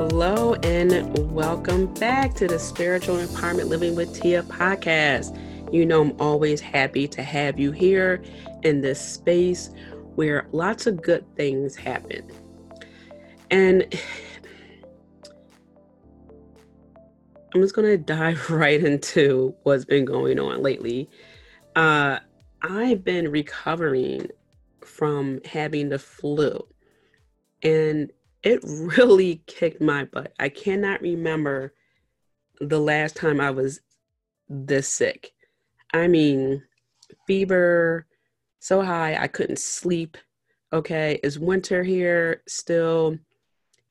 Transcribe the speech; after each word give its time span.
Hello, 0.00 0.54
and 0.62 1.14
welcome 1.30 1.92
back 1.92 2.32
to 2.36 2.48
the 2.48 2.58
Spiritual 2.58 3.18
Empowerment 3.18 3.68
Living 3.68 3.94
with 3.94 4.18
Tia 4.18 4.42
podcast. 4.44 5.38
You 5.70 5.84
know, 5.84 6.00
I'm 6.00 6.18
always 6.18 6.58
happy 6.58 7.06
to 7.08 7.22
have 7.22 7.60
you 7.60 7.70
here 7.70 8.22
in 8.62 8.80
this 8.80 8.98
space 8.98 9.68
where 10.14 10.48
lots 10.52 10.86
of 10.86 11.02
good 11.02 11.26
things 11.36 11.76
happen. 11.76 12.26
And 13.50 13.94
I'm 17.54 17.60
just 17.60 17.74
going 17.74 17.88
to 17.88 17.98
dive 17.98 18.48
right 18.50 18.82
into 18.82 19.54
what's 19.64 19.84
been 19.84 20.06
going 20.06 20.40
on 20.40 20.62
lately. 20.62 21.10
Uh, 21.76 22.20
I've 22.62 23.04
been 23.04 23.30
recovering 23.30 24.28
from 24.80 25.42
having 25.44 25.90
the 25.90 25.98
flu. 25.98 26.66
And 27.62 28.10
it 28.42 28.60
really 28.64 29.42
kicked 29.46 29.80
my 29.80 30.04
butt. 30.04 30.32
I 30.38 30.48
cannot 30.48 31.02
remember 31.02 31.74
the 32.60 32.80
last 32.80 33.16
time 33.16 33.40
I 33.40 33.50
was 33.50 33.80
this 34.48 34.88
sick. 34.88 35.32
I 35.92 36.08
mean, 36.08 36.62
fever 37.26 38.06
so 38.60 38.82
high 38.82 39.16
I 39.16 39.26
couldn't 39.26 39.58
sleep. 39.58 40.16
Okay, 40.72 41.18
it's 41.22 41.38
winter 41.38 41.82
here 41.82 42.42
still 42.46 43.18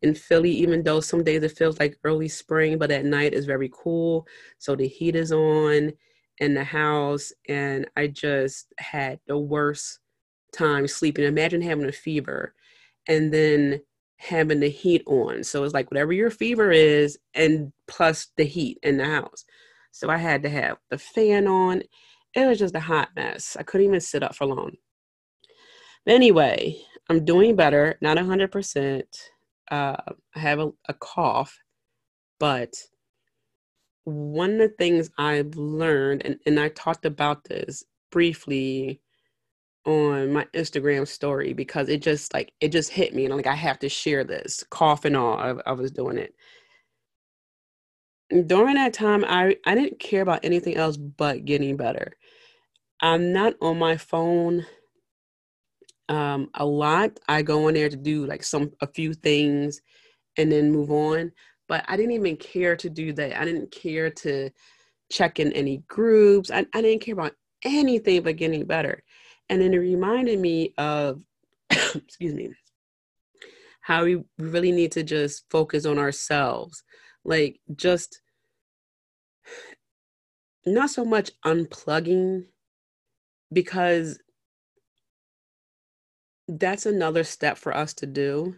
in 0.02 0.16
Philly, 0.16 0.52
even 0.52 0.84
though 0.84 1.02
some 1.02 1.24
days 1.24 1.44
it 1.44 1.58
feels 1.58 1.80
like 1.80 2.00
early 2.04 2.30
spring, 2.30 2.78
but 2.78 2.92
at 2.92 3.06
night 3.06 3.34
it's 3.34 3.46
very 3.46 3.70
cool. 3.74 4.26
So 4.58 4.76
the 4.76 4.88
heat 4.88 5.16
is 5.16 5.32
on 5.32 5.92
in 6.38 6.54
the 6.54 6.64
house, 6.64 7.34
and 7.50 7.86
I 7.98 8.08
just 8.08 8.74
had 8.78 9.20
the 9.28 9.38
worst 9.38 10.00
time 10.54 10.88
sleeping. 10.88 11.26
Imagine 11.26 11.62
having 11.62 11.90
a 11.90 11.92
fever 11.92 12.54
and 13.08 13.34
then 13.34 13.82
having 14.20 14.60
the 14.60 14.70
heat 14.70 15.02
on. 15.08 15.44
So 15.44 15.64
it's 15.64 15.74
like 15.74 15.90
whatever 15.90 16.12
your 16.14 16.30
fever 16.30 16.72
is, 16.72 17.18
and 17.34 17.72
plus 17.88 18.28
the 18.38 18.44
heat 18.44 18.78
in 18.84 18.98
the 18.98 19.06
house. 19.06 19.46
So 19.92 20.10
I 20.10 20.18
had 20.18 20.44
to 20.44 20.50
have 20.50 20.78
the 20.90 20.98
fan 20.98 21.48
on. 21.48 21.84
It 22.36 22.46
was 22.46 22.60
just 22.60 22.76
a 22.76 22.82
hot 22.82 23.10
mess. 23.16 23.58
I 23.60 23.64
couldn't 23.64 23.88
even 23.88 24.00
sit 24.02 24.22
up 24.22 24.36
for 24.36 24.46
long. 24.46 24.74
But 26.06 26.16
anyway, 26.16 26.78
I'm 27.10 27.26
doing 27.26 27.56
better, 27.56 27.98
not 28.02 28.18
100%. 28.18 29.04
Uh, 29.72 29.96
I 30.36 30.40
have 30.40 30.60
a, 30.60 30.72
a 30.88 30.94
cough, 30.94 31.58
but 32.40 32.76
one 34.04 34.52
of 34.52 34.58
the 34.58 34.70
things 34.70 35.10
I've 35.18 35.56
learned, 35.56 36.24
and, 36.26 36.38
and 36.46 36.60
I 36.60 36.70
talked 36.70 37.06
about 37.06 37.46
this 37.46 37.84
briefly 38.12 39.02
on 39.90 40.32
my 40.32 40.46
Instagram 40.54 41.08
story 41.08 41.54
because 41.54 41.90
it 41.90 42.02
just 42.02 42.34
like 42.34 42.54
it 42.62 42.72
just 42.72 42.92
hit 42.92 43.16
me 43.16 43.26
and 43.26 43.34
I'm 43.34 43.40
like 43.40 43.48
I 43.48 43.56
have 43.56 43.80
to 43.80 43.90
share 43.90 44.24
this 44.24 44.64
cough 44.70 45.06
and 45.06 45.18
all 45.18 45.36
I, 45.38 45.56
I 45.66 45.72
was 45.74 45.92
doing 45.92 46.18
it. 46.18 46.36
During 48.48 48.76
that 48.76 48.94
time 48.94 49.26
I 49.28 49.58
I 49.66 49.76
didn't 49.76 50.00
care 50.00 50.22
about 50.22 50.46
anything 50.46 50.76
else 50.76 50.96
but 50.98 51.46
getting 51.46 51.76
better. 51.76 52.14
I'm 53.02 53.34
not 53.34 53.56
on 53.62 53.80
my 53.80 53.98
phone 53.98 54.66
um 56.08 56.50
a 56.54 56.66
lot. 56.66 57.20
I 57.28 57.42
go 57.42 57.68
in 57.68 57.74
there 57.74 57.90
to 57.90 57.98
do 57.98 58.28
like 58.28 58.44
some 58.44 58.72
a 58.82 58.88
few 58.88 59.14
things 59.16 59.82
and 60.38 60.52
then 60.52 60.72
move 60.72 60.92
on 60.92 61.32
but 61.68 61.84
I 61.88 61.98
didn't 61.98 62.14
even 62.14 62.38
care 62.38 62.76
to 62.76 62.90
do 62.90 63.14
that. 63.14 63.40
I 63.40 63.46
didn't 63.46 63.72
care 63.72 64.10
to 64.10 64.50
check 65.12 65.40
in 65.40 65.54
any 65.54 65.84
groups. 65.88 66.52
I, 66.52 66.66
I 66.74 66.82
didn't 66.82 67.02
care 67.04 67.14
about 67.14 67.34
anything 67.64 68.24
but 68.24 68.38
getting 68.38 68.66
better 68.66 69.04
and 69.50 69.62
then 69.62 69.74
it 69.74 69.78
reminded 69.78 70.40
me 70.40 70.74
of, 70.78 71.22
excuse 71.70 72.34
me, 72.34 72.52
how 73.82 74.04
we 74.04 74.24
really 74.38 74.72
need 74.72 74.92
to 74.94 75.04
just 75.04 75.50
focus 75.50 75.86
on 75.86 75.98
ourselves. 75.98 76.84
Like, 77.26 77.60
just 77.76 78.22
not 80.66 80.90
so 80.90 81.04
much 81.04 81.32
unplugging, 81.46 82.46
because 83.52 84.20
that's 86.48 86.86
another 86.86 87.24
step 87.24 87.58
for 87.58 87.76
us 87.76 87.94
to 87.96 88.06
do. 88.06 88.56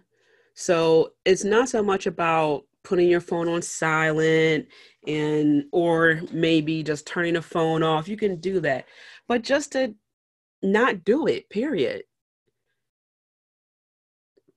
So 0.53 1.11
it's 1.25 1.43
not 1.43 1.69
so 1.69 1.81
much 1.83 2.07
about 2.07 2.63
putting 2.83 3.07
your 3.07 3.21
phone 3.21 3.47
on 3.47 3.61
silent 3.61 4.67
and 5.07 5.65
or 5.71 6.21
maybe 6.31 6.83
just 6.83 7.05
turning 7.05 7.35
the 7.35 7.41
phone 7.41 7.83
off. 7.83 8.07
You 8.07 8.17
can 8.17 8.37
do 8.37 8.59
that. 8.61 8.85
But 9.27 9.43
just 9.43 9.73
to 9.73 9.93
not 10.61 11.03
do 11.03 11.27
it, 11.27 11.49
period. 11.49 12.03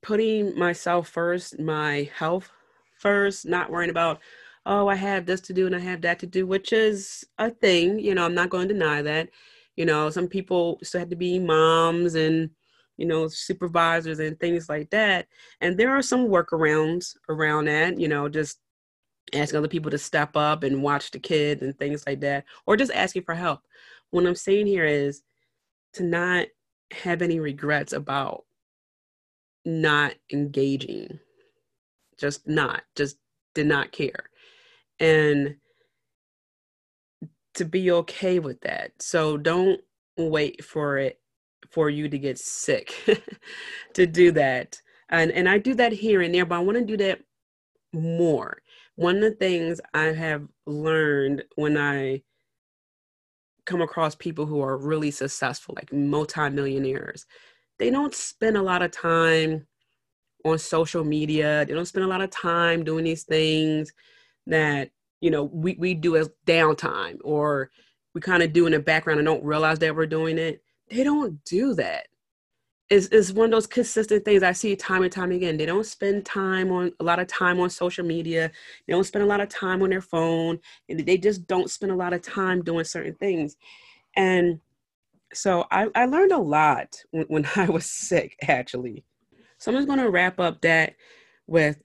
Putting 0.03 0.59
myself 0.59 1.09
first, 1.09 1.59
my 1.59 2.11
health 2.15 2.51
first, 2.99 3.47
not 3.47 3.71
worrying 3.71 3.91
about, 3.91 4.21
oh, 4.67 4.89
I 4.89 4.95
have 4.95 5.27
this 5.27 5.41
to 5.43 5.53
do 5.53 5.67
and 5.67 5.75
I 5.75 5.81
have 5.81 6.03
that 6.03 6.19
to 6.21 6.27
do, 6.27 6.47
which 6.47 6.73
is 6.73 7.25
a 7.39 7.51
thing. 7.51 7.99
You 7.99 8.15
know, 8.15 8.25
I'm 8.25 8.35
not 8.35 8.51
going 8.51 8.69
to 8.69 8.75
deny 8.75 9.03
that. 9.03 9.31
You 9.77 9.87
know, 9.87 10.11
some 10.11 10.29
people 10.29 10.79
still 10.83 11.01
have 11.01 11.11
to 11.11 11.17
be 11.17 11.39
moms 11.39 12.15
and, 12.15 12.51
you 12.97 13.07
know, 13.07 13.29
supervisors 13.29 14.21
and 14.21 14.39
things 14.39 14.69
like 14.69 14.91
that. 14.91 15.27
And 15.61 15.77
there 15.77 15.91
are 15.91 16.03
some 16.03 16.29
workarounds 16.29 17.17
around 17.29 17.67
that, 17.67 17.99
you 17.99 18.09
know, 18.09 18.29
just 18.29 18.59
asking 19.35 19.59
other 19.59 19.69
people 19.69 19.91
to 19.91 19.99
step 19.99 20.37
up 20.37 20.63
and 20.63 20.83
watch 20.83 21.11
the 21.11 21.19
kids 21.19 21.63
and 21.63 21.77
things 21.79 22.05
like 22.07 22.21
that, 22.21 22.45
or 22.67 22.77
just 22.77 22.93
asking 22.93 23.23
for 23.23 23.35
help. 23.35 23.61
What 24.11 24.27
I'm 24.27 24.35
saying 24.35 24.67
here 24.67 24.85
is 24.85 25.23
to 25.95 26.03
not 26.03 26.47
have 26.93 27.23
any 27.23 27.41
regrets 27.41 27.93
about 27.93 28.45
not 29.65 30.15
engaging. 30.33 31.19
Just 32.19 32.47
not 32.47 32.83
just 32.95 33.17
did 33.55 33.67
not 33.67 33.93
care. 33.93 34.31
And 35.01 35.57
to 37.55 37.65
be 37.65 37.91
okay 37.91 38.39
with 38.39 38.61
that. 38.63 38.93
So 39.01 39.37
don't 39.37 39.81
wait 40.17 40.65
for 40.65 40.99
it 40.99 41.21
for 41.71 41.89
you 41.89 42.09
to 42.09 42.19
get 42.19 42.39
sick 42.39 42.95
to 43.95 44.07
do 44.07 44.33
that. 44.33 44.81
And 45.09 45.31
and 45.33 45.49
i 45.49 45.59
do 45.59 45.75
that 45.75 45.93
here 45.93 46.23
and 46.23 46.35
there 46.35 46.47
but 46.47 46.57
i 46.57 46.61
want 46.61 46.79
to 46.79 46.85
do 46.85 46.97
that 46.99 47.21
more. 47.93 48.63
One 48.97 49.17
of 49.17 49.23
the 49.23 49.31
things 49.33 49.81
i 49.93 50.05
have 50.07 50.47
learned 50.67 51.45
when 51.57 51.77
i 51.77 52.23
come 53.65 53.83
across 53.83 54.15
people 54.15 54.47
who 54.47 54.61
are 54.61 54.77
really 54.77 55.11
successful, 55.11 55.75
like 55.77 55.93
multimillionaires. 55.93 57.27
They 57.79 57.91
don't 57.91 58.15
spend 58.15 58.57
a 58.57 58.63
lot 58.63 58.83
of 58.83 58.91
time 58.91 59.67
on 60.45 60.59
social 60.59 61.05
media. 61.05 61.65
They 61.65 61.75
don't 61.75 61.87
spend 61.87 62.05
a 62.05 62.09
lot 62.09 62.21
of 62.21 62.31
time 62.31 62.85
doing 62.85 63.05
these 63.05 63.25
things 63.25 63.93
that, 64.47 64.91
you 65.21 65.31
know, 65.31 65.45
we, 65.45 65.77
we 65.79 65.95
do 65.95 66.17
as 66.17 66.31
downtime 66.47 67.19
or 67.25 67.71
we 68.15 68.21
kind 68.21 68.43
of 68.43 68.53
do 68.53 68.67
in 68.67 68.73
the 68.73 68.81
background 68.81 69.19
and 69.19 69.27
don't 69.27 69.45
realize 69.45 69.79
that 69.81 69.97
we're 69.97 70.07
doing 70.07 70.39
it. 70.39 70.63
They 70.91 71.03
don't 71.03 71.43
do 71.45 71.75
that 71.75 72.09
is 72.91 73.09
is 73.09 73.33
one 73.33 73.47
of 73.47 73.51
those 73.51 73.67
consistent 73.67 74.25
things 74.25 74.43
I 74.43 74.53
see 74.53 74.77
time 74.77 75.03
and 75.03 75.13
time 75.13 75.33
again. 75.33 75.57
They 75.57 75.67
don't 75.67 75.87
spend 75.87 76.27
time 76.27 76.71
on 76.71 76.93
a 77.01 77.05
lot 77.05 77.19
of 77.19 77.27
time 77.27 77.59
on 77.59 77.71
social 77.71 78.05
media. 78.05 78.51
They 78.87 78.93
don't 78.93 79.05
spend 79.05 79.25
a 79.25 79.29
lot 79.29 79.41
of 79.41 79.49
time 79.49 79.83
on 79.83 79.91
their 79.91 80.03
phone, 80.03 80.59
and 80.89 81.01
they 81.01 81.17
just 81.17 81.47
don't 81.47 81.71
spend 81.71 81.93
a 81.93 81.97
lot 81.97 82.13
of 82.13 82.23
time 82.23 82.63
doing 82.63 82.85
certain 82.85 83.15
things. 83.15 83.57
And 84.17 84.61
so 85.33 85.65
I, 85.71 85.89
I 85.95 86.07
learned 86.07 86.33
a 86.33 86.39
lot 86.39 86.97
when, 87.11 87.25
when 87.29 87.49
I 87.57 87.67
was 87.67 87.87
sick, 87.87 88.37
actually. 88.47 89.05
So 89.59 89.71
I'm 89.71 89.79
just 89.79 89.89
going 89.89 90.01
to 90.01 90.11
wrap 90.11 90.39
up 90.41 90.61
that 90.63 90.95
with, 91.47 91.79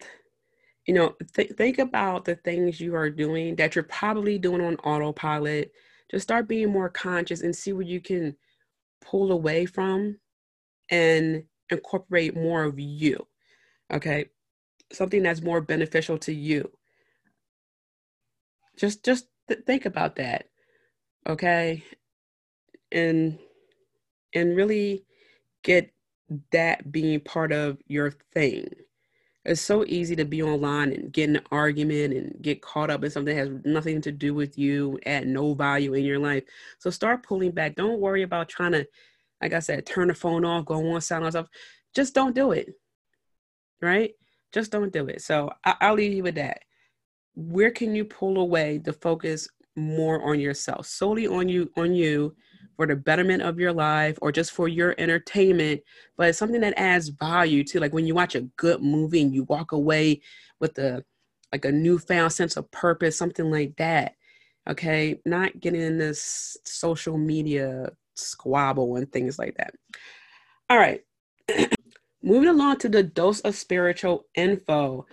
you 0.86 0.94
know, 0.94 1.16
th- 1.34 1.54
think 1.54 1.80
about 1.80 2.26
the 2.26 2.36
things 2.36 2.82
you 2.82 2.96
are 2.96 3.10
doing 3.10 3.56
that 3.56 3.76
you're 3.76 3.84
probably 3.84 4.38
doing 4.38 4.62
on 4.62 4.76
autopilot. 4.78 5.72
Just 6.12 6.24
start 6.24 6.48
being 6.48 6.70
more 6.72 6.90
conscious 6.90 7.42
and 7.42 7.56
see 7.56 7.72
what 7.72 7.86
you 7.86 8.02
can 8.02 8.36
pull 9.02 9.32
away 9.32 9.66
from 9.66 10.18
and 10.90 11.44
incorporate 11.70 12.36
more 12.36 12.64
of 12.64 12.80
you. 12.80 13.28
Okay. 13.92 14.28
Something 14.92 15.24
that's 15.24 15.42
more 15.42 15.62
beneficial 15.62 16.18
to 16.20 16.34
you. 16.34 16.72
Just 18.78 19.04
just 19.06 19.28
th- 19.48 19.64
think 19.66 19.86
about 19.86 20.16
that. 20.16 20.50
Okay? 21.28 21.84
And 22.92 23.40
and 24.34 24.56
really 24.56 25.06
get 25.64 25.94
that 26.52 26.92
being 26.92 27.20
part 27.22 27.52
of 27.52 27.80
your 27.88 28.12
thing. 28.34 28.70
it's 29.46 29.62
so 29.62 29.86
easy 29.88 30.16
to 30.16 30.26
be 30.26 30.44
online 30.44 30.94
and 30.94 31.14
get 31.14 31.30
in 31.30 31.38
an 31.38 31.44
argument 31.52 32.14
and 32.14 32.42
get 32.42 32.62
caught 32.62 32.90
up 32.92 33.04
in 33.04 33.10
something 33.12 33.36
that 33.36 33.42
has 33.42 33.52
nothing 33.66 34.02
to 34.02 34.12
do 34.12 34.34
with 34.34 34.58
you, 34.58 35.00
add 35.06 35.28
no 35.28 35.54
value 35.54 35.94
in 35.94 36.06
your 36.06 36.20
life. 36.20 36.44
So 36.80 36.90
start 36.92 37.24
pulling 37.24 37.52
back. 37.52 37.76
Don't 37.76 38.00
worry 38.02 38.24
about 38.24 38.50
trying 38.50 38.74
to, 38.74 38.88
like 39.42 39.54
I 39.54 39.60
said, 39.60 39.86
turn 39.86 40.10
the 40.10 40.14
phone 40.14 40.46
off, 40.46 40.66
go 40.66 40.94
on 40.94 41.02
silent 41.02 41.34
stuff. 41.34 41.48
Just 41.96 42.14
don't 42.14 42.36
do 42.36 42.52
it. 42.52 42.70
Right? 43.82 44.12
Just 44.52 44.72
don't 44.72 44.92
do 44.92 45.08
it. 45.08 45.22
So 45.22 45.52
I- 45.66 45.78
I'll 45.82 45.96
leave 45.96 46.14
you 46.14 46.24
with 46.24 46.36
that. 46.36 46.62
Where 47.36 47.72
can 47.72 47.96
you 47.96 48.06
pull 48.06 48.40
away 48.40 48.80
to 48.80 48.94
focus 48.94 49.48
more 49.76 50.22
on 50.30 50.40
yourself, 50.40 50.86
solely 50.86 51.28
on 51.28 51.48
you, 51.48 51.72
on 51.78 51.94
you, 51.94 52.36
for 52.76 52.88
the 52.88 52.96
betterment 52.96 53.42
of 53.42 53.60
your 53.60 53.74
life 53.74 54.18
or 54.22 54.32
just 54.32 54.52
for 54.52 54.70
your 54.70 54.96
entertainment, 54.98 55.82
but 56.18 56.30
it's 56.30 56.38
something 56.38 56.62
that 56.62 56.74
adds 56.78 57.10
value 57.10 57.62
to 57.62 57.78
like 57.78 57.94
when 57.94 58.06
you 58.06 58.16
watch 58.16 58.36
a 58.36 58.48
good 58.56 58.82
movie 58.82 59.22
and 59.22 59.34
you 59.34 59.44
walk 59.44 59.74
away 59.74 60.22
with 60.62 60.78
a 60.78 61.04
like 61.52 61.66
a 61.66 61.72
newfound 61.74 62.32
sense 62.32 62.56
of 62.56 62.72
purpose, 62.72 63.18
something 63.18 63.52
like 63.52 63.76
that. 63.78 64.14
Okay, 64.70 65.20
not 65.26 65.60
getting 65.60 65.82
in 65.82 65.98
this 65.98 66.56
social 66.64 67.18
media 67.18 67.90
squabble 68.20 68.96
and 68.96 69.12
things 69.12 69.40
like 69.40 69.56
that. 69.58 69.74
All 70.70 70.78
right. 70.78 71.02
Moving 72.22 72.50
along 72.50 72.78
to 72.80 72.90
the 72.90 73.04
dose 73.04 73.40
of 73.42 73.56
spiritual 73.56 74.26
info. 74.36 75.06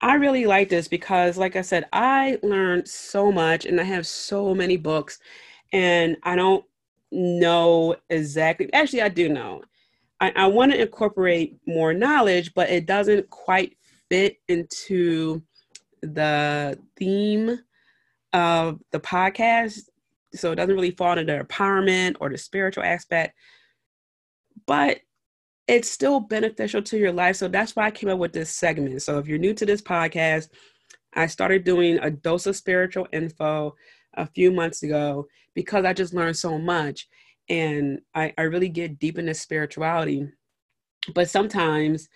I 0.00 0.14
really 0.14 0.46
like 0.46 0.68
this 0.68 0.88
because, 0.88 1.38
like 1.38 1.56
I 1.56 1.62
said, 1.62 1.86
I 1.92 2.38
learned 2.42 2.88
so 2.88 3.32
much 3.32 3.64
and 3.64 3.80
I 3.80 3.84
have 3.84 4.06
so 4.06 4.54
many 4.54 4.76
books, 4.76 5.18
and 5.72 6.16
I 6.24 6.36
don't 6.36 6.64
know 7.10 7.96
exactly. 8.10 8.70
Actually, 8.72 9.02
I 9.02 9.08
do 9.08 9.28
know. 9.28 9.62
I, 10.20 10.32
I 10.36 10.46
want 10.48 10.72
to 10.72 10.80
incorporate 10.80 11.56
more 11.66 11.94
knowledge, 11.94 12.52
but 12.54 12.68
it 12.68 12.86
doesn't 12.86 13.30
quite 13.30 13.76
fit 14.10 14.36
into 14.48 15.42
the 16.02 16.78
theme 16.96 17.58
of 18.32 18.80
the 18.90 19.00
podcast. 19.00 19.88
So 20.34 20.52
it 20.52 20.56
doesn't 20.56 20.74
really 20.74 20.90
fall 20.92 21.18
into 21.18 21.32
the 21.32 21.44
empowerment 21.44 22.16
or 22.20 22.28
the 22.28 22.38
spiritual 22.38 22.84
aspect. 22.84 23.36
But 24.66 25.00
it's 25.66 25.90
still 25.90 26.20
beneficial 26.20 26.82
to 26.82 26.98
your 26.98 27.12
life. 27.12 27.36
So 27.36 27.48
that's 27.48 27.74
why 27.74 27.86
I 27.86 27.90
came 27.90 28.10
up 28.10 28.18
with 28.18 28.32
this 28.32 28.50
segment. 28.50 29.00
So 29.02 29.18
if 29.18 29.26
you're 29.26 29.38
new 29.38 29.54
to 29.54 29.66
this 29.66 29.82
podcast, 29.82 30.48
I 31.14 31.26
started 31.26 31.64
doing 31.64 31.98
a 31.98 32.10
dose 32.10 32.46
of 32.46 32.56
spiritual 32.56 33.08
info 33.12 33.74
a 34.14 34.26
few 34.26 34.50
months 34.50 34.82
ago 34.82 35.26
because 35.54 35.84
I 35.84 35.92
just 35.92 36.14
learned 36.14 36.36
so 36.36 36.58
much 36.58 37.08
and 37.48 38.00
I, 38.14 38.32
I 38.36 38.42
really 38.42 38.68
get 38.68 38.98
deep 38.98 39.18
into 39.18 39.34
spirituality. 39.34 40.28
But 41.14 41.30
sometimes 41.30 42.08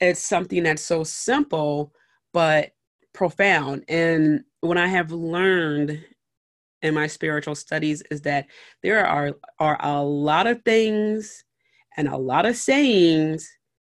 it's 0.00 0.20
something 0.20 0.62
that's 0.62 0.82
so 0.82 1.04
simple 1.04 1.92
but 2.32 2.72
profound. 3.12 3.84
And 3.88 4.44
when 4.60 4.78
I 4.78 4.86
have 4.88 5.12
learned 5.12 6.04
in 6.84 6.94
my 6.94 7.06
spiritual 7.06 7.54
studies 7.54 8.02
is 8.10 8.20
that 8.22 8.46
there 8.82 9.04
are 9.06 9.32
are 9.58 9.78
a 9.80 10.02
lot 10.02 10.46
of 10.46 10.62
things 10.62 11.44
and 11.96 12.08
a 12.08 12.16
lot 12.16 12.46
of 12.46 12.56
sayings 12.56 13.50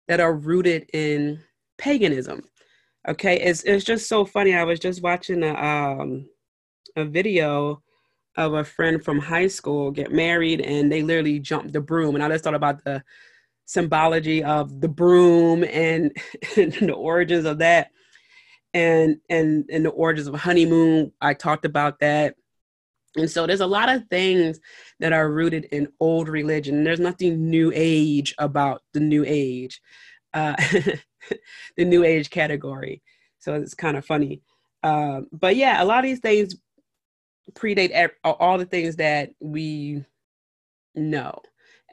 that 0.07 0.19
are 0.19 0.33
rooted 0.33 0.89
in 0.93 1.39
paganism. 1.77 2.41
Okay, 3.07 3.39
it's 3.39 3.63
it's 3.63 3.85
just 3.85 4.09
so 4.09 4.25
funny. 4.25 4.55
I 4.55 4.63
was 4.63 4.79
just 4.79 5.03
watching 5.03 5.43
a 5.43 5.53
um 5.53 6.27
a 6.95 7.05
video 7.05 7.81
of 8.35 8.53
a 8.53 8.63
friend 8.63 9.03
from 9.03 9.19
high 9.19 9.47
school 9.47 9.91
get 9.91 10.11
married 10.11 10.61
and 10.61 10.91
they 10.91 11.03
literally 11.03 11.39
jumped 11.39 11.73
the 11.73 11.81
broom 11.81 12.15
and 12.15 12.23
I 12.23 12.29
just 12.29 12.43
thought 12.43 12.55
about 12.55 12.83
the 12.83 13.03
symbology 13.65 14.43
of 14.43 14.81
the 14.81 14.87
broom 14.87 15.63
and, 15.63 16.11
and 16.57 16.73
the 16.73 16.93
origins 16.93 17.45
of 17.45 17.59
that 17.59 17.91
and 18.73 19.17
and 19.29 19.65
and 19.71 19.85
the 19.85 19.89
origins 19.89 20.27
of 20.27 20.35
honeymoon 20.35 21.11
i 21.21 21.33
talked 21.33 21.65
about 21.65 21.99
that 21.99 22.35
and 23.15 23.29
so 23.29 23.47
there's 23.47 23.61
a 23.61 23.67
lot 23.67 23.89
of 23.89 24.07
things 24.09 24.59
that 24.99 25.13
are 25.13 25.31
rooted 25.31 25.65
in 25.65 25.87
old 25.99 26.29
religion. 26.29 26.83
There's 26.83 26.99
nothing 26.99 27.49
new 27.49 27.71
age 27.73 28.35
about 28.37 28.83
the 28.93 28.99
new 28.99 29.23
age, 29.25 29.81
uh, 30.33 30.55
the 31.77 31.85
new 31.85 32.03
age 32.03 32.29
category. 32.29 33.01
So 33.39 33.55
it's 33.55 33.73
kind 33.73 33.97
of 33.97 34.05
funny. 34.05 34.41
Uh, 34.83 35.21
but 35.31 35.55
yeah, 35.55 35.81
a 35.81 35.85
lot 35.85 35.99
of 35.99 36.05
these 36.05 36.19
things 36.19 36.55
predate 37.53 38.09
all 38.23 38.57
the 38.57 38.65
things 38.65 38.95
that 38.97 39.31
we 39.39 40.05
know 40.95 41.41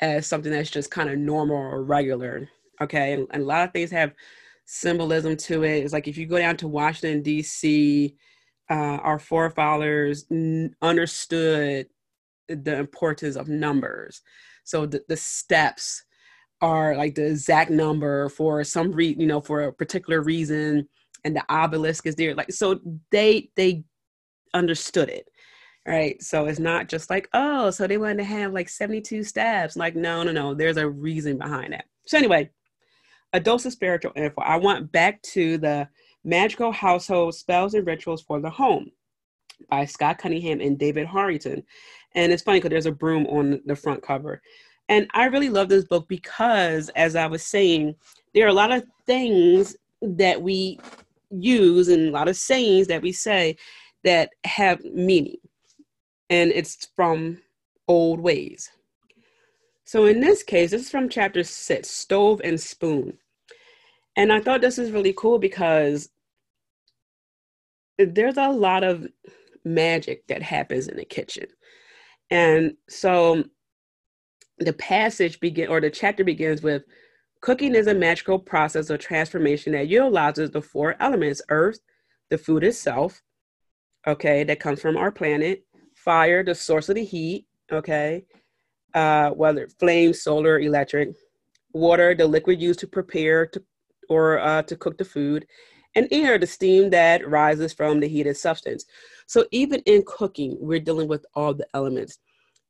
as 0.00 0.26
something 0.26 0.52
that's 0.52 0.70
just 0.70 0.90
kind 0.90 1.08
of 1.08 1.18
normal 1.18 1.56
or 1.56 1.82
regular. 1.82 2.48
Okay. 2.80 3.14
And, 3.14 3.26
and 3.30 3.42
a 3.42 3.46
lot 3.46 3.66
of 3.66 3.72
things 3.72 3.90
have 3.90 4.12
symbolism 4.66 5.36
to 5.36 5.62
it. 5.62 5.82
It's 5.82 5.94
like 5.94 6.08
if 6.08 6.18
you 6.18 6.26
go 6.26 6.38
down 6.38 6.58
to 6.58 6.68
Washington, 6.68 7.22
D.C., 7.22 8.14
uh, 8.70 8.98
our 9.02 9.18
forefathers 9.18 10.26
n- 10.30 10.74
understood 10.82 11.86
the 12.48 12.76
importance 12.76 13.36
of 13.36 13.48
numbers. 13.48 14.22
So 14.64 14.86
the, 14.86 15.02
the 15.08 15.16
steps 15.16 16.04
are 16.60 16.96
like 16.96 17.14
the 17.14 17.26
exact 17.26 17.70
number 17.70 18.28
for 18.30 18.64
some 18.64 18.90
re 18.92 19.14
you 19.18 19.26
know 19.26 19.40
for 19.40 19.64
a 19.64 19.72
particular 19.72 20.22
reason 20.22 20.88
and 21.24 21.36
the 21.36 21.44
obelisk 21.50 22.06
is 22.06 22.14
there 22.14 22.34
like 22.34 22.50
so 22.50 22.80
they 23.10 23.50
they 23.56 23.84
understood 24.54 25.10
it 25.10 25.28
right? 25.86 26.20
So 26.20 26.46
it's 26.46 26.58
not 26.58 26.88
just 26.88 27.10
like 27.10 27.28
oh 27.34 27.70
so 27.70 27.86
they 27.86 27.98
wanted 27.98 28.18
to 28.18 28.24
have 28.24 28.54
like 28.54 28.70
72 28.70 29.22
steps 29.22 29.76
like 29.76 29.94
no 29.94 30.22
no 30.22 30.32
no 30.32 30.54
there's 30.54 30.78
a 30.78 30.88
reason 30.88 31.36
behind 31.36 31.74
that. 31.74 31.84
So 32.06 32.16
anyway 32.16 32.50
a 33.32 33.40
dose 33.40 33.66
of 33.66 33.72
spiritual 33.72 34.12
info. 34.16 34.40
I 34.40 34.56
went 34.56 34.90
back 34.90 35.20
to 35.22 35.58
the 35.58 35.88
magical 36.26 36.72
household 36.72 37.34
spells 37.34 37.74
and 37.74 37.86
rituals 37.86 38.22
for 38.22 38.40
the 38.40 38.50
home 38.50 38.90
by 39.70 39.84
scott 39.84 40.18
cunningham 40.18 40.60
and 40.60 40.78
david 40.78 41.06
harrington 41.06 41.62
and 42.14 42.32
it's 42.32 42.42
funny 42.42 42.58
because 42.58 42.70
there's 42.70 42.86
a 42.86 42.92
broom 42.92 43.26
on 43.26 43.60
the 43.64 43.74
front 43.74 44.02
cover 44.02 44.42
and 44.88 45.06
i 45.14 45.24
really 45.24 45.48
love 45.48 45.68
this 45.68 45.84
book 45.84 46.06
because 46.08 46.90
as 46.90 47.16
i 47.16 47.26
was 47.26 47.42
saying 47.42 47.94
there 48.34 48.44
are 48.44 48.50
a 48.50 48.52
lot 48.52 48.72
of 48.72 48.84
things 49.06 49.76
that 50.02 50.40
we 50.40 50.78
use 51.30 51.88
and 51.88 52.08
a 52.08 52.12
lot 52.12 52.28
of 52.28 52.36
sayings 52.36 52.86
that 52.86 53.00
we 53.00 53.12
say 53.12 53.56
that 54.04 54.30
have 54.44 54.84
meaning 54.84 55.36
and 56.30 56.50
it's 56.50 56.88
from 56.96 57.38
old 57.88 58.20
ways. 58.20 58.70
So 59.84 60.06
in 60.06 60.20
this 60.20 60.42
case, 60.42 60.72
this 60.72 60.82
is 60.82 60.90
from 60.90 61.08
chapter 61.08 61.44
six, 61.44 61.90
stove 61.90 62.40
and 62.42 62.60
spoon. 62.60 63.18
And 64.16 64.32
I 64.32 64.40
thought 64.40 64.60
this 64.60 64.78
is 64.78 64.90
really 64.90 65.14
cool 65.16 65.38
because 65.38 66.08
there's 67.98 68.36
a 68.36 68.48
lot 68.48 68.84
of 68.84 69.06
magic 69.64 70.26
that 70.28 70.42
happens 70.42 70.88
in 70.88 70.96
the 70.96 71.04
kitchen. 71.04 71.46
And 72.30 72.76
so 72.88 73.44
the 74.58 74.72
passage 74.72 75.40
begin 75.40 75.68
or 75.68 75.80
the 75.80 75.90
chapter 75.90 76.24
begins 76.24 76.62
with 76.62 76.82
cooking 77.40 77.74
is 77.74 77.86
a 77.86 77.94
magical 77.94 78.38
process 78.38 78.90
of 78.90 78.98
transformation 78.98 79.72
that 79.72 79.88
utilizes 79.88 80.50
the 80.50 80.62
four 80.62 80.96
elements 81.00 81.42
earth, 81.50 81.78
the 82.30 82.38
food 82.38 82.64
itself, 82.64 83.22
okay, 84.06 84.44
that 84.44 84.60
comes 84.60 84.80
from 84.80 84.96
our 84.96 85.12
planet, 85.12 85.64
fire, 85.94 86.42
the 86.42 86.54
source 86.54 86.88
of 86.88 86.94
the 86.94 87.04
heat, 87.04 87.46
okay, 87.70 88.24
uh, 88.94 89.30
whether 89.30 89.68
flame, 89.78 90.12
solar, 90.12 90.58
electric, 90.58 91.10
water, 91.72 92.14
the 92.14 92.26
liquid 92.26 92.60
used 92.60 92.80
to 92.80 92.86
prepare 92.86 93.46
to 93.46 93.62
or 94.08 94.38
uh, 94.38 94.62
to 94.62 94.76
cook 94.76 94.96
the 94.98 95.04
food, 95.04 95.46
and 95.96 96.06
air, 96.12 96.38
the 96.38 96.46
steam 96.46 96.90
that 96.90 97.28
rises 97.28 97.72
from 97.72 97.98
the 97.98 98.06
heated 98.06 98.36
substance. 98.36 98.84
So 99.26 99.46
even 99.50 99.80
in 99.86 100.04
cooking, 100.06 100.56
we're 100.60 100.78
dealing 100.78 101.08
with 101.08 101.26
all 101.34 101.54
the 101.54 101.66
elements. 101.74 102.18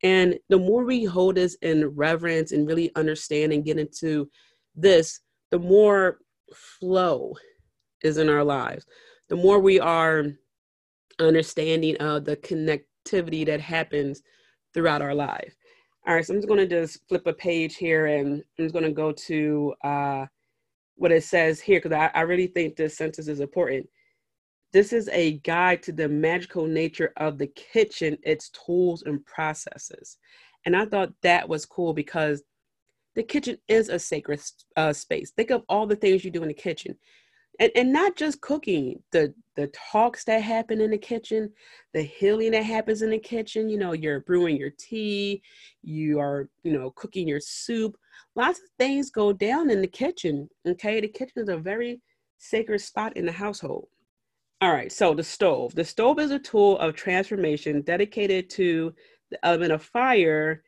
And 0.02 0.38
the 0.48 0.58
more 0.58 0.84
we 0.84 1.04
hold 1.04 1.34
this 1.34 1.56
in 1.62 1.88
reverence 1.88 2.52
and 2.52 2.66
really 2.66 2.94
understand 2.94 3.52
and 3.52 3.64
get 3.64 3.78
into 3.78 4.30
this, 4.74 5.20
the 5.50 5.58
more 5.58 6.18
flow 6.54 7.34
is 8.02 8.18
in 8.18 8.28
our 8.28 8.44
lives. 8.44 8.86
The 9.28 9.36
more 9.36 9.58
we 9.58 9.80
are 9.80 10.26
understanding 11.18 11.96
of 11.96 12.24
the 12.24 12.36
connectivity 12.36 13.44
that 13.46 13.60
happens 13.60 14.22
throughout 14.72 15.02
our 15.02 15.14
life. 15.14 15.56
All 16.06 16.14
right, 16.14 16.24
so 16.24 16.32
I'm 16.32 16.38
just 16.38 16.48
going 16.48 16.60
to 16.60 16.82
just 16.82 17.00
flip 17.08 17.26
a 17.26 17.32
page 17.32 17.76
here 17.76 18.06
and 18.06 18.44
I'm 18.58 18.64
just 18.64 18.72
going 18.72 18.84
to 18.84 18.92
go 18.92 19.10
to 19.10 19.74
uh, 19.82 20.26
what 20.96 21.12
it 21.12 21.24
says 21.24 21.60
here 21.60 21.78
because 21.78 21.92
I, 21.92 22.10
I 22.14 22.22
really 22.22 22.46
think 22.46 22.76
this 22.76 22.96
sentence 22.96 23.28
is 23.28 23.40
important. 23.40 23.88
This 24.72 24.92
is 24.92 25.08
a 25.08 25.38
guide 25.38 25.82
to 25.84 25.92
the 25.92 26.08
magical 26.08 26.66
nature 26.66 27.12
of 27.16 27.38
the 27.38 27.46
kitchen, 27.46 28.18
its 28.22 28.50
tools 28.50 29.02
and 29.02 29.24
processes. 29.24 30.18
And 30.64 30.76
I 30.76 30.84
thought 30.86 31.12
that 31.22 31.48
was 31.48 31.64
cool 31.64 31.94
because 31.94 32.42
the 33.14 33.22
kitchen 33.22 33.56
is 33.68 33.88
a 33.88 33.98
sacred 33.98 34.40
uh, 34.76 34.92
space. 34.92 35.30
Think 35.30 35.50
of 35.50 35.62
all 35.68 35.86
the 35.86 35.96
things 35.96 36.24
you 36.24 36.30
do 36.30 36.42
in 36.42 36.48
the 36.48 36.54
kitchen 36.54 36.96
and, 37.60 37.70
and 37.74 37.92
not 37.92 38.16
just 38.16 38.40
cooking 38.40 39.02
the 39.12 39.32
the 39.56 39.68
talks 39.68 40.24
that 40.24 40.42
happen 40.42 40.80
in 40.80 40.90
the 40.90 40.98
kitchen 40.98 41.50
the 41.94 42.02
healing 42.02 42.50
that 42.50 42.64
happens 42.64 43.02
in 43.02 43.10
the 43.10 43.18
kitchen 43.18 43.68
you 43.68 43.78
know 43.78 43.92
you're 43.92 44.20
brewing 44.20 44.56
your 44.56 44.72
tea 44.78 45.42
you 45.82 46.18
are 46.18 46.48
you 46.62 46.72
know 46.72 46.90
cooking 46.90 47.26
your 47.26 47.40
soup 47.40 47.96
lots 48.34 48.58
of 48.58 48.66
things 48.78 49.10
go 49.10 49.32
down 49.32 49.70
in 49.70 49.80
the 49.80 49.86
kitchen 49.86 50.48
okay 50.66 51.00
the 51.00 51.08
kitchen 51.08 51.42
is 51.42 51.48
a 51.48 51.56
very 51.56 52.00
sacred 52.38 52.80
spot 52.80 53.16
in 53.16 53.26
the 53.26 53.32
household. 53.32 53.88
All 54.60 54.72
right, 54.72 54.90
so 54.90 55.14
the 55.14 55.22
stove. 55.22 55.74
The 55.74 55.84
stove 55.84 56.18
is 56.18 56.30
a 56.30 56.38
tool 56.38 56.78
of 56.78 56.94
transformation 56.94 57.82
dedicated 57.82 58.48
to 58.50 58.94
the 59.30 59.44
element 59.44 59.72
of 59.72 59.82
fire, 59.82 60.62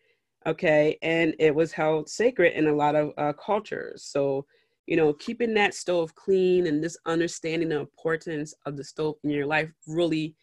okay, 0.46 0.98
and 1.02 1.34
it 1.38 1.54
was 1.54 1.72
held 1.72 2.08
sacred 2.08 2.52
in 2.54 2.66
a 2.66 2.74
lot 2.74 2.94
of 2.94 3.12
uh, 3.16 3.32
cultures. 3.32 4.04
So, 4.04 4.44
you 4.88 4.96
know, 4.96 5.12
keeping 5.12 5.52
that 5.52 5.74
stove 5.74 6.14
clean 6.14 6.66
and 6.66 6.82
this 6.82 6.96
understanding 7.04 7.68
the 7.68 7.78
importance 7.78 8.54
of 8.64 8.74
the 8.78 8.82
stove 8.82 9.16
in 9.22 9.28
your 9.28 9.44
life 9.44 9.68
really 9.86 10.34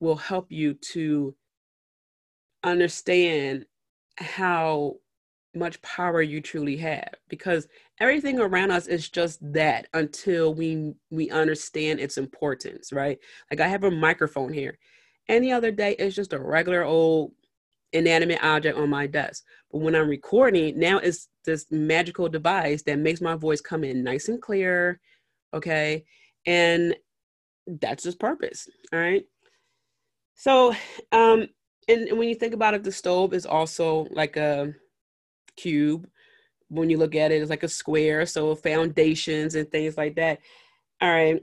will 0.00 0.16
help 0.16 0.50
you 0.50 0.72
to 0.72 1.36
understand 2.64 3.66
how 4.16 4.94
much 5.54 5.80
power 5.82 6.22
you 6.22 6.40
truly 6.40 6.78
have 6.78 7.10
because 7.28 7.68
everything 8.00 8.40
around 8.40 8.70
us 8.70 8.86
is 8.86 9.10
just 9.10 9.40
that 9.52 9.88
until 9.92 10.54
we 10.54 10.94
we 11.10 11.30
understand 11.30 12.00
its 12.00 12.16
importance 12.16 12.94
right? 12.94 13.18
Like 13.50 13.60
i 13.60 13.68
have 13.68 13.84
a 13.84 13.90
microphone 13.90 14.52
here. 14.54 14.78
Any 15.28 15.52
other 15.52 15.70
day 15.70 15.96
it's 15.98 16.16
just 16.16 16.32
a 16.32 16.38
regular 16.38 16.82
old 16.82 17.32
inanimate 17.92 18.42
object 18.42 18.76
on 18.78 18.90
my 18.90 19.06
desk 19.06 19.44
but 19.70 19.78
when 19.78 19.94
i'm 19.94 20.08
recording 20.08 20.78
now 20.78 20.98
it's 20.98 21.28
this 21.44 21.66
magical 21.70 22.28
device 22.28 22.82
that 22.82 22.98
makes 22.98 23.20
my 23.20 23.34
voice 23.34 23.60
come 23.60 23.84
in 23.84 24.02
nice 24.02 24.28
and 24.28 24.42
clear 24.42 25.00
okay 25.54 26.04
and 26.46 26.94
that's 27.80 28.04
its 28.04 28.16
purpose 28.16 28.68
all 28.92 28.98
right 28.98 29.24
so 30.34 30.70
um 31.12 31.46
and, 31.88 32.08
and 32.08 32.18
when 32.18 32.28
you 32.28 32.34
think 32.34 32.54
about 32.54 32.74
it 32.74 32.82
the 32.82 32.92
stove 32.92 33.32
is 33.32 33.46
also 33.46 34.06
like 34.10 34.36
a 34.36 34.74
cube. 35.56 36.08
When 36.68 36.90
you 36.90 36.98
look 36.98 37.14
at 37.14 37.32
it, 37.32 37.40
it's 37.40 37.50
like 37.50 37.62
a 37.62 37.68
square. 37.68 38.26
So 38.26 38.54
foundations 38.54 39.54
and 39.54 39.70
things 39.70 39.96
like 39.96 40.16
that. 40.16 40.40
All 41.00 41.08
right. 41.08 41.40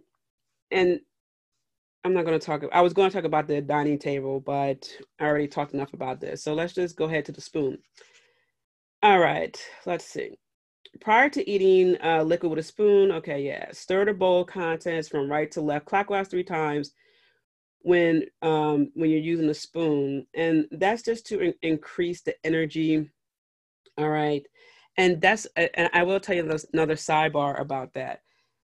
And 0.72 1.00
I'm 2.04 2.14
not 2.14 2.26
going 2.26 2.40
to 2.40 2.46
talk. 2.46 2.64
I 2.74 2.82
was 2.82 2.94
going 2.94 3.10
to 3.10 3.16
talk 3.16 3.26
about 3.26 3.48
the 3.48 3.62
dining 3.62 4.00
table, 4.00 4.40
but 4.40 4.90
I 5.20 5.26
already 5.26 5.48
talked 5.48 5.74
enough 5.74 5.94
about 5.94 6.22
this. 6.22 6.44
So 6.44 6.54
let's 6.54 6.74
just 6.74 6.98
go 6.98 7.06
ahead 7.06 7.26
to 7.26 7.32
the 7.32 7.42
spoon. 7.42 7.80
All 9.04 9.20
right. 9.20 9.60
Let's 9.86 10.06
see. 10.06 10.38
Prior 11.02 11.30
to 11.30 11.50
eating 11.50 11.98
uh, 12.04 12.24
liquid 12.24 12.52
with 12.52 12.60
a 12.60 12.64
spoon, 12.64 13.12
okay, 13.12 13.42
yeah, 13.44 13.72
stir 13.72 14.06
the 14.06 14.14
bowl 14.14 14.46
contents 14.46 15.10
from 15.10 15.32
right 15.32 15.52
to 15.52 15.62
left 15.62 15.86
clockwise 15.86 16.28
three 16.30 16.44
times 16.44 16.92
when 17.82 18.26
um, 18.42 18.92
when 18.96 19.10
you're 19.10 19.20
using 19.20 19.50
a 19.50 19.54
spoon, 19.54 20.28
and 20.36 20.68
that's 20.72 21.04
just 21.04 21.26
to 21.28 21.40
in- 21.42 21.56
increase 21.64 22.22
the 22.22 22.36
energy 22.46 23.10
all 23.98 24.10
right. 24.10 24.44
And 24.98 25.22
that's, 25.22 25.48
and 25.58 25.90
I 25.94 26.04
will 26.04 26.22
tell 26.22 26.36
you 26.38 26.44
another 26.74 26.96
sidebar 26.96 27.60
about 27.62 27.96
that. 27.96 28.22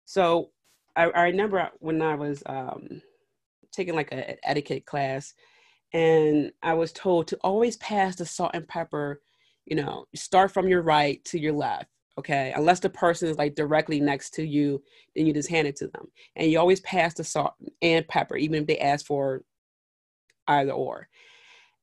So 0.05 0.51
I, 0.97 1.05
I 1.05 1.23
remember 1.25 1.71
when 1.79 2.01
I 2.03 2.15
was 2.15 2.43
um, 2.47 3.01
taking 3.71 3.95
like 3.95 4.11
a, 4.11 4.31
an 4.31 4.37
etiquette 4.43 4.85
class, 4.85 5.33
and 5.93 6.51
I 6.61 6.73
was 6.73 6.91
told 6.91 7.27
to 7.27 7.37
always 7.41 7.77
pass 7.77 8.15
the 8.15 8.25
salt 8.25 8.51
and 8.53 8.67
pepper, 8.67 9.21
you 9.65 9.75
know, 9.75 10.05
start 10.15 10.51
from 10.51 10.67
your 10.67 10.81
right 10.81 11.23
to 11.25 11.39
your 11.39 11.53
left. 11.53 11.87
Okay. 12.19 12.51
Unless 12.55 12.79
the 12.79 12.89
person 12.89 13.29
is 13.29 13.37
like 13.37 13.53
directly 13.53 13.99
next 13.99 14.31
to 14.31 14.45
you, 14.45 14.81
then 15.15 15.27
you 15.27 15.33
just 15.33 15.49
hand 15.49 15.67
it 15.67 15.75
to 15.77 15.87
them. 15.87 16.07
And 16.35 16.49
you 16.49 16.59
always 16.59 16.79
pass 16.81 17.13
the 17.13 17.23
salt 17.23 17.53
and 17.81 18.07
pepper, 18.07 18.35
even 18.35 18.61
if 18.61 18.67
they 18.67 18.79
ask 18.79 19.05
for 19.05 19.43
either 20.47 20.71
or. 20.71 21.07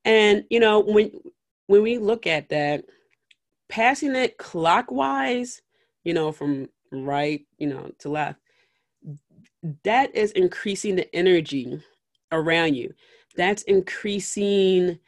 And, 0.04 0.44
you 0.50 0.58
know, 0.58 0.80
when, 0.80 1.12
when 1.68 1.82
we 1.82 1.98
look 1.98 2.26
at 2.26 2.48
that, 2.48 2.84
passing 3.68 4.16
it 4.16 4.36
clockwise, 4.36 5.62
you 6.02 6.12
know, 6.12 6.32
from 6.32 6.68
right, 6.90 7.46
you 7.58 7.68
know, 7.68 7.92
to 8.00 8.08
left, 8.08 8.40
that 9.84 10.14
is 10.14 10.32
increasing 10.32 10.96
the 10.96 11.14
energy 11.14 11.80
around 12.32 12.74
you. 12.74 12.92
That's 13.36 13.62
increasing, 13.62 14.98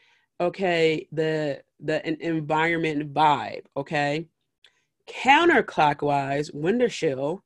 okay, 0.41 1.09
the 1.13 1.63
the 1.81 2.05
an 2.07 2.17
environment 2.21 3.13
vibe, 3.13 3.65
okay? 3.77 4.27
Counterclockwise, 5.09 6.53
window 6.55 6.87
if 6.87 7.41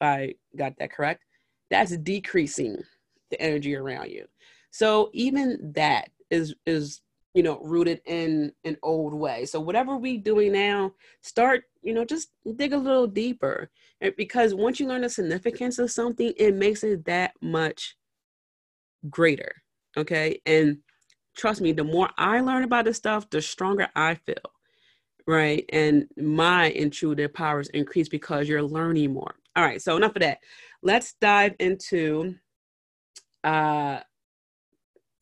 I 0.00 0.34
got 0.56 0.74
that 0.78 0.92
correct, 0.92 1.22
that's 1.70 1.96
decreasing 1.98 2.82
the 3.30 3.40
energy 3.40 3.74
around 3.76 4.10
you. 4.10 4.26
So 4.70 5.10
even 5.12 5.72
that 5.74 6.10
is 6.30 6.54
is 6.66 7.00
you 7.34 7.42
know 7.42 7.58
rooted 7.62 8.00
in 8.06 8.52
an 8.64 8.76
old 8.82 9.12
way 9.12 9.44
so 9.44 9.60
whatever 9.60 9.96
we 9.96 10.16
doing 10.16 10.52
now 10.52 10.92
start 11.20 11.64
you 11.82 11.92
know 11.92 12.04
just 12.04 12.30
dig 12.56 12.72
a 12.72 12.78
little 12.78 13.06
deeper. 13.06 13.70
Because 14.16 14.54
once 14.54 14.78
you 14.80 14.86
learn 14.86 15.00
the 15.00 15.08
significance 15.08 15.78
of 15.78 15.90
something 15.90 16.32
it 16.36 16.54
makes 16.54 16.84
it 16.84 17.04
that 17.06 17.32
much 17.40 17.96
greater 19.08 19.62
okay? 19.96 20.40
And 20.46 20.78
trust 21.36 21.60
me 21.60 21.72
the 21.72 21.84
more 21.84 22.10
i 22.16 22.40
learn 22.40 22.62
about 22.62 22.84
this 22.84 22.96
stuff 22.96 23.28
the 23.30 23.42
stronger 23.42 23.88
i 23.96 24.14
feel 24.14 24.36
right? 25.26 25.64
And 25.72 26.06
my 26.16 26.66
intuitive 26.66 27.32
powers 27.32 27.68
increase 27.70 28.08
because 28.08 28.48
you're 28.48 28.62
learning 28.62 29.12
more. 29.12 29.34
All 29.56 29.64
right 29.64 29.80
so 29.80 29.96
enough 29.96 30.16
of 30.16 30.22
that. 30.22 30.38
Let's 30.82 31.14
dive 31.14 31.54
into 31.58 32.34
uh 33.42 34.00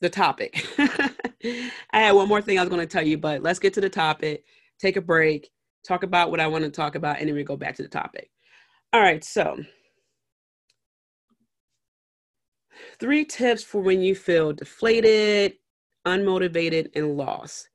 the 0.01 0.11
topic. 0.11 0.67
I 1.45 2.01
had 2.01 2.13
one 2.13 2.29
more 2.29 2.43
thing 2.43 2.59
I 2.59 2.63
was 2.63 2.71
going 2.71 2.81
to 2.81 2.87
tell 2.87 3.07
you, 3.07 3.19
but 3.19 3.43
let's 3.43 3.59
get 3.59 3.75
to 3.75 3.81
the 3.81 3.91
topic, 3.91 4.45
take 4.79 4.97
a 4.97 5.01
break, 5.01 5.51
talk 5.87 6.03
about 6.03 6.31
what 6.31 6.41
I 6.41 6.47
want 6.47 6.65
to 6.65 6.71
talk 6.71 6.95
about, 6.95 7.19
and 7.19 7.29
then 7.29 7.35
we 7.35 7.45
go 7.45 7.57
back 7.57 7.77
to 7.77 7.83
the 7.83 7.89
topic. 7.89 8.31
All 8.93 9.01
right, 9.01 9.25
so 9.25 9.59
three 12.99 13.25
tips 13.25 13.63
for 13.63 13.81
when 13.81 14.01
you 14.01 14.15
feel 14.15 14.53
deflated, 14.53 15.55
unmotivated, 16.07 16.91
and 16.95 17.17
lost. 17.17 17.69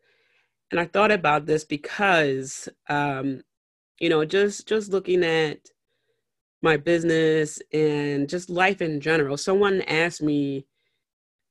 And 0.71 0.79
I 0.79 0.85
thought 0.85 1.11
about 1.11 1.45
this 1.45 1.63
because, 1.63 2.69
um, 2.89 3.41
you 3.99 4.09
know, 4.09 4.25
just 4.25 4.67
just 4.67 4.91
looking 4.91 5.23
at 5.23 5.59
my 6.61 6.77
business 6.77 7.59
and 7.71 8.27
just 8.27 8.49
life 8.49 8.81
in 8.81 8.99
general. 8.99 9.37
Someone 9.37 9.81
asked 9.83 10.21
me 10.21 10.65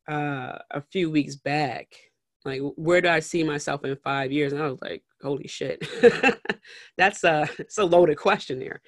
uh, 0.08 0.58
a 0.70 0.80
few 0.80 1.10
weeks 1.10 1.36
back, 1.36 1.88
like, 2.44 2.60
where 2.76 3.00
do 3.00 3.08
I 3.08 3.20
see 3.20 3.42
myself 3.42 3.84
in 3.84 3.96
five 3.96 4.30
years? 4.30 4.52
And 4.52 4.62
I 4.62 4.68
was 4.68 4.80
like, 4.80 5.02
holy 5.20 5.48
shit, 5.48 5.86
that's 6.96 7.24
a 7.24 7.48
it's 7.58 7.78
a 7.78 7.84
loaded 7.84 8.16
question 8.18 8.58
there. 8.58 8.80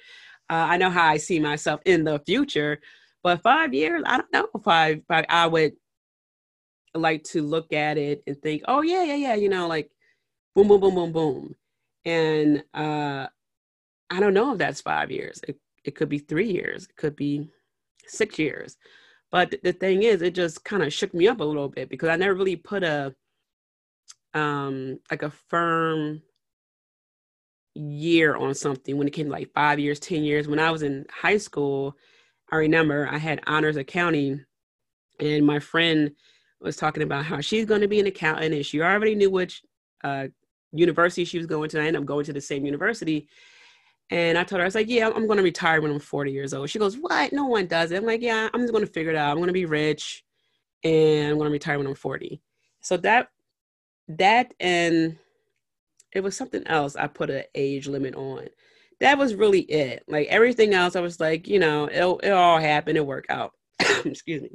Uh, 0.49 0.65
I 0.69 0.77
know 0.77 0.89
how 0.89 1.05
I 1.05 1.17
see 1.17 1.39
myself 1.39 1.81
in 1.85 2.03
the 2.03 2.19
future, 2.25 2.79
but 3.21 3.41
five 3.41 3.73
years, 3.73 4.01
I 4.05 4.17
don't 4.17 4.33
know 4.33 4.47
if 4.55 4.67
I, 4.67 4.89
if 4.89 5.03
I, 5.09 5.45
would 5.45 5.73
like 6.95 7.23
to 7.25 7.43
look 7.43 7.71
at 7.73 7.97
it 7.97 8.23
and 8.25 8.41
think, 8.41 8.63
oh 8.67 8.81
yeah, 8.81 9.03
yeah, 9.03 9.15
yeah, 9.15 9.35
you 9.35 9.49
know, 9.49 9.67
like 9.67 9.91
boom, 10.55 10.67
boom, 10.67 10.79
boom, 10.79 10.95
boom, 10.95 11.11
boom, 11.11 11.55
and 12.05 12.63
uh, 12.73 13.27
I 14.09 14.19
don't 14.19 14.33
know 14.33 14.53
if 14.53 14.57
that's 14.57 14.81
five 14.81 15.11
years. 15.11 15.41
It 15.47 15.59
it 15.83 15.95
could 15.95 16.09
be 16.09 16.19
three 16.19 16.51
years. 16.51 16.85
It 16.85 16.95
could 16.95 17.15
be 17.15 17.49
six 18.07 18.39
years. 18.39 18.77
But 19.31 19.55
the 19.63 19.73
thing 19.73 20.03
is, 20.03 20.21
it 20.21 20.35
just 20.35 20.63
kind 20.63 20.83
of 20.83 20.91
shook 20.93 21.13
me 21.13 21.27
up 21.27 21.39
a 21.39 21.43
little 21.43 21.69
bit 21.69 21.89
because 21.89 22.09
I 22.09 22.15
never 22.15 22.35
really 22.35 22.55
put 22.55 22.83
a 22.83 23.13
um 24.33 24.99
like 25.09 25.23
a 25.23 25.31
firm 25.31 26.21
year 27.75 28.35
on 28.35 28.53
something 28.53 28.97
when 28.97 29.07
it 29.07 29.11
came 29.11 29.27
to 29.27 29.31
like 29.31 29.53
five 29.53 29.79
years, 29.79 29.99
10 29.99 30.23
years. 30.23 30.47
When 30.47 30.59
I 30.59 30.71
was 30.71 30.83
in 30.83 31.05
high 31.11 31.37
school, 31.37 31.95
I 32.51 32.57
remember 32.57 33.07
I 33.09 33.17
had 33.17 33.41
honors 33.47 33.77
accounting 33.77 34.43
and 35.19 35.45
my 35.45 35.59
friend 35.59 36.11
was 36.61 36.75
talking 36.75 37.03
about 37.03 37.25
how 37.25 37.41
she's 37.41 37.65
going 37.65 37.81
to 37.81 37.87
be 37.87 37.99
an 37.99 38.07
accountant 38.07 38.53
and 38.53 38.65
she 38.65 38.81
already 38.81 39.15
knew 39.15 39.29
which 39.29 39.61
uh, 40.03 40.27
university 40.71 41.25
she 41.25 41.37
was 41.37 41.47
going 41.47 41.69
to. 41.69 41.77
And 41.77 41.83
I 41.83 41.87
ended 41.87 42.01
up 42.01 42.07
going 42.07 42.25
to 42.25 42.33
the 42.33 42.41
same 42.41 42.65
university. 42.65 43.27
And 44.11 44.37
I 44.37 44.43
told 44.43 44.59
her, 44.59 44.63
I 44.63 44.67
was 44.67 44.75
like, 44.75 44.89
yeah, 44.89 45.07
I'm 45.07 45.27
going 45.27 45.37
to 45.37 45.43
retire 45.43 45.81
when 45.81 45.91
I'm 45.91 45.99
40 45.99 46.31
years 46.31 46.53
old. 46.53 46.69
She 46.69 46.79
goes, 46.79 46.95
what? 46.95 47.31
No 47.31 47.45
one 47.45 47.67
does 47.67 47.91
it. 47.91 47.97
I'm 47.97 48.05
like, 48.05 48.21
yeah, 48.21 48.49
I'm 48.53 48.61
just 48.61 48.73
going 48.73 48.85
to 48.85 48.91
figure 48.91 49.11
it 49.11 49.15
out. 49.15 49.31
I'm 49.31 49.37
going 49.37 49.47
to 49.47 49.53
be 49.53 49.65
rich 49.65 50.23
and 50.83 51.27
I'm 51.27 51.37
going 51.37 51.47
to 51.47 51.51
retire 51.51 51.77
when 51.77 51.85
I'm 51.85 51.95
40. 51.95 52.41
So 52.81 52.97
that, 52.97 53.29
that, 54.07 54.53
and 54.59 55.17
it 56.11 56.21
was 56.21 56.35
something 56.35 56.65
else 56.65 56.95
I 56.95 57.05
put 57.05 57.29
an 57.29 57.43
age 57.53 57.87
limit 57.87 58.15
on. 58.15 58.47
That 58.99 59.19
was 59.19 59.35
really 59.35 59.61
it. 59.61 60.03
Like 60.07 60.27
everything 60.29 60.73
else, 60.73 60.95
I 60.95 61.01
was 61.01 61.19
like, 61.19 61.47
you 61.47 61.59
know, 61.59 61.87
it'll, 61.91 62.19
it'll 62.23 62.37
all 62.37 62.59
happen 62.59 62.97
and 62.97 63.05
work 63.05 63.25
out. 63.29 63.51
Excuse 64.05 64.41
me. 64.41 64.49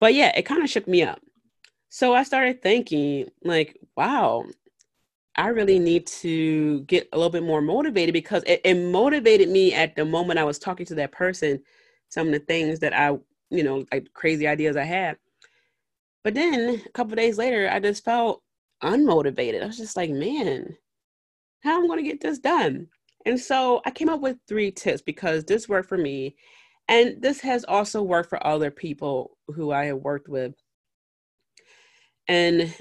But 0.00 0.14
yeah, 0.14 0.32
it 0.36 0.42
kind 0.42 0.62
of 0.64 0.68
shook 0.68 0.88
me 0.88 1.02
up 1.04 1.20
so 1.94 2.14
I 2.14 2.22
started 2.22 2.62
thinking, 2.62 3.28
like, 3.44 3.78
wow, 3.98 4.46
I 5.36 5.48
really 5.48 5.78
need 5.78 6.06
to 6.06 6.80
get 6.84 7.06
a 7.12 7.18
little 7.18 7.28
bit 7.28 7.42
more 7.42 7.60
motivated 7.60 8.14
because 8.14 8.42
it, 8.46 8.62
it, 8.64 8.76
motivated 8.76 9.50
me 9.50 9.74
at 9.74 9.94
the 9.94 10.06
moment 10.06 10.38
I 10.38 10.44
was 10.44 10.58
talking 10.58 10.86
to 10.86 10.94
that 10.94 11.12
person, 11.12 11.62
some 12.08 12.28
of 12.28 12.32
the 12.32 12.38
things 12.38 12.78
that 12.78 12.94
I, 12.94 13.18
you 13.50 13.62
know, 13.62 13.84
like 13.92 14.10
crazy 14.14 14.46
ideas 14.46 14.74
I 14.74 14.84
had. 14.84 15.18
But 16.24 16.32
then 16.32 16.80
a 16.82 16.88
couple 16.92 17.14
days 17.14 17.36
later, 17.36 17.68
I 17.70 17.78
just 17.78 18.06
felt 18.06 18.42
unmotivated. 18.82 19.62
I 19.62 19.66
was 19.66 19.76
just 19.76 19.94
like, 19.94 20.08
man, 20.08 20.74
how 21.62 21.72
am 21.72 21.82
I'm 21.82 21.88
going 21.88 22.02
to 22.02 22.10
get 22.10 22.22
this 22.22 22.38
done. 22.38 22.88
And 23.26 23.38
so 23.38 23.82
I 23.84 23.90
came 23.90 24.08
up 24.08 24.22
with 24.22 24.38
three 24.48 24.70
tips 24.70 25.02
because 25.02 25.44
this 25.44 25.68
worked 25.68 25.90
for 25.90 25.98
me. 25.98 26.36
And 26.88 27.20
this 27.20 27.40
has 27.40 27.64
also 27.64 28.02
worked 28.02 28.30
for 28.30 28.46
other 28.46 28.70
people 28.70 29.36
who 29.48 29.72
I 29.72 29.84
have 29.84 29.98
worked 29.98 30.30
with. 30.30 30.54
And 32.28 32.74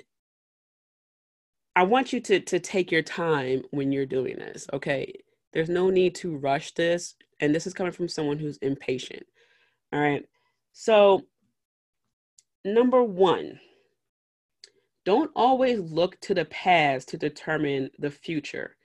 I 1.75 1.83
want 1.83 2.13
you 2.13 2.19
to, 2.21 2.39
to 2.39 2.60
take 2.60 2.91
your 2.91 3.01
time 3.01 3.63
when 3.71 3.91
you're 3.91 4.05
doing 4.05 4.38
this, 4.38 4.67
okay? 4.74 5.13
There's 5.53 5.69
no 5.69 5.89
need 5.89 6.15
to 6.15 6.36
rush 6.36 6.74
this. 6.74 7.15
And 7.39 7.55
this 7.55 7.65
is 7.65 7.74
coming 7.74 7.91
from 7.91 8.07
someone 8.07 8.38
who's 8.38 8.57
impatient. 8.57 9.24
All 9.93 10.00
right. 10.00 10.24
So, 10.74 11.24
number 12.63 13.03
one, 13.03 13.60
don't 15.05 15.31
always 15.36 15.79
look 15.79 16.19
to 16.21 16.33
the 16.33 16.45
past 16.45 17.10
to 17.10 17.17
determine 17.17 17.89
the 17.98 18.12
future. 18.12 18.75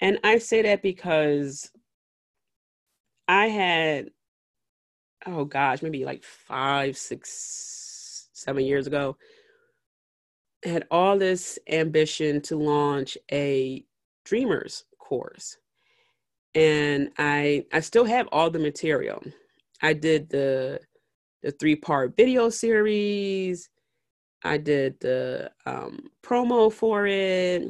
And 0.00 0.18
I 0.24 0.38
say 0.38 0.62
that 0.62 0.82
because 0.82 1.70
I 3.28 3.46
had, 3.46 4.10
oh 5.26 5.44
gosh, 5.44 5.82
maybe 5.82 6.04
like 6.04 6.24
five, 6.24 6.96
six, 6.96 8.28
seven 8.32 8.64
years 8.64 8.86
ago, 8.86 9.16
had 10.64 10.86
all 10.90 11.18
this 11.18 11.58
ambition 11.68 12.40
to 12.42 12.56
launch 12.56 13.18
a 13.30 13.84
dreamers 14.24 14.84
course. 14.98 15.56
And 16.54 17.10
I 17.18 17.64
I 17.72 17.80
still 17.80 18.04
have 18.04 18.28
all 18.32 18.50
the 18.50 18.58
material. 18.58 19.22
I 19.82 19.94
did 19.94 20.28
the 20.30 20.80
the 21.42 21.52
three 21.52 21.76
part 21.76 22.16
video 22.16 22.48
series. 22.50 23.68
I 24.44 24.58
did 24.58 24.98
the 25.00 25.50
um, 25.66 26.10
promo 26.22 26.72
for 26.72 27.06
it, 27.06 27.62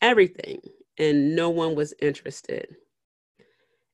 everything, 0.00 0.60
and 0.98 1.34
no 1.34 1.50
one 1.50 1.74
was 1.74 1.94
interested. 2.00 2.68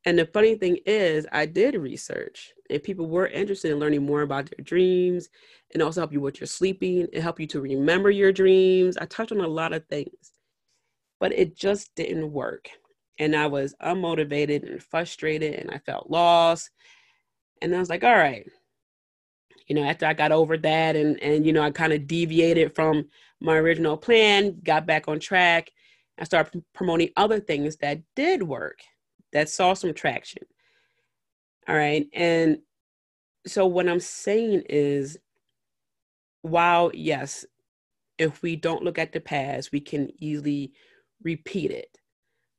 And 0.05 0.19
the 0.19 0.27
funny 0.27 0.55
thing 0.57 0.79
is, 0.87 1.27
I 1.33 1.47
did 1.47 1.75
research, 1.77 2.53
and 2.71 2.83
people 2.83 3.07
were 3.07 3.29
interested 3.29 3.71
in 3.71 3.79
learning 3.79 4.05
more 4.05 4.23
about 4.23 4.51
their 4.51 4.65
dreams 4.65 5.29
and 5.73 5.83
also 5.83 6.01
help 6.01 6.13
you 6.13 6.21
with 6.21 6.41
your 6.41 6.47
sleeping 6.47 7.07
and 7.13 7.23
help 7.23 7.41
you 7.41 7.47
to 7.49 7.61
remember 7.61 8.11
your 8.11 8.33
dreams. 8.33 8.97
I 8.97 9.07
touched 9.07 9.33
on 9.33 9.41
a 9.41 9.47
lot 9.47 9.73
of 9.73 9.87
things, 9.87 10.33
but 11.21 11.33
it 11.33 11.57
just 11.57 11.95
didn't 11.95 12.33
work. 12.33 12.69
And 13.19 13.35
I 13.35 13.47
was 13.47 13.75
unmotivated 13.83 14.71
and 14.71 14.83
frustrated, 14.83 15.55
and 15.55 15.71
I 15.71 15.79
felt 15.79 16.11
lost. 16.11 16.71
And 17.63 17.75
I 17.75 17.79
was 17.79 17.89
like, 17.89 18.05
all 18.05 18.17
right, 18.17 18.47
you 19.67 19.75
know, 19.75 19.83
after 19.83 20.07
I 20.07 20.13
got 20.13 20.33
over 20.33 20.57
that 20.59 20.97
and 20.97 21.21
and 21.23 21.47
you 21.47 21.53
know, 21.53 21.63
I 21.63 21.71
kind 21.71 21.93
of 21.93 22.07
deviated 22.07 22.75
from 22.75 23.09
my 23.41 23.57
original 23.57 23.97
plan, 23.97 24.61
got 24.63 24.87
back 24.87 25.09
on 25.09 25.19
track. 25.19 25.71
I 26.19 26.25
started 26.25 26.65
promoting 26.75 27.11
other 27.17 27.41
things 27.41 27.77
that 27.77 28.01
did 28.15 28.43
work, 28.43 28.81
that 29.33 29.49
saw 29.49 29.75
some 29.75 29.93
traction. 29.93 30.43
All 31.69 31.77
right. 31.77 32.07
And 32.13 32.59
so 33.47 33.67
what 33.67 33.89
I'm 33.89 34.01
saying 34.01 34.63
is 34.69 35.19
while 36.43 36.91
yes, 36.95 37.45
if 38.19 38.43
we 38.43 38.57
don't 38.57 38.85
look 38.85 38.99
at 38.99 39.13
the 39.13 39.21
past, 39.21 39.73
we 39.73 39.81
can 39.81 40.11
easily 40.19 40.73
repeat 41.23 41.71
it. 41.71 41.99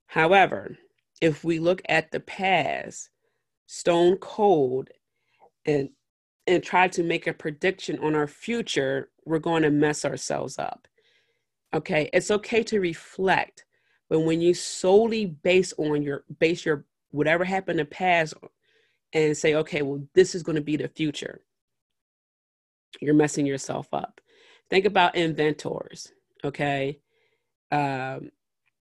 However, 0.07 0.77
if 1.21 1.43
we 1.43 1.59
look 1.59 1.81
at 1.89 2.11
the 2.11 2.19
past 2.19 3.09
stone 3.65 4.17
cold 4.17 4.89
and 5.65 5.89
and 6.45 6.63
try 6.63 6.87
to 6.87 7.03
make 7.03 7.27
a 7.27 7.33
prediction 7.33 7.99
on 7.99 8.15
our 8.15 8.27
future, 8.27 9.09
we're 9.25 9.39
going 9.39 9.63
to 9.63 9.69
mess 9.69 10.05
ourselves 10.05 10.57
up. 10.57 10.87
Okay, 11.73 12.09
it's 12.13 12.31
okay 12.31 12.63
to 12.63 12.79
reflect, 12.79 13.65
but 14.09 14.21
when 14.21 14.39
you 14.39 14.53
solely 14.53 15.25
base 15.25 15.73
on 15.77 16.01
your 16.01 16.23
base 16.39 16.65
your 16.65 16.85
whatever 17.11 17.43
happened 17.43 17.79
in 17.79 17.85
the 17.85 17.89
past 17.89 18.33
and 19.13 19.35
say, 19.35 19.55
okay, 19.55 19.81
well, 19.81 20.01
this 20.13 20.35
is 20.35 20.43
going 20.43 20.55
to 20.55 20.61
be 20.61 20.75
the 20.75 20.89
future, 20.89 21.41
you're 23.01 23.13
messing 23.13 23.45
yourself 23.45 23.87
up. 23.93 24.19
Think 24.69 24.85
about 24.85 25.15
inventors, 25.15 26.11
okay? 26.43 26.99
Um, 27.71 28.31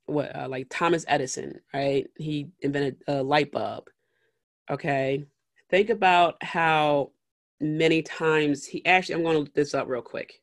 what 0.06 0.34
uh, 0.36 0.48
like 0.48 0.68
Thomas 0.70 1.04
Edison, 1.08 1.60
right? 1.74 2.08
He 2.18 2.48
invented 2.62 3.04
a 3.08 3.22
light 3.22 3.52
bulb. 3.52 3.90
Okay, 4.70 5.26
think 5.70 5.90
about 5.90 6.42
how 6.42 7.12
many 7.60 8.02
times 8.04 8.66
he 8.66 8.86
actually 8.86 9.16
i'm 9.16 9.24
going 9.24 9.34
to 9.34 9.40
look 9.40 9.54
this 9.54 9.74
up 9.74 9.88
real 9.88 10.02
quick 10.02 10.42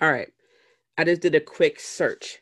All 0.00 0.10
right. 0.10 0.28
I 0.98 1.04
just 1.04 1.22
did 1.22 1.34
a 1.34 1.40
quick 1.40 1.80
search 1.80 2.40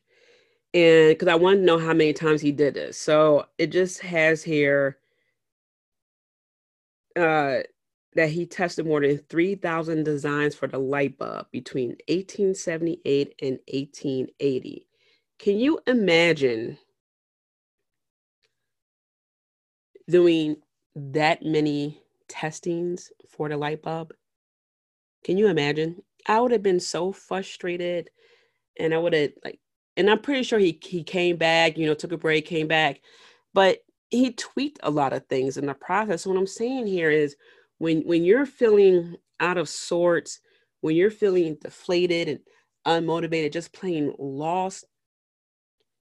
and 0.74 1.10
because 1.10 1.28
I 1.28 1.36
want 1.36 1.60
to 1.60 1.64
know 1.64 1.78
how 1.78 1.94
many 1.94 2.12
times 2.12 2.40
he 2.40 2.52
did 2.52 2.74
this. 2.74 2.98
So 2.98 3.46
it 3.58 3.68
just 3.68 4.00
has 4.00 4.42
here 4.42 4.98
uh, 7.16 7.58
that 8.14 8.30
he 8.30 8.46
tested 8.46 8.86
more 8.86 9.00
than 9.00 9.18
3,000 9.18 10.04
designs 10.04 10.54
for 10.54 10.66
the 10.66 10.78
light 10.78 11.16
bulb 11.16 11.46
between 11.52 11.90
1878 12.08 13.34
and 13.40 13.58
1880. 13.72 14.86
Can 15.38 15.58
you 15.58 15.78
imagine 15.86 16.78
doing 20.08 20.56
that 20.96 21.44
many 21.44 22.00
testings 22.28 23.12
for 23.28 23.48
the 23.48 23.56
light 23.56 23.82
bulb? 23.82 24.12
Can 25.24 25.38
you 25.38 25.48
imagine? 25.48 26.02
I 26.26 26.40
would 26.40 26.52
have 26.52 26.62
been 26.62 26.80
so 26.80 27.12
frustrated 27.12 28.10
and 28.78 28.94
I 28.94 28.98
would 28.98 29.12
have 29.12 29.32
like, 29.44 29.60
and 29.96 30.10
I'm 30.10 30.20
pretty 30.20 30.42
sure 30.42 30.58
he 30.58 30.78
he 30.82 31.04
came 31.04 31.36
back, 31.36 31.78
you 31.78 31.86
know, 31.86 31.94
took 31.94 32.12
a 32.12 32.18
break, 32.18 32.46
came 32.46 32.66
back, 32.66 33.00
but 33.52 33.78
he 34.10 34.32
tweaked 34.32 34.80
a 34.82 34.90
lot 34.90 35.12
of 35.12 35.26
things 35.26 35.56
in 35.56 35.66
the 35.66 35.74
process. 35.74 36.26
What 36.26 36.36
I'm 36.36 36.46
saying 36.46 36.86
here 36.86 37.10
is 37.10 37.36
when 37.78 38.02
when 38.02 38.24
you're 38.24 38.46
feeling 38.46 39.16
out 39.40 39.58
of 39.58 39.68
sorts, 39.68 40.40
when 40.80 40.96
you're 40.96 41.10
feeling 41.10 41.56
deflated 41.60 42.28
and 42.28 43.06
unmotivated, 43.06 43.52
just 43.52 43.72
plain 43.72 44.14
lost, 44.18 44.84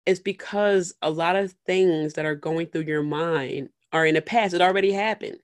it's 0.06 0.20
because 0.20 0.94
a 1.02 1.10
lot 1.10 1.36
of 1.36 1.54
things 1.66 2.14
that 2.14 2.26
are 2.26 2.34
going 2.34 2.66
through 2.66 2.82
your 2.82 3.02
mind 3.02 3.68
are 3.92 4.06
in 4.06 4.14
the 4.14 4.22
past. 4.22 4.54
It 4.54 4.60
already 4.60 4.92
happened. 4.92 5.38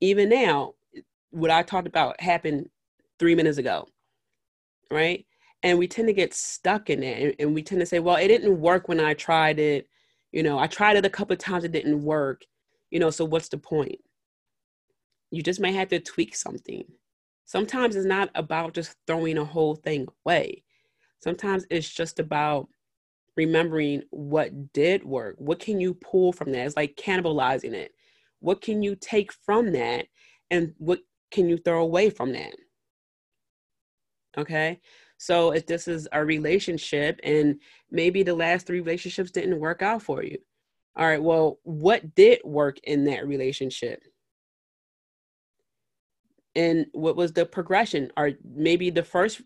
Even 0.00 0.28
now, 0.28 0.74
what 1.30 1.50
I 1.50 1.62
talked 1.62 1.86
about 1.86 2.20
happened 2.20 2.68
three 3.18 3.34
minutes 3.34 3.58
ago, 3.58 3.88
right? 4.92 5.26
and 5.64 5.78
we 5.78 5.86
tend 5.86 6.08
to 6.08 6.12
get 6.12 6.34
stuck 6.34 6.90
in 6.90 7.04
it 7.04 7.36
and, 7.38 7.54
we 7.54 7.62
tend 7.62 7.80
to 7.80 7.86
say 7.86 8.00
well 8.00 8.16
it 8.16 8.26
didn't 8.28 8.60
work 8.60 8.88
when 8.88 8.98
i 8.98 9.14
tried 9.14 9.60
it 9.60 9.86
you 10.32 10.42
know 10.42 10.58
i 10.58 10.66
tried 10.66 10.96
it 10.96 11.06
a 11.06 11.10
couple 11.10 11.32
of 11.32 11.38
times 11.38 11.62
it 11.62 11.70
didn't 11.70 12.02
work 12.02 12.42
you 12.92 13.00
know 13.00 13.10
so 13.10 13.24
what's 13.24 13.48
the 13.48 13.56
point? 13.56 13.96
You 15.30 15.42
just 15.42 15.60
may 15.60 15.72
have 15.72 15.88
to 15.88 15.98
tweak 15.98 16.36
something. 16.36 16.84
Sometimes 17.46 17.96
it's 17.96 18.06
not 18.06 18.28
about 18.34 18.74
just 18.74 18.94
throwing 19.06 19.38
a 19.38 19.44
whole 19.44 19.74
thing 19.74 20.06
away. 20.24 20.62
Sometimes 21.20 21.64
it's 21.70 21.88
just 21.88 22.20
about 22.20 22.68
remembering 23.34 24.02
what 24.10 24.74
did 24.74 25.02
work. 25.04 25.36
What 25.38 25.58
can 25.58 25.80
you 25.80 25.94
pull 25.94 26.34
from 26.34 26.52
that? 26.52 26.66
It's 26.66 26.76
like 26.76 26.96
cannibalizing 26.96 27.72
it. 27.72 27.92
What 28.40 28.60
can 28.60 28.82
you 28.82 28.94
take 28.94 29.32
from 29.32 29.72
that 29.72 30.06
and 30.50 30.74
what 30.76 31.00
can 31.30 31.48
you 31.48 31.56
throw 31.56 31.82
away 31.82 32.10
from 32.10 32.32
that 32.32 32.52
okay 34.36 34.80
so 35.22 35.52
if 35.52 35.66
this 35.66 35.86
is 35.86 36.08
a 36.10 36.24
relationship 36.24 37.20
and 37.22 37.60
maybe 37.92 38.24
the 38.24 38.34
last 38.34 38.66
three 38.66 38.80
relationships 38.80 39.30
didn't 39.30 39.60
work 39.60 39.80
out 39.80 40.02
for 40.02 40.24
you. 40.24 40.36
All 40.96 41.06
right, 41.06 41.22
well, 41.22 41.60
what 41.62 42.16
did 42.16 42.40
work 42.44 42.78
in 42.82 43.04
that 43.04 43.28
relationship? 43.28 44.02
And 46.56 46.86
what 46.90 47.14
was 47.14 47.32
the 47.32 47.46
progression? 47.46 48.10
Or 48.16 48.32
maybe 48.44 48.90
the 48.90 49.04
first 49.04 49.42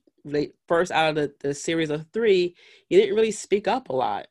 first 0.66 0.92
out 0.92 1.10
of 1.10 1.14
the, 1.16 1.34
the 1.40 1.52
series 1.52 1.90
of 1.90 2.06
three, 2.10 2.56
you 2.88 2.98
didn't 2.98 3.14
really 3.14 3.30
speak 3.30 3.68
up 3.68 3.90
a 3.90 3.92
lot. 3.92 4.28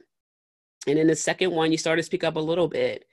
And 0.88 0.98
in 0.98 1.06
the 1.06 1.16
second 1.16 1.52
one, 1.52 1.72
you 1.72 1.78
started 1.78 2.02
to 2.02 2.06
speak 2.08 2.24
up 2.24 2.38
a 2.38 2.40
little 2.40 2.68
bit. 2.68 3.06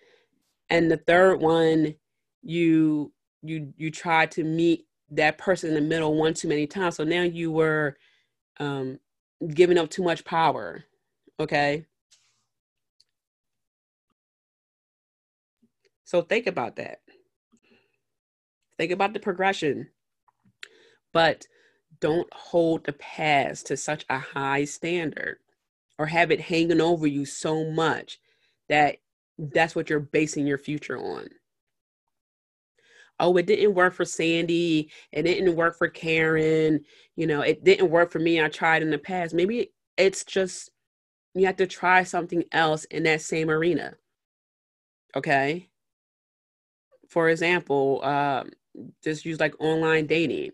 And 0.71 0.91
the 0.91 0.97
third 0.97 1.43
one, 1.43 1.97
you 2.41 3.13
you 3.43 3.75
you 3.77 3.91
tried 3.91 4.31
to 4.33 4.43
meet 4.43 4.87
that 5.13 5.39
person 5.39 5.71
in 5.71 5.77
the 5.77 5.83
middle 5.83 6.15
one 6.17 6.35
too 6.35 6.49
many 6.49 6.67
times. 6.67 6.97
So 6.97 7.05
now 7.05 7.23
you 7.23 7.53
were 7.53 7.97
um, 8.61 8.99
giving 9.55 9.79
up 9.79 9.91
too 9.91 10.03
much 10.05 10.25
power. 10.25 10.85
Okay. 11.41 11.87
So 16.05 16.23
think 16.23 16.47
about 16.47 16.77
that. 16.77 17.01
think 18.79 18.93
about 18.93 19.13
the 19.15 19.21
progression, 19.21 19.89
but 21.13 21.47
don't 22.01 22.33
hold 22.35 22.85
the 22.85 22.93
past 22.95 23.67
to 23.67 23.77
such 23.77 24.05
a 24.11 24.19
high 24.19 24.65
standard 24.65 25.39
or 25.99 26.07
have 26.07 26.31
it 26.33 26.41
hanging 26.43 26.81
over 26.81 27.07
you 27.07 27.25
so 27.25 27.71
much 27.71 28.19
that 28.69 28.99
that's 29.39 29.77
what 29.77 29.91
you're 29.91 30.01
basing 30.01 30.47
your 30.47 30.59
future 30.59 30.99
on. 30.99 31.29
Oh, 33.23 33.37
it 33.37 33.47
didn't 33.47 33.75
work 33.75 33.95
for 33.95 34.05
Sandy. 34.05 34.91
It 35.13 35.23
didn't 35.23 35.55
work 35.57 35.79
for 35.79 35.89
Karen. 35.89 36.85
You 37.17 37.29
know, 37.29 37.41
it 37.43 37.65
didn't 37.65 37.91
work 37.91 38.11
for 38.11 38.19
me. 38.19 38.43
I 38.43 38.49
tried 38.49 38.83
in 38.83 38.91
the 38.91 38.99
past. 38.99 39.33
Maybe 39.33 39.73
it's 39.97 40.25
just 40.25 40.71
you 41.35 41.47
have 41.47 41.57
to 41.57 41.67
try 41.69 42.03
something 42.03 42.45
else 42.53 42.85
in 42.87 43.05
that 43.05 43.23
same 43.23 43.49
arena. 43.49 43.95
Okay. 45.17 45.69
For 47.09 47.29
example, 47.29 48.03
um, 48.05 48.51
just 49.05 49.25
use 49.25 49.39
like 49.41 49.55
online 49.61 50.07
dating. 50.07 50.53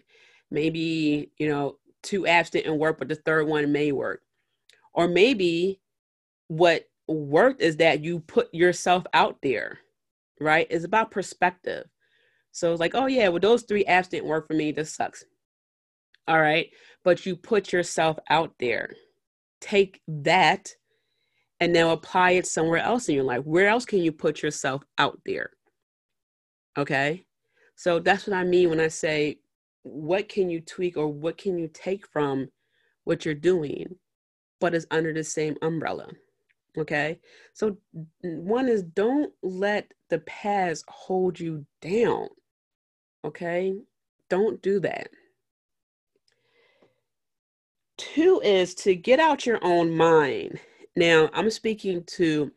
Maybe, 0.50 1.30
you 1.38 1.48
know, 1.48 1.78
two 2.02 2.22
apps 2.22 2.50
didn't 2.50 2.78
work, 2.78 2.98
but 2.98 3.08
the 3.08 3.14
third 3.14 3.46
one 3.48 3.72
may 3.72 3.92
work. 3.92 4.22
Or 4.94 5.08
maybe 5.08 5.80
what 6.48 6.88
worked 7.06 7.62
is 7.62 7.76
that 7.78 8.04
you 8.04 8.20
put 8.20 8.52
yourself 8.54 9.04
out 9.14 9.38
there, 9.42 9.78
right? 10.40 10.66
It's 10.70 10.84
about 10.84 11.10
perspective. 11.10 11.86
So 12.52 12.72
it's 12.72 12.80
like, 12.80 12.94
oh 12.94 13.06
yeah, 13.06 13.28
well, 13.28 13.40
those 13.40 13.62
three 13.62 13.84
apps 13.84 14.08
didn't 14.08 14.28
work 14.28 14.46
for 14.46 14.54
me. 14.54 14.72
This 14.72 14.94
sucks. 14.94 15.24
All 16.26 16.40
right. 16.40 16.68
But 17.04 17.24
you 17.24 17.36
put 17.36 17.72
yourself 17.72 18.18
out 18.28 18.52
there. 18.58 18.94
Take 19.60 20.00
that 20.08 20.74
and 21.60 21.72
now 21.72 21.90
apply 21.90 22.32
it 22.32 22.46
somewhere 22.46 22.80
else 22.80 23.08
in 23.08 23.14
your 23.14 23.24
life. 23.24 23.44
Where 23.44 23.68
else 23.68 23.84
can 23.84 24.00
you 24.00 24.12
put 24.12 24.42
yourself 24.42 24.82
out 24.98 25.18
there? 25.24 25.50
Okay. 26.76 27.24
So 27.76 27.98
that's 27.98 28.26
what 28.26 28.36
I 28.36 28.44
mean 28.44 28.70
when 28.70 28.80
I 28.80 28.88
say, 28.88 29.38
what 29.82 30.28
can 30.28 30.50
you 30.50 30.60
tweak 30.60 30.96
or 30.96 31.08
what 31.08 31.38
can 31.38 31.58
you 31.58 31.68
take 31.72 32.06
from 32.08 32.48
what 33.04 33.24
you're 33.24 33.34
doing, 33.34 33.96
but 34.60 34.74
is 34.74 34.86
under 34.90 35.12
the 35.12 35.24
same 35.24 35.56
umbrella? 35.62 36.08
Okay. 36.78 37.18
So, 37.54 37.76
one 38.22 38.68
is 38.68 38.82
don't 38.82 39.32
let 39.42 39.92
the 40.10 40.20
past 40.20 40.84
hold 40.88 41.38
you 41.40 41.66
down. 41.80 42.28
Okay. 43.24 43.74
Don't 44.30 44.60
do 44.62 44.80
that. 44.80 45.08
Two 47.96 48.40
is 48.44 48.74
to 48.76 48.94
get 48.94 49.20
out 49.20 49.46
your 49.46 49.58
own 49.62 49.96
mind 49.96 50.60
now, 50.98 51.30
I'm 51.32 51.48
speaking 51.48 52.02
to, 52.16 52.50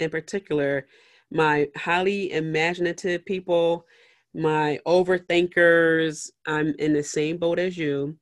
in 0.00 0.10
particular, 0.10 0.88
my 1.30 1.68
highly 1.76 2.32
imaginative 2.32 3.24
people, 3.24 3.86
my 4.34 4.80
overthinkers. 4.84 6.30
I'm 6.48 6.74
in 6.80 6.92
the 6.94 7.04
same 7.04 7.36
boat 7.36 7.60
as 7.60 7.78
you, 7.78 8.16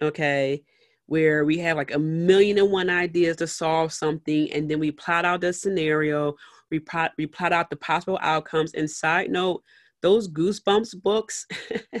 okay? 0.00 0.62
Where 1.06 1.44
we 1.44 1.58
have 1.58 1.76
like 1.76 1.94
a 1.94 1.98
million 1.98 2.58
and 2.58 2.70
one 2.70 2.88
ideas 2.88 3.36
to 3.36 3.46
solve 3.46 3.92
something, 3.92 4.50
and 4.52 4.70
then 4.70 4.78
we 4.78 4.90
plot 4.90 5.24
out 5.24 5.42
the 5.42 5.52
scenario, 5.52 6.34
we 6.70 6.78
plot, 6.78 7.12
we 7.18 7.26
plot 7.26 7.52
out 7.52 7.70
the 7.70 7.76
possible 7.76 8.18
outcomes. 8.22 8.72
And 8.74 8.90
side 8.90 9.30
note, 9.30 9.62
those 10.02 10.28
Goosebumps 10.30 11.02
books 11.02 11.46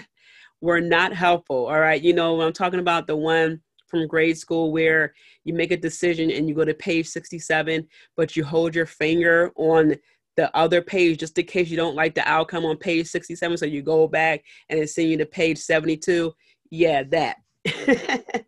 were 0.60 0.80
not 0.80 1.12
helpful. 1.12 1.66
All 1.66 1.80
right, 1.80 2.00
you 2.00 2.14
know, 2.14 2.40
I'm 2.40 2.52
talking 2.52 2.80
about 2.80 3.06
the 3.06 3.16
one 3.16 3.60
from 3.88 4.06
grade 4.06 4.36
school 4.36 4.72
where 4.72 5.14
you 5.44 5.54
make 5.54 5.70
a 5.70 5.76
decision 5.76 6.30
and 6.30 6.48
you 6.48 6.54
go 6.54 6.64
to 6.64 6.74
page 6.74 7.06
67, 7.06 7.86
but 8.16 8.34
you 8.34 8.44
hold 8.44 8.74
your 8.74 8.86
finger 8.86 9.52
on 9.56 9.94
the 10.36 10.54
other 10.56 10.82
page 10.82 11.20
just 11.20 11.38
in 11.38 11.46
case 11.46 11.68
you 11.68 11.76
don't 11.76 11.94
like 11.94 12.14
the 12.14 12.28
outcome 12.28 12.64
on 12.64 12.76
page 12.76 13.06
67. 13.06 13.56
So 13.56 13.66
you 13.66 13.82
go 13.82 14.08
back 14.08 14.42
and 14.68 14.80
it's 14.80 14.94
sending 14.94 15.12
you 15.12 15.18
to 15.18 15.26
page 15.26 15.58
72. 15.58 16.32
Yeah, 16.70 17.04
that. 17.04 17.36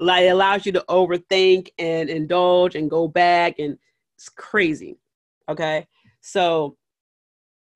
like 0.00 0.24
it 0.24 0.28
allows 0.28 0.64
you 0.66 0.72
to 0.72 0.84
overthink 0.88 1.68
and 1.78 2.08
indulge 2.08 2.74
and 2.74 2.90
go 2.90 3.08
back 3.08 3.58
and 3.58 3.78
it's 4.16 4.28
crazy. 4.28 4.98
Okay. 5.48 5.86
So 6.20 6.76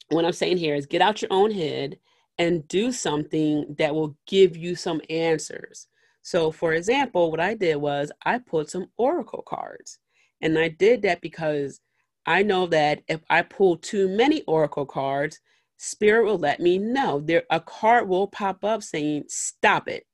what 0.08 0.24
I'm 0.24 0.32
saying 0.32 0.58
here 0.58 0.74
is 0.74 0.86
get 0.86 1.02
out 1.02 1.22
your 1.22 1.32
own 1.32 1.50
head 1.50 1.98
and 2.38 2.66
do 2.68 2.92
something 2.92 3.74
that 3.78 3.94
will 3.94 4.16
give 4.26 4.56
you 4.56 4.74
some 4.74 5.00
answers. 5.10 5.88
So, 6.22 6.50
for 6.52 6.72
example, 6.72 7.30
what 7.30 7.40
I 7.40 7.54
did 7.54 7.76
was 7.76 8.12
I 8.24 8.38
pulled 8.38 8.70
some 8.70 8.86
oracle 8.96 9.42
cards. 9.46 9.98
And 10.40 10.58
I 10.58 10.68
did 10.68 11.02
that 11.02 11.20
because 11.20 11.80
I 12.26 12.42
know 12.42 12.66
that 12.68 13.02
if 13.08 13.20
I 13.30 13.42
pull 13.42 13.76
too 13.76 14.08
many 14.08 14.42
oracle 14.42 14.86
cards, 14.86 15.40
spirit 15.76 16.24
will 16.24 16.38
let 16.38 16.60
me 16.60 16.78
know. 16.78 17.20
There 17.20 17.44
a 17.50 17.60
card 17.60 18.08
will 18.08 18.28
pop 18.28 18.64
up 18.64 18.82
saying, 18.82 19.24
"Stop 19.28 19.88
it." 19.88 20.06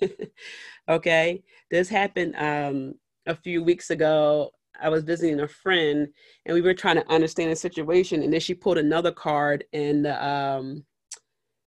okay? 0.88 1.42
This 1.70 1.88
happened 1.88 2.34
um 2.36 2.94
a 3.26 3.34
few 3.34 3.62
weeks 3.62 3.90
ago. 3.90 4.50
I 4.80 4.88
was 4.88 5.04
visiting 5.04 5.40
a 5.40 5.48
friend 5.48 6.08
and 6.44 6.54
we 6.54 6.60
were 6.60 6.74
trying 6.74 6.96
to 6.96 7.12
understand 7.12 7.52
the 7.52 7.56
situation 7.56 8.22
and 8.22 8.32
then 8.32 8.40
she 8.40 8.54
pulled 8.54 8.78
another 8.78 9.12
card 9.12 9.64
and 9.72 10.06
um 10.06 10.84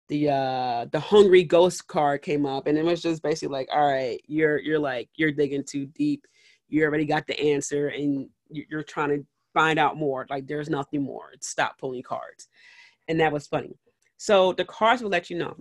the 0.09 0.31
uh 0.31 0.87
the 0.92 1.01
hungry 1.01 1.42
ghost 1.42 1.87
card 1.88 2.23
came 2.23 2.47
up 2.47 2.66
and 2.66 2.79
it 2.79 2.85
was 2.85 3.03
just 3.03 3.23
basically 3.23 3.53
like 3.53 3.69
all 3.73 3.87
right 3.87 4.21
you're 4.27 4.59
you're 4.59 4.79
like 4.79 5.09
you're 5.16 5.33
digging 5.33 5.64
too 5.64 5.87
deep. 5.87 6.27
You 6.69 6.85
already 6.85 7.05
got 7.05 7.27
the 7.27 7.38
answer 7.38 7.88
and 7.88 8.29
you're 8.51 8.83
trying 8.83 9.11
to 9.11 9.27
find 9.55 9.79
out 9.79 9.97
more. 9.97 10.27
Like 10.29 10.47
there's 10.47 10.69
nothing 10.69 11.03
more. 11.03 11.33
Stop 11.40 11.79
pulling 11.79 12.03
cards. 12.03 12.49
And 13.09 13.21
that 13.21 13.33
was 13.33 13.47
funny. 13.47 13.77
So 14.19 14.53
the 14.53 14.64
cards 14.64 15.03
will 15.03 15.11
let 15.11 15.31
you 15.31 15.38
know 15.38 15.57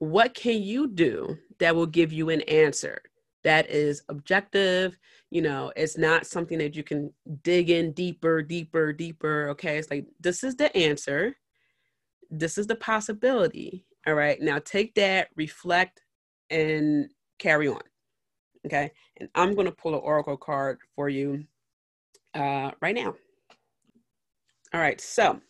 what 0.00 0.34
can 0.34 0.60
you 0.62 0.88
do 0.88 1.38
that 1.58 1.74
will 1.74 1.86
give 1.86 2.12
you 2.12 2.28
an 2.28 2.42
answer 2.42 3.00
that 3.44 3.70
is 3.70 4.02
objective 4.08 4.98
you 5.30 5.40
know 5.40 5.72
it's 5.76 5.96
not 5.96 6.26
something 6.26 6.58
that 6.58 6.74
you 6.74 6.82
can 6.82 7.12
dig 7.42 7.70
in 7.70 7.92
deeper 7.92 8.42
deeper 8.42 8.92
deeper 8.92 9.48
okay 9.48 9.78
it's 9.78 9.90
like 9.90 10.06
this 10.20 10.42
is 10.42 10.56
the 10.56 10.74
answer 10.76 11.34
this 12.30 12.58
is 12.58 12.66
the 12.66 12.76
possibility. 12.76 13.84
All 14.06 14.14
right. 14.14 14.40
Now 14.40 14.58
take 14.58 14.94
that, 14.94 15.28
reflect, 15.36 16.02
and 16.48 17.10
carry 17.38 17.68
on. 17.68 17.80
Okay. 18.66 18.90
And 19.18 19.28
I'm 19.34 19.54
going 19.54 19.66
to 19.66 19.72
pull 19.72 19.94
an 19.94 20.00
oracle 20.02 20.36
card 20.36 20.78
for 20.94 21.08
you 21.08 21.44
uh, 22.34 22.70
right 22.80 22.94
now. 22.94 23.14
All 24.72 24.80
right. 24.80 25.00
So 25.00 25.40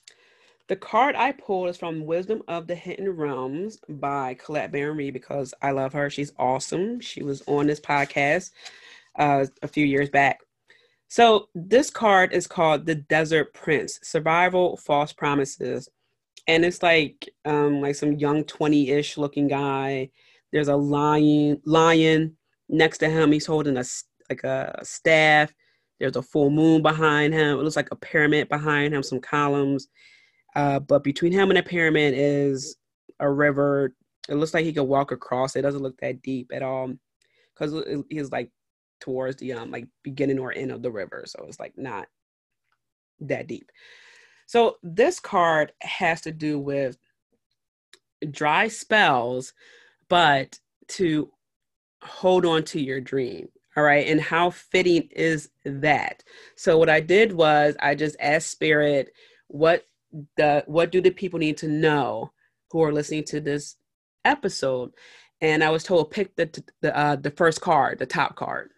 the 0.70 0.76
card 0.76 1.16
I 1.16 1.32
pulled 1.32 1.68
is 1.68 1.76
from 1.76 2.06
Wisdom 2.06 2.42
of 2.46 2.68
the 2.68 2.76
Hidden 2.76 3.10
Realms 3.10 3.80
by 3.88 4.34
Colette 4.34 4.72
Reid 4.72 5.12
because 5.12 5.52
I 5.60 5.72
love 5.72 5.92
her. 5.94 6.08
She's 6.08 6.32
awesome. 6.38 7.00
She 7.00 7.24
was 7.24 7.42
on 7.48 7.66
this 7.66 7.80
podcast 7.80 8.52
uh, 9.18 9.46
a 9.62 9.66
few 9.66 9.84
years 9.84 10.08
back. 10.10 10.38
So 11.08 11.48
this 11.56 11.90
card 11.90 12.32
is 12.32 12.46
called 12.46 12.86
the 12.86 12.94
Desert 12.94 13.52
Prince 13.52 13.98
Survival 14.04 14.76
False 14.76 15.12
Promises 15.12 15.88
and 16.46 16.64
it's 16.64 16.84
like 16.84 17.28
um 17.44 17.80
like 17.80 17.96
some 17.96 18.12
young 18.12 18.44
20-ish 18.44 19.18
looking 19.18 19.48
guy 19.48 20.08
there's 20.52 20.68
a 20.68 20.76
lion 20.76 21.60
lion 21.66 22.36
next 22.68 22.98
to 22.98 23.08
him 23.08 23.32
he's 23.32 23.44
holding 23.44 23.76
a 23.76 23.84
like 24.30 24.42
a 24.44 24.78
staff 24.82 25.52
there's 25.98 26.16
a 26.16 26.22
full 26.22 26.48
moon 26.48 26.80
behind 26.80 27.34
him 27.34 27.58
it 27.58 27.62
looks 27.62 27.76
like 27.76 27.90
a 27.90 27.96
pyramid 27.96 28.48
behind 28.48 28.94
him 28.94 29.02
some 29.02 29.20
columns 29.20 29.88
uh, 30.56 30.78
but 30.80 31.04
between 31.04 31.32
him 31.32 31.50
and 31.50 31.56
the 31.56 31.62
pyramid 31.62 32.14
is 32.16 32.76
a 33.20 33.30
river 33.30 33.94
it 34.28 34.34
looks 34.34 34.54
like 34.54 34.64
he 34.64 34.72
could 34.72 34.84
walk 34.84 35.12
across 35.12 35.56
it 35.56 35.62
doesn't 35.62 35.82
look 35.82 35.98
that 35.98 36.22
deep 36.22 36.50
at 36.52 36.62
all 36.62 36.92
because 37.54 37.84
he's 38.08 38.30
like 38.30 38.50
towards 39.00 39.36
the 39.36 39.52
um 39.52 39.70
like 39.70 39.86
beginning 40.02 40.38
or 40.38 40.52
end 40.52 40.70
of 40.70 40.82
the 40.82 40.90
river 40.90 41.24
so 41.26 41.44
it's 41.46 41.60
like 41.60 41.76
not 41.76 42.06
that 43.20 43.46
deep 43.46 43.70
so 44.46 44.78
this 44.82 45.20
card 45.20 45.72
has 45.80 46.22
to 46.22 46.32
do 46.32 46.58
with 46.58 46.98
dry 48.28 48.66
spells, 48.66 49.52
but 50.08 50.58
to 50.88 51.30
hold 52.02 52.44
on 52.44 52.64
to 52.64 52.80
your 52.80 53.00
dream. 53.00 53.48
All 53.76 53.84
right. 53.84 54.06
And 54.08 54.20
how 54.20 54.50
fitting 54.50 55.08
is 55.12 55.50
that? 55.64 56.24
So 56.56 56.76
what 56.78 56.90
I 56.90 56.98
did 56.98 57.32
was 57.32 57.76
I 57.80 57.94
just 57.94 58.16
asked 58.18 58.50
spirit, 58.50 59.12
what 59.46 59.84
the 60.36 60.64
what 60.66 60.92
do 60.92 61.00
the 61.00 61.10
people 61.10 61.38
need 61.38 61.56
to 61.58 61.68
know 61.68 62.32
who 62.70 62.82
are 62.82 62.92
listening 62.92 63.24
to 63.24 63.40
this 63.40 63.76
episode? 64.24 64.92
And 65.40 65.64
I 65.64 65.70
was 65.70 65.84
told 65.84 66.10
pick 66.10 66.36
the 66.36 66.62
the 66.80 66.96
uh, 66.96 67.16
the 67.16 67.30
first 67.30 67.60
card, 67.60 67.98
the 67.98 68.06
top 68.06 68.36
card. 68.36 68.70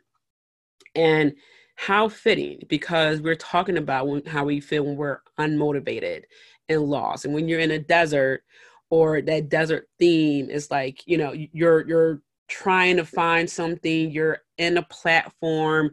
And 0.94 1.34
how 1.76 2.08
fitting 2.08 2.60
because 2.68 3.20
we're 3.20 3.34
talking 3.34 3.78
about 3.78 4.06
when, 4.06 4.24
how 4.26 4.44
we 4.44 4.60
feel 4.60 4.84
when 4.84 4.96
we're 4.96 5.20
unmotivated 5.38 6.22
and 6.68 6.82
lost 6.82 7.24
and 7.24 7.34
when 7.34 7.48
you're 7.48 7.60
in 7.60 7.72
a 7.72 7.78
desert 7.78 8.44
or 8.90 9.20
that 9.22 9.48
desert 9.48 9.88
theme 9.98 10.48
is 10.50 10.70
like 10.70 11.02
you 11.06 11.16
know 11.16 11.32
you're 11.32 11.86
you're 11.88 12.22
trying 12.48 12.96
to 12.96 13.04
find 13.04 13.48
something 13.50 14.10
you're 14.10 14.38
in 14.58 14.76
a 14.76 14.82
platform 14.82 15.90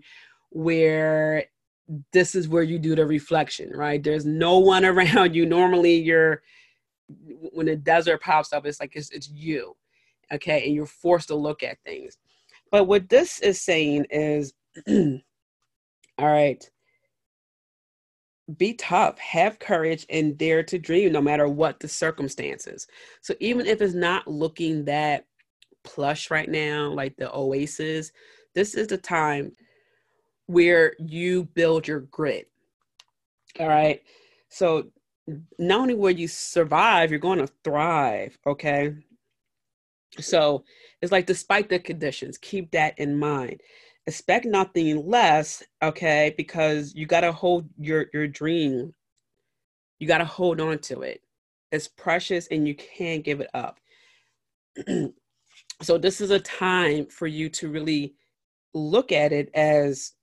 where 0.50 1.46
this 2.14 2.36
is 2.36 2.48
where 2.48 2.64
you 2.64 2.78
do 2.78 2.96
the 2.96 3.06
reflection 3.06 3.72
right 3.74 4.04
there's 4.04 4.26
no 4.26 4.60
one 4.60 4.86
around 4.94 5.36
you 5.36 5.46
normally 5.46 5.96
you're 5.96 6.42
when 7.52 7.66
the 7.66 7.76
desert 7.76 8.22
pops 8.22 8.54
up, 8.54 8.66
it's 8.66 8.80
like 8.80 8.96
it's, 8.96 9.10
it's 9.12 9.30
you, 9.30 9.76
okay, 10.32 10.66
and 10.66 10.76
you're 10.76 10.86
forced 10.86 11.30
to 11.30 11.36
look 11.36 11.64
at 11.64 11.82
things. 11.86 12.18
But 12.72 12.86
what 12.86 13.10
this 13.10 13.40
is 13.40 13.62
saying 13.62 14.06
is, 14.12 14.54
all 14.88 15.22
right, 16.20 16.70
be 18.58 18.74
tough, 18.74 19.18
have 19.20 19.60
courage, 19.60 20.06
and 20.10 20.38
dare 20.38 20.64
to 20.64 20.80
dream 20.80 21.12
no 21.12 21.22
matter 21.22 21.48
what 21.48 21.80
the 21.80 21.88
circumstances. 21.88 22.88
So 23.22 23.34
even 23.40 23.66
if 23.66 23.82
it's 23.82 23.94
not 23.94 24.28
looking 24.28 24.86
that 24.86 25.26
plush 25.84 26.32
right 26.32 26.50
now, 26.50 26.92
like 26.92 27.16
the 27.18 27.34
oasis, 27.34 28.12
this 28.56 28.76
is 28.76 28.88
the 28.88 28.98
time 28.98 29.52
where 30.50 30.94
you 30.98 31.44
build 31.54 31.88
your 31.88 32.00
grit. 32.00 32.50
All 33.60 33.68
right. 33.68 34.02
So 34.50 34.88
not 35.60 35.82
only 35.82 35.94
will 35.94 36.10
you 36.10 36.28
survive, 36.28 37.12
you're 37.12 37.20
going 37.20 37.38
to 37.38 37.54
thrive. 37.64 38.36
Okay. 38.48 38.96
So 40.20 40.64
it's 41.04 41.12
like, 41.12 41.28
despite 41.28 41.70
the 41.70 41.78
conditions, 41.78 42.40
keep 42.40 42.72
that 42.72 42.98
in 42.98 43.16
mind. 43.16 43.62
Expect 44.08 44.46
nothing 44.46 45.08
less, 45.08 45.62
okay? 45.84 46.34
Because 46.36 46.96
you 46.96 47.06
got 47.06 47.22
to 47.22 47.32
hold 47.32 47.70
your 47.78 48.08
your 48.12 48.28
dream. 48.28 48.96
You 50.00 50.08
got 50.08 50.18
to 50.18 50.26
hold 50.26 50.60
on 50.60 50.80
to 50.80 51.02
it. 51.02 51.22
It's 51.72 51.88
precious, 51.88 52.48
and 52.48 52.68
you 52.68 52.74
can't 52.74 53.24
give 53.24 53.40
it 53.40 53.52
up. 53.54 53.80
so 55.84 56.00
this 56.00 56.22
is 56.22 56.32
a 56.32 56.40
time 56.40 57.06
for 57.06 57.28
you 57.28 57.50
to 57.50 57.70
really 57.70 58.16
look 58.74 59.12
at 59.12 59.32
it 59.32 59.52
as, 59.54 60.14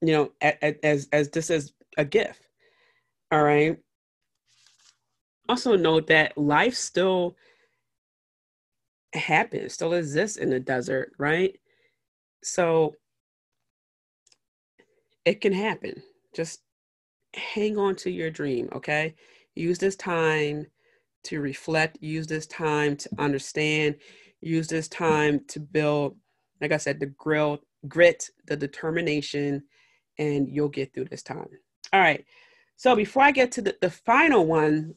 you 0.00 0.12
know, 0.12 0.32
as 0.82 1.08
as 1.12 1.28
this 1.30 1.50
is 1.50 1.72
a 1.96 2.04
gift. 2.04 2.46
All 3.32 3.42
right 3.42 3.78
also 5.50 5.76
note 5.76 6.06
that 6.06 6.38
life 6.38 6.74
still 6.74 7.36
happens, 9.12 9.74
still 9.74 9.92
exists 9.92 10.36
in 10.36 10.48
the 10.48 10.60
desert, 10.60 11.12
right? 11.18 11.58
So 12.42 12.94
it 15.24 15.40
can 15.40 15.52
happen. 15.52 16.02
Just 16.34 16.60
hang 17.34 17.76
on 17.76 17.96
to 17.96 18.10
your 18.10 18.30
dream, 18.30 18.68
okay? 18.72 19.16
Use 19.56 19.78
this 19.78 19.96
time 19.96 20.66
to 21.24 21.40
reflect, 21.40 21.98
use 22.00 22.28
this 22.28 22.46
time 22.46 22.96
to 22.96 23.10
understand, 23.18 23.96
use 24.40 24.68
this 24.68 24.88
time 24.88 25.40
to 25.48 25.58
build, 25.58 26.16
like 26.60 26.72
I 26.72 26.76
said, 26.76 27.00
the 27.00 27.06
grill, 27.06 27.58
grit, 27.88 28.30
the 28.46 28.56
determination, 28.56 29.64
and 30.18 30.48
you'll 30.48 30.68
get 30.68 30.92
through 30.92 31.06
this 31.06 31.22
time. 31.22 31.48
All 31.92 32.00
right. 32.00 32.24
So 32.76 32.96
before 32.96 33.22
I 33.22 33.30
get 33.30 33.52
to 33.52 33.62
the, 33.62 33.76
the 33.80 33.90
final 33.90 34.46
one, 34.46 34.94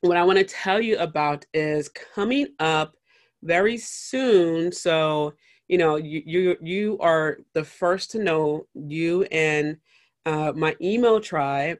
what 0.00 0.16
I 0.16 0.24
want 0.24 0.38
to 0.38 0.44
tell 0.44 0.80
you 0.80 0.96
about 0.98 1.44
is 1.52 1.88
coming 1.88 2.48
up 2.58 2.94
very 3.42 3.76
soon. 3.76 4.72
So, 4.72 5.34
you 5.66 5.78
know, 5.78 5.96
you 5.96 6.22
you, 6.24 6.56
you 6.62 6.98
are 7.00 7.38
the 7.52 7.64
first 7.64 8.12
to 8.12 8.22
know, 8.22 8.66
you 8.74 9.24
and 9.24 9.76
uh, 10.24 10.52
my 10.54 10.76
email 10.80 11.20
tribe. 11.20 11.78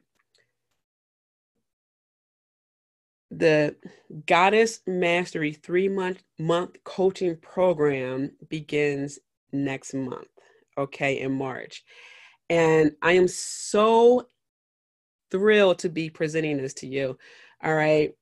The 3.31 3.75
Goddess 4.25 4.81
Mastery 4.87 5.53
three 5.53 5.87
month 5.87 6.23
month 6.37 6.83
coaching 6.83 7.37
program 7.37 8.31
begins 8.49 9.19
next 9.51 9.93
month, 9.93 10.27
okay, 10.77 11.19
in 11.19 11.33
March. 11.33 11.83
And 12.49 12.91
I 13.01 13.13
am 13.13 13.27
so 13.27 14.27
thrilled 15.31 15.79
to 15.79 15.89
be 15.89 16.09
presenting 16.09 16.57
this 16.57 16.73
to 16.75 16.87
you. 16.87 17.17
All 17.63 17.75
right. 17.75 18.13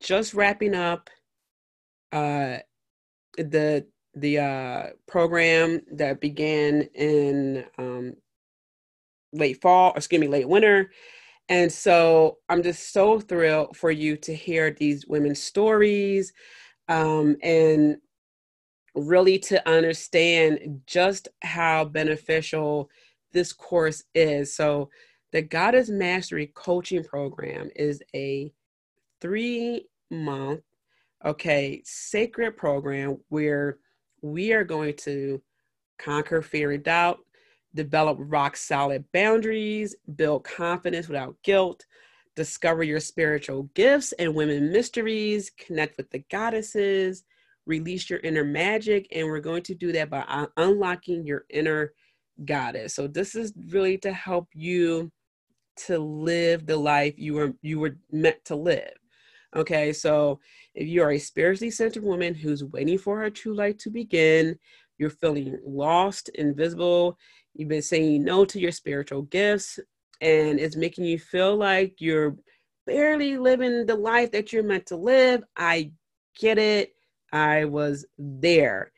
Just 0.00 0.34
wrapping 0.34 0.74
up 0.74 1.10
uh, 2.12 2.58
the 3.36 3.86
the 4.14 4.38
uh, 4.38 4.86
program 5.06 5.82
that 5.92 6.20
began 6.20 6.82
in 6.94 7.64
um, 7.76 8.14
late 9.32 9.60
fall, 9.60 9.92
excuse 9.94 10.20
me, 10.20 10.26
late 10.26 10.48
winter. 10.48 10.90
And 11.48 11.70
so 11.70 12.38
I'm 12.48 12.62
just 12.62 12.92
so 12.92 13.20
thrilled 13.20 13.76
for 13.76 13.90
you 13.90 14.16
to 14.18 14.34
hear 14.34 14.70
these 14.70 15.06
women's 15.06 15.42
stories 15.42 16.32
um, 16.88 17.36
and 17.42 17.98
really 18.94 19.38
to 19.38 19.68
understand 19.68 20.80
just 20.86 21.28
how 21.42 21.84
beneficial 21.84 22.88
this 23.32 23.52
course 23.52 24.04
is. 24.14 24.54
So, 24.54 24.90
the 25.32 25.42
Goddess 25.42 25.90
Mastery 25.90 26.52
Coaching 26.54 27.04
Program 27.04 27.68
is 27.74 28.02
a 28.14 28.52
three 29.20 29.86
month, 30.10 30.62
okay, 31.24 31.82
sacred 31.84 32.56
program 32.56 33.18
where 33.28 33.78
we 34.22 34.52
are 34.52 34.64
going 34.64 34.94
to 34.94 35.42
conquer 35.98 36.42
fear 36.42 36.72
and 36.72 36.84
doubt, 36.84 37.18
develop 37.74 38.18
rock 38.20 38.56
solid 38.56 39.04
boundaries, 39.12 39.94
build 40.14 40.44
confidence 40.44 41.08
without 41.08 41.36
guilt, 41.42 41.84
discover 42.34 42.82
your 42.82 43.00
spiritual 43.00 43.64
gifts 43.74 44.12
and 44.12 44.34
women 44.34 44.70
mysteries, 44.70 45.50
connect 45.58 45.96
with 45.96 46.10
the 46.10 46.24
goddesses, 46.30 47.24
release 47.66 48.08
your 48.08 48.20
inner 48.20 48.44
magic. 48.44 49.06
And 49.12 49.26
we're 49.26 49.40
going 49.40 49.62
to 49.64 49.74
do 49.74 49.92
that 49.92 50.10
by 50.10 50.46
unlocking 50.56 51.26
your 51.26 51.44
inner 51.50 51.92
goddess. 52.44 52.94
So, 52.94 53.06
this 53.06 53.34
is 53.34 53.52
really 53.68 53.98
to 53.98 54.12
help 54.12 54.48
you 54.54 55.10
to 55.86 55.98
live 55.98 56.66
the 56.66 56.76
life 56.76 57.14
you 57.18 57.34
were 57.34 57.52
you 57.62 57.78
were 57.78 57.96
meant 58.10 58.44
to 58.46 58.56
live 58.56 58.92
Okay, 59.56 59.92
so 59.92 60.38
if 60.74 60.86
you 60.86 61.02
are 61.02 61.12
a 61.12 61.18
spiritually 61.18 61.70
centered 61.70 62.02
woman 62.02 62.34
who's 62.34 62.62
waiting 62.62 62.98
for 62.98 63.18
her 63.20 63.30
true 63.30 63.54
light 63.54 63.78
to 63.80 63.90
begin, 63.90 64.58
you're 64.98 65.08
feeling 65.08 65.58
lost, 65.64 66.28
invisible, 66.30 67.18
you've 67.54 67.70
been 67.70 67.80
saying 67.80 68.22
no 68.24 68.44
to 68.44 68.60
your 68.60 68.72
spiritual 68.72 69.22
gifts, 69.22 69.78
and 70.20 70.60
it's 70.60 70.76
making 70.76 71.06
you 71.06 71.18
feel 71.18 71.56
like 71.56 71.94
you're 72.00 72.36
barely 72.86 73.38
living 73.38 73.86
the 73.86 73.94
life 73.94 74.30
that 74.32 74.52
you're 74.52 74.62
meant 74.62 74.86
to 74.86 74.96
live. 74.96 75.42
I 75.56 75.92
get 76.38 76.58
it. 76.58 76.92
I 77.32 77.64
was 77.64 78.04
there. 78.18 78.92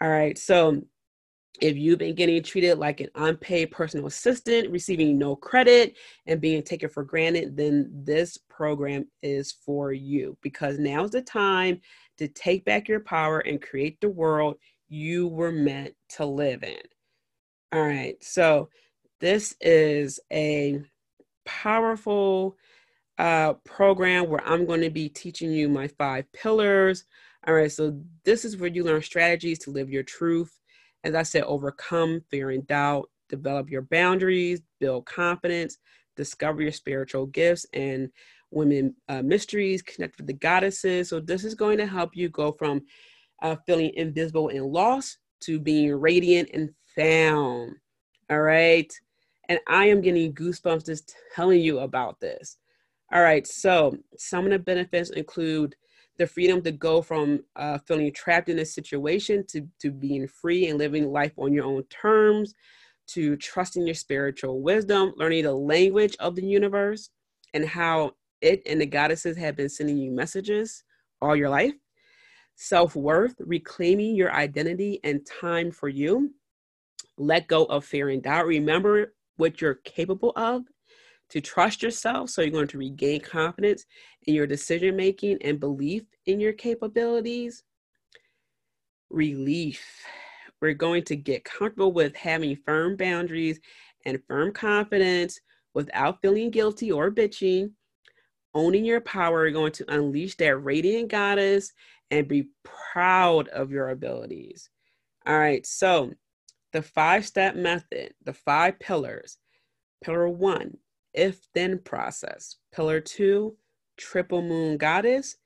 All 0.00 0.08
right, 0.08 0.38
so 0.38 0.80
if 1.60 1.76
you've 1.76 1.98
been 1.98 2.14
getting 2.14 2.42
treated 2.42 2.78
like 2.78 3.00
an 3.00 3.10
unpaid 3.14 3.70
personal 3.70 4.06
assistant, 4.06 4.70
receiving 4.70 5.18
no 5.18 5.36
credit, 5.36 5.94
and 6.26 6.40
being 6.40 6.62
taken 6.62 6.88
for 6.88 7.04
granted, 7.04 7.56
then 7.56 7.90
this 7.92 8.36
program 8.36 9.06
is 9.22 9.52
for 9.64 9.92
you 9.92 10.36
because 10.42 10.78
now's 10.78 11.10
the 11.10 11.22
time 11.22 11.80
to 12.18 12.28
take 12.28 12.64
back 12.64 12.88
your 12.88 13.00
power 13.00 13.38
and 13.40 13.62
create 13.62 14.00
the 14.00 14.08
world 14.08 14.56
you 14.88 15.28
were 15.28 15.52
meant 15.52 15.94
to 16.08 16.24
live 16.24 16.62
in. 16.62 16.82
All 17.72 17.82
right, 17.82 18.16
so 18.22 18.68
this 19.20 19.54
is 19.60 20.20
a 20.32 20.80
powerful 21.44 22.56
uh, 23.18 23.54
program 23.64 24.28
where 24.28 24.46
I'm 24.46 24.66
going 24.66 24.80
to 24.80 24.90
be 24.90 25.08
teaching 25.08 25.52
you 25.52 25.68
my 25.68 25.86
five 25.86 26.30
pillars. 26.32 27.04
All 27.46 27.54
right, 27.54 27.70
so 27.70 28.00
this 28.24 28.44
is 28.44 28.56
where 28.56 28.70
you 28.70 28.82
learn 28.82 29.02
strategies 29.02 29.60
to 29.60 29.70
live 29.70 29.90
your 29.90 30.02
truth 30.02 30.60
as 31.04 31.14
I 31.14 31.22
said, 31.22 31.44
overcome 31.44 32.22
fear 32.30 32.50
and 32.50 32.66
doubt, 32.66 33.10
develop 33.28 33.70
your 33.70 33.82
boundaries, 33.82 34.62
build 34.80 35.06
confidence, 35.06 35.78
discover 36.16 36.62
your 36.62 36.72
spiritual 36.72 37.26
gifts 37.26 37.66
and 37.72 38.10
women 38.50 38.94
uh, 39.08 39.22
mysteries, 39.22 39.82
connect 39.82 40.16
with 40.16 40.26
the 40.26 40.32
goddesses. 40.32 41.10
So, 41.10 41.20
this 41.20 41.44
is 41.44 41.54
going 41.54 41.78
to 41.78 41.86
help 41.86 42.16
you 42.16 42.28
go 42.28 42.52
from 42.52 42.82
uh, 43.42 43.56
feeling 43.66 43.92
invisible 43.94 44.48
and 44.48 44.64
lost 44.64 45.18
to 45.40 45.60
being 45.60 45.92
radiant 45.94 46.50
and 46.54 46.70
found. 46.96 47.76
All 48.30 48.40
right. 48.40 48.92
And 49.48 49.60
I 49.68 49.86
am 49.86 50.00
getting 50.00 50.32
goosebumps 50.32 50.86
just 50.86 51.14
telling 51.34 51.60
you 51.60 51.80
about 51.80 52.18
this. 52.20 52.56
All 53.12 53.20
right. 53.22 53.46
So, 53.46 53.96
some 54.16 54.46
of 54.46 54.52
the 54.52 54.58
benefits 54.58 55.10
include 55.10 55.76
the 56.16 56.26
freedom 56.26 56.62
to 56.62 56.72
go 56.72 57.02
from 57.02 57.44
uh, 57.56 57.78
feeling 57.78 58.12
trapped 58.12 58.48
in 58.48 58.60
a 58.60 58.64
situation 58.64 59.44
to, 59.48 59.66
to 59.80 59.90
being 59.90 60.28
free 60.28 60.68
and 60.68 60.78
living 60.78 61.10
life 61.10 61.32
on 61.36 61.52
your 61.52 61.64
own 61.64 61.82
terms, 61.84 62.54
to 63.08 63.36
trusting 63.36 63.86
your 63.86 63.94
spiritual 63.94 64.62
wisdom, 64.62 65.12
learning 65.16 65.44
the 65.44 65.52
language 65.52 66.16
of 66.20 66.36
the 66.36 66.44
universe 66.44 67.10
and 67.52 67.66
how 67.66 68.12
it 68.40 68.62
and 68.66 68.80
the 68.80 68.86
goddesses 68.86 69.36
have 69.36 69.56
been 69.56 69.68
sending 69.68 69.96
you 69.96 70.10
messages 70.10 70.84
all 71.20 71.34
your 71.34 71.48
life, 71.48 71.72
self 72.54 72.94
worth, 72.94 73.34
reclaiming 73.40 74.14
your 74.14 74.32
identity 74.32 75.00
and 75.04 75.26
time 75.26 75.70
for 75.70 75.88
you, 75.88 76.32
let 77.16 77.48
go 77.48 77.64
of 77.66 77.84
fear 77.84 78.10
and 78.10 78.22
doubt. 78.22 78.46
Remember 78.46 79.14
what 79.36 79.60
you're 79.60 79.80
capable 79.84 80.32
of 80.36 80.62
to 81.30 81.40
trust 81.40 81.82
yourself. 81.82 82.30
So 82.30 82.42
you're 82.42 82.50
going 82.50 82.68
to 82.68 82.78
regain 82.78 83.20
confidence 83.20 83.84
in 84.24 84.34
your 84.34 84.46
decision 84.46 84.96
making 84.96 85.38
and 85.42 85.58
belief 85.60 86.02
in 86.26 86.40
your 86.40 86.52
capabilities. 86.52 87.64
Relief. 89.10 89.84
We're 90.60 90.74
going 90.74 91.04
to 91.04 91.16
get 91.16 91.44
comfortable 91.44 91.92
with 91.92 92.16
having 92.16 92.56
firm 92.64 92.96
boundaries 92.96 93.60
and 94.06 94.22
firm 94.28 94.52
confidence 94.52 95.40
without 95.74 96.20
feeling 96.22 96.50
guilty 96.50 96.92
or 96.92 97.10
bitching. 97.10 97.70
owning 98.54 98.84
your 98.84 99.00
power, 99.00 99.44
you're 99.44 99.52
going 99.52 99.72
to 99.72 99.92
unleash 99.92 100.36
that 100.36 100.56
radiant 100.56 101.10
goddess 101.10 101.72
and 102.10 102.28
be 102.28 102.48
proud 102.62 103.48
of 103.48 103.70
your 103.70 103.90
abilities. 103.90 104.70
All 105.26 105.38
right, 105.38 105.66
so 105.66 106.12
the 106.72 106.82
five 106.82 107.26
step 107.26 107.56
method, 107.56 108.14
the 108.24 108.32
five 108.32 108.78
pillars. 108.78 109.38
Pillar 110.02 110.28
one, 110.28 110.76
if 111.14 111.46
then 111.54 111.78
process. 111.78 112.56
Pillar 112.74 113.00
two, 113.00 113.56
triple 113.96 114.42
moon 114.42 114.76
goddess. 114.76 115.36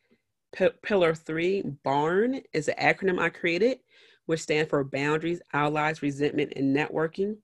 P- 0.54 0.70
pillar 0.82 1.14
three, 1.14 1.62
barn 1.84 2.40
is 2.52 2.68
an 2.68 2.74
acronym 2.80 3.20
I 3.20 3.28
created, 3.28 3.78
which 4.26 4.40
stands 4.40 4.70
for 4.70 4.82
boundaries, 4.84 5.42
allies, 5.52 6.02
resentment, 6.02 6.54
and 6.56 6.74
networking. 6.74 7.36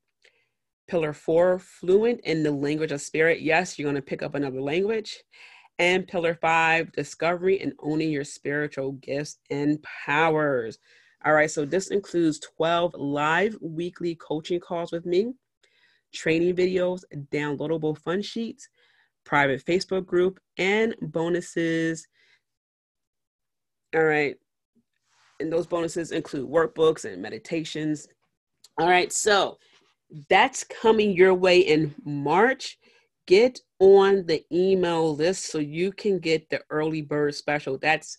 Pillar 0.89 1.13
four, 1.13 1.59
fluent 1.59 2.21
in 2.25 2.43
the 2.43 2.51
language 2.51 2.93
of 2.93 3.01
spirit. 3.01 3.41
Yes, 3.41 3.79
you're 3.79 3.87
going 3.87 3.97
to 3.97 4.03
pick 4.03 4.23
up 4.23 4.35
another 4.35 4.61
language. 4.61 5.23
And 5.79 6.07
pillar 6.07 6.35
five, 6.35 6.93
discovery 6.93 7.61
and 7.61 7.73
owning 7.81 8.11
your 8.11 8.25
spiritual 8.25 8.93
gifts 8.93 9.39
and 9.51 9.83
powers. 9.83 10.79
All 11.25 11.33
right, 11.33 11.51
so 11.51 11.65
this 11.65 11.89
includes 11.89 12.39
12 12.41 12.95
live 12.97 13.57
weekly 13.61 14.15
coaching 14.15 14.61
calls 14.61 14.93
with 14.93 15.07
me, 15.07 15.33
training 16.15 16.57
videos, 16.57 17.03
downloadable 17.33 17.99
fun 17.99 18.23
sheets, 18.23 18.69
private 19.25 19.65
Facebook 19.65 20.07
group, 20.07 20.39
and 20.57 20.95
bonuses. 21.01 22.07
All 23.95 24.05
right, 24.05 24.37
and 25.41 25.53
those 25.53 25.67
bonuses 25.67 26.13
include 26.13 26.49
workbooks 26.49 27.05
and 27.05 27.21
meditations. 27.21 28.09
All 28.79 28.89
right, 28.89 29.13
so 29.13 29.59
that's 30.29 30.65
coming 30.65 31.13
your 31.13 31.35
way 31.35 31.61
in 31.61 31.95
March 32.05 32.79
get 33.27 33.61
on 33.79 34.27
the 34.27 34.45
email 34.53 35.15
list 35.15 35.47
so 35.51 35.59
you 35.59 35.93
can 35.93 36.19
get 36.19 36.49
the 36.51 36.61
early 36.71 37.03
bird 37.03 37.35
special. 37.35 37.79
That's 37.79 38.19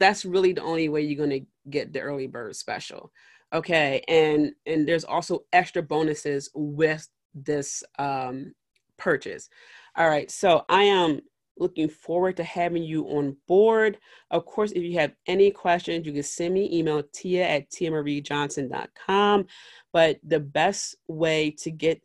that's 0.00 0.24
really 0.24 0.52
the 0.52 0.62
only 0.62 0.88
way 0.88 1.02
you're 1.02 1.24
going 1.24 1.40
to 1.40 1.46
get 1.70 1.92
the 1.92 2.00
early 2.00 2.26
bird 2.26 2.56
special. 2.56 3.12
Okay, 3.54 4.02
and 4.08 4.52
and 4.66 4.86
there's 4.86 5.04
also 5.04 5.44
extra 5.52 5.82
bonuses 5.82 6.50
with 6.54 7.08
this 7.34 7.84
um 7.98 8.52
purchase. 8.98 9.48
All 9.96 10.08
right, 10.08 10.30
so 10.30 10.64
I 10.68 10.82
am 10.82 11.20
looking 11.56 11.88
forward 11.88 12.36
to 12.36 12.44
having 12.44 12.82
you 12.82 13.04
on 13.04 13.36
board. 13.46 13.98
Of 14.32 14.44
course, 14.44 14.72
if 14.72 14.82
you 14.82 14.98
have 14.98 15.12
any 15.28 15.52
questions, 15.52 16.04
you 16.04 16.12
can 16.12 16.24
send 16.24 16.54
me 16.54 16.68
email 16.76 17.04
tia 17.12 17.46
at 17.46 17.70
tiamariejohnson.com. 17.70 19.46
But 19.92 20.18
the 20.24 20.40
best 20.40 20.96
way 21.06 21.52
to 21.60 21.70
get 21.70 22.02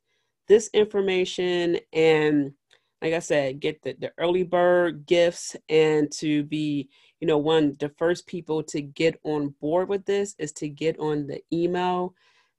this 0.48 0.70
information 0.74 1.80
and 1.92 2.54
like 3.02 3.14
I 3.14 3.20
said, 3.20 3.60
get 3.60 3.82
the, 3.82 3.96
the 3.98 4.12
early 4.18 4.44
bird 4.44 5.06
gifts 5.06 5.56
and 5.70 6.12
to 6.14 6.44
be, 6.44 6.90
you 7.20 7.28
know, 7.28 7.38
one 7.38 7.76
the 7.80 7.90
first 7.90 8.28
people 8.28 8.64
to 8.64 8.82
get 8.82 9.20
on 9.24 9.54
board 9.62 9.90
with 9.90 10.06
this 10.06 10.36
is 10.40 10.52
to 10.54 10.70
get 10.70 11.00
on 11.00 11.28
the 11.28 11.42
email 11.52 12.14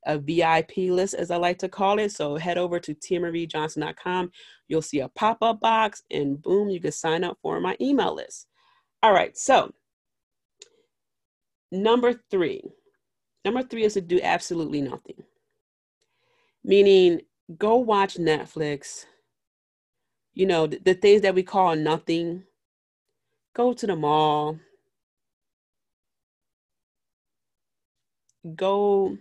a 0.06 0.18
VIP 0.18 0.76
list, 0.78 1.14
as 1.14 1.30
I 1.30 1.36
like 1.36 1.58
to 1.58 1.68
call 1.68 1.98
it. 1.98 2.12
So 2.12 2.36
head 2.36 2.58
over 2.58 2.80
to 2.80 2.94
tiamariejohnson.com. 2.94 4.30
You'll 4.68 4.82
see 4.82 5.00
a 5.00 5.08
pop-up 5.08 5.60
box 5.60 6.02
and 6.10 6.40
boom, 6.40 6.70
you 6.70 6.80
can 6.80 6.92
sign 6.92 7.24
up 7.24 7.38
for 7.42 7.60
my 7.60 7.76
email 7.80 8.14
list. 8.14 8.46
All 9.02 9.12
right, 9.12 9.36
so 9.36 9.72
number 11.72 12.20
three. 12.30 12.62
Number 13.44 13.62
three 13.62 13.84
is 13.84 13.94
to 13.94 14.00
do 14.00 14.20
absolutely 14.22 14.82
nothing. 14.82 15.22
Meaning 16.62 17.22
go 17.56 17.76
watch 17.76 18.16
Netflix. 18.16 19.06
You 20.34 20.46
know, 20.46 20.66
the, 20.66 20.78
the 20.84 20.94
things 20.94 21.22
that 21.22 21.34
we 21.34 21.42
call 21.42 21.74
nothing. 21.76 22.44
Go 23.54 23.72
to 23.72 23.86
the 23.86 23.96
mall. 23.96 24.58
Go 28.54 29.18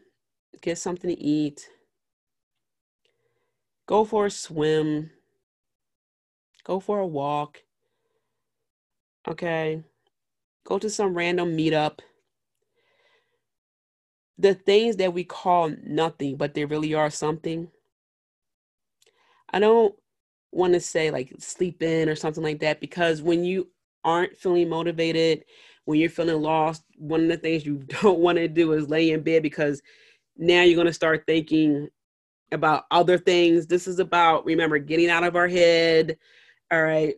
get 0.62 0.78
something 0.78 1.10
to 1.10 1.20
eat. 1.22 1.70
Go 3.88 4.06
for 4.06 4.28
a 4.28 4.32
swim. 4.32 5.12
Go 6.64 6.80
for 6.80 7.00
a 7.00 7.08
walk. 7.08 7.64
Okay. 9.28 9.84
Go 10.66 10.80
to 10.80 10.90
some 10.90 11.16
random 11.16 11.58
meetup. 11.58 12.00
The 14.38 14.54
things 14.54 14.98
that 14.98 15.14
we 15.14 15.24
call 15.26 15.74
nothing, 15.84 16.38
but 16.38 16.54
they 16.54 16.66
really 16.66 16.94
are 16.94 17.10
something 17.10 17.70
I 19.52 19.60
don't 19.60 19.96
want 20.52 20.74
to 20.74 20.80
say 20.80 21.12
like 21.12 21.34
sleep 21.40 21.82
in 21.84 22.10
or 22.10 22.16
something 22.16 22.44
like 22.44 22.60
that 22.60 22.80
because 22.82 23.22
when 23.22 23.44
you 23.44 23.68
aren't 24.04 24.38
feeling 24.38 24.70
motivated, 24.70 25.46
when 25.86 26.00
you're 26.00 26.10
feeling 26.10 26.42
lost, 26.42 26.84
one 26.98 27.24
of 27.24 27.30
the 27.30 27.38
things 27.38 27.66
you 27.66 27.78
don't 28.02 28.20
want 28.20 28.38
to 28.38 28.48
do 28.48 28.74
is 28.74 28.90
lay 28.90 29.10
in 29.10 29.22
bed 29.22 29.42
because 29.42 29.82
now 30.38 30.62
you're 30.62 30.76
going 30.76 30.86
to 30.86 30.94
start 30.94 31.24
thinking 31.26 31.90
about 32.52 32.84
other 32.92 33.18
things. 33.18 33.66
This 33.66 33.88
is 33.88 33.98
about, 33.98 34.46
remember, 34.46 34.78
getting 34.78 35.10
out 35.10 35.24
of 35.24 35.36
our 35.36 35.48
head. 35.48 36.18
All 36.72 36.84
right. 36.84 37.16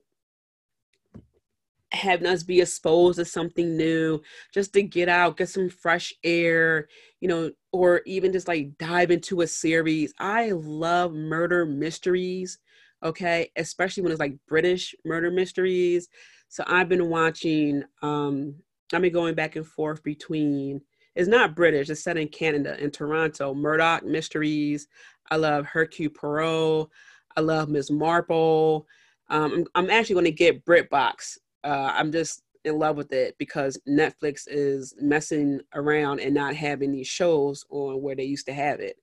Having 1.92 2.28
us 2.28 2.44
be 2.44 2.62
exposed 2.62 3.20
to 3.20 3.26
something 3.26 3.76
new, 3.76 4.22
just 4.54 4.72
to 4.74 4.84
get 4.84 5.10
out, 5.10 5.36
get 5.36 5.50
some 5.50 5.70
fresh 5.70 6.14
air, 6.24 6.88
you 7.20 7.28
know, 7.28 7.52
or 7.74 8.02
even 8.06 8.32
just 8.32 8.48
like 8.48 8.78
dive 8.78 9.12
into 9.12 9.42
a 9.42 9.48
series. 9.48 10.14
I 10.18 10.52
love 10.52 11.14
murder 11.14 11.66
mysteries, 11.66 12.60
okay, 13.04 13.52
especially 13.58 14.04
when 14.04 14.14
it's 14.14 14.22
like 14.22 14.38
British 14.48 14.96
murder 15.04 15.30
mysteries. 15.30 16.08
So 16.52 16.66
I've 16.68 16.90
been 16.90 17.08
watching, 17.08 17.86
um, 18.02 18.56
I've 18.92 19.02
been 19.02 19.14
going 19.14 19.36
back 19.36 19.56
and 19.56 19.66
forth 19.66 20.04
between, 20.04 20.82
it's 21.16 21.30
not 21.30 21.56
British, 21.56 21.90
it's 21.90 22.04
set 22.04 22.18
in 22.18 22.28
Canada, 22.28 22.78
in 22.78 22.92
Toronto, 22.92 23.54
Murdoch 23.54 24.04
Mysteries. 24.04 24.90
I 25.32 25.38
love 25.38 25.66
Hercule 25.66 26.10
Poirot. 26.10 26.90
I 27.38 27.40
love 27.40 27.70
Ms. 27.70 27.90
Marple. 27.90 28.86
Um, 29.30 29.54
I'm, 29.54 29.66
I'm 29.76 29.90
actually 29.90 30.16
going 30.16 30.26
to 30.26 30.32
get 30.32 30.66
BritBox. 30.66 31.38
Uh, 31.64 31.94
I'm 31.94 32.12
just 32.12 32.44
in 32.66 32.78
love 32.78 32.98
with 32.98 33.14
it 33.14 33.38
because 33.38 33.80
Netflix 33.88 34.42
is 34.48 34.94
messing 35.00 35.62
around 35.74 36.20
and 36.20 36.36
not 36.36 36.54
having 36.54 36.92
these 36.92 37.08
shows 37.08 37.64
on 37.70 38.02
where 38.02 38.18
they 38.18 38.26
used 38.26 38.48
to 38.48 38.54
have 38.54 38.82
it. 38.82 38.98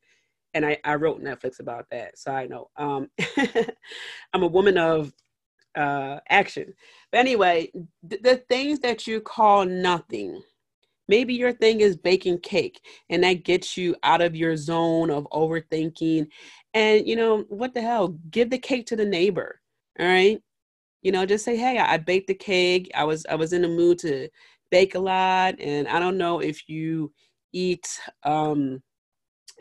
And 0.52 0.66
I, 0.66 0.76
I 0.84 0.96
wrote 0.96 1.24
Netflix 1.24 1.60
about 1.60 1.86
that. 1.92 2.18
So 2.18 2.30
I 2.30 2.46
know. 2.46 2.68
Um, 2.76 3.08
I'm 4.34 4.42
a 4.42 4.46
woman 4.46 4.76
of 4.76 5.14
uh, 5.76 6.20
action. 6.28 6.74
But 7.12 7.18
anyway, 7.18 7.70
th- 8.08 8.22
the 8.22 8.36
things 8.48 8.80
that 8.80 9.06
you 9.06 9.20
call 9.20 9.64
nothing, 9.64 10.42
maybe 11.08 11.34
your 11.34 11.52
thing 11.52 11.80
is 11.80 11.96
baking 11.96 12.40
cake 12.40 12.80
and 13.10 13.22
that 13.24 13.44
gets 13.44 13.76
you 13.76 13.96
out 14.02 14.22
of 14.22 14.36
your 14.36 14.56
zone 14.56 15.10
of 15.10 15.26
overthinking. 15.32 16.28
And, 16.74 17.06
you 17.06 17.16
know, 17.16 17.44
what 17.48 17.74
the 17.74 17.82
hell? 17.82 18.16
Give 18.30 18.50
the 18.50 18.58
cake 18.58 18.86
to 18.86 18.96
the 18.96 19.06
neighbor. 19.06 19.60
All 19.98 20.06
right 20.06 20.40
you 21.02 21.12
know 21.12 21.24
just 21.24 21.44
say 21.44 21.56
hey 21.56 21.78
i 21.78 21.96
baked 21.96 22.26
the 22.26 22.34
cake 22.34 22.90
i 22.94 23.04
was 23.04 23.24
i 23.30 23.34
was 23.34 23.52
in 23.52 23.62
the 23.62 23.68
mood 23.68 23.98
to 23.98 24.28
bake 24.70 24.94
a 24.94 24.98
lot 24.98 25.54
and 25.60 25.88
i 25.88 25.98
don't 25.98 26.18
know 26.18 26.40
if 26.40 26.68
you 26.68 27.12
eat 27.52 27.88
um 28.24 28.82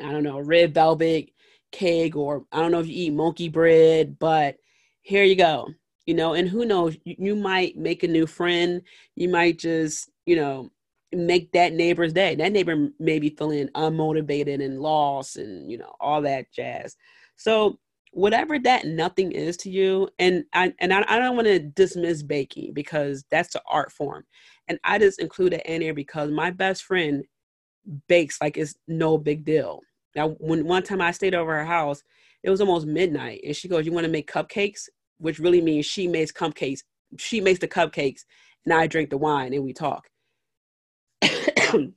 i 0.03 0.11
don't 0.11 0.23
know 0.23 0.39
red 0.39 0.73
velvet 0.73 1.29
cake 1.71 2.15
or 2.15 2.43
i 2.51 2.59
don't 2.59 2.71
know 2.71 2.79
if 2.79 2.87
you 2.87 3.07
eat 3.07 3.13
monkey 3.13 3.49
bread 3.49 4.17
but 4.19 4.55
here 5.01 5.23
you 5.23 5.35
go 5.35 5.67
you 6.07 6.15
know 6.15 6.33
and 6.33 6.49
who 6.49 6.65
knows 6.65 6.97
you, 7.03 7.15
you 7.19 7.35
might 7.35 7.77
make 7.77 8.01
a 8.01 8.07
new 8.07 8.25
friend 8.25 8.81
you 9.15 9.29
might 9.29 9.59
just 9.59 10.09
you 10.25 10.35
know 10.35 10.71
make 11.13 11.51
that 11.53 11.73
neighbor's 11.73 12.13
day. 12.13 12.35
That 12.35 12.51
neighbor 12.51 12.89
may 12.99 13.19
be 13.19 13.29
feeling 13.29 13.69
unmotivated 13.69 14.63
and 14.63 14.81
lost 14.81 15.37
and 15.37 15.71
you 15.71 15.77
know 15.77 15.95
all 15.99 16.21
that 16.23 16.51
jazz. 16.51 16.95
So 17.35 17.79
whatever 18.11 18.57
that 18.59 18.85
nothing 18.85 19.31
is 19.31 19.57
to 19.57 19.69
you 19.69 20.09
and 20.17 20.45
i 20.53 20.73
and 20.79 20.93
i, 20.93 21.03
I 21.07 21.19
don't 21.19 21.35
want 21.35 21.47
to 21.47 21.59
dismiss 21.59 22.23
baking 22.23 22.73
because 22.73 23.25
that's 23.29 23.53
an 23.55 23.61
art 23.69 23.91
form. 23.91 24.25
And 24.67 24.79
i 24.83 24.97
just 24.97 25.19
include 25.19 25.53
it 25.53 25.65
in 25.65 25.81
there 25.81 25.93
because 25.93 26.31
my 26.31 26.49
best 26.51 26.83
friend 26.83 27.23
bakes 28.07 28.39
like 28.41 28.57
it's 28.57 28.75
no 28.87 29.17
big 29.17 29.45
deal. 29.45 29.81
Now 30.15 30.29
when 30.39 30.65
one 30.65 30.83
time 30.83 31.01
i 31.01 31.11
stayed 31.11 31.35
over 31.35 31.53
her 31.53 31.65
house 31.65 32.01
it 32.43 32.49
was 32.49 32.61
almost 32.61 32.87
midnight 32.87 33.41
and 33.45 33.55
she 33.55 33.67
goes 33.67 33.85
you 33.85 33.91
want 33.91 34.05
to 34.05 34.11
make 34.11 34.31
cupcakes 34.31 34.87
which 35.19 35.39
really 35.39 35.61
means 35.61 35.85
she 35.85 36.07
makes 36.07 36.31
cupcakes 36.31 36.79
she 37.17 37.41
makes 37.41 37.59
the 37.59 37.67
cupcakes 37.67 38.25
and 38.65 38.73
i 38.73 38.87
drink 38.87 39.09
the 39.09 39.17
wine 39.17 39.53
and 39.53 39.63
we 39.63 39.73
talk 39.73 40.09
and 41.21 41.93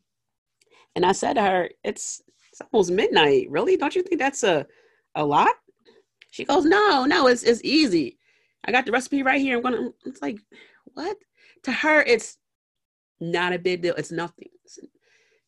i 1.05 1.13
said 1.13 1.35
to 1.35 1.43
her 1.43 1.69
it's 1.85 2.23
it's 2.51 2.61
almost 2.73 2.91
midnight 2.91 3.47
really 3.51 3.77
don't 3.77 3.95
you 3.95 4.03
think 4.03 4.21
that's 4.21 4.43
a 4.43 4.67
a 5.15 5.25
lot 5.25 5.55
she 6.31 6.45
goes, 6.45 6.65
no, 6.65 7.05
no, 7.05 7.27
it's 7.27 7.43
it's 7.43 7.63
easy. 7.65 8.19
I 8.65 8.73
got 8.73 8.87
the 8.87 8.93
recipe 8.93 9.23
right 9.23 9.41
here. 9.41 9.57
I'm 9.57 9.63
gonna. 9.63 9.91
It's 10.07 10.23
like, 10.23 10.39
what? 10.95 11.17
To 11.65 11.73
her, 11.73 12.03
it's 12.03 12.39
not 13.21 13.53
a 13.53 13.59
big 13.59 13.83
deal. 13.83 13.95
It's 13.97 14.13
nothing. 14.13 14.49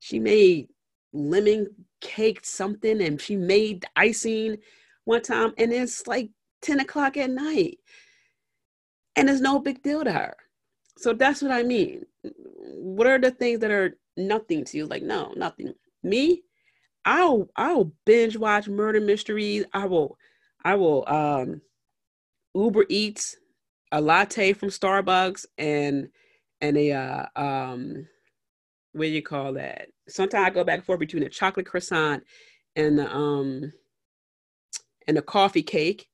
She 0.00 0.18
made 0.18 0.68
lemon 1.12 1.68
cake 2.00 2.44
something, 2.44 3.00
and 3.00 3.20
she 3.20 3.36
made 3.36 3.84
icing 3.94 4.58
one 5.04 5.22
time, 5.22 5.52
and 5.56 5.72
it's 5.72 6.06
like 6.06 6.30
ten 6.62 6.80
o'clock 6.80 7.16
at 7.16 7.30
night. 7.30 7.78
and 9.16 9.28
it's 9.28 9.40
no 9.40 9.58
big 9.58 9.82
deal 9.82 10.04
to 10.04 10.12
her. 10.12 10.36
So 10.98 11.12
that's 11.12 11.42
what 11.42 11.52
I 11.52 11.62
mean. 11.62 12.04
What 12.24 13.06
are 13.06 13.18
the 13.18 13.30
things 13.30 13.60
that 13.60 13.70
are 13.70 13.96
nothing 14.16 14.64
to 14.66 14.76
you? 14.76 14.86
Like, 14.86 15.02
no, 15.02 15.32
nothing. 15.36 15.74
Me, 16.02 16.42
I'll 17.04 17.48
I'll 17.56 17.92
binge 18.06 18.36
watch 18.36 18.68
murder 18.68 19.00
mysteries. 19.00 19.64
I 19.72 19.86
will 19.86 20.18
I 20.64 20.74
will 20.76 21.04
um 21.08 21.62
Uber 22.54 22.86
Eats 22.88 23.36
a 23.92 24.00
latte 24.00 24.52
from 24.52 24.70
Starbucks 24.70 25.46
and 25.58 26.08
and 26.60 26.76
a 26.76 26.92
uh, 26.92 27.26
um 27.36 28.08
what 28.92 29.04
do 29.04 29.08
you 29.10 29.22
call 29.22 29.54
that? 29.54 29.88
Sometimes 30.08 30.46
I 30.46 30.50
go 30.50 30.64
back 30.64 30.78
and 30.78 30.84
forth 30.84 31.00
between 31.00 31.22
a 31.24 31.28
chocolate 31.30 31.66
croissant 31.66 32.24
and 32.76 32.98
the 32.98 33.14
um 33.14 33.72
and 35.08 35.18
a 35.18 35.22
coffee 35.22 35.62
cake. 35.62 36.08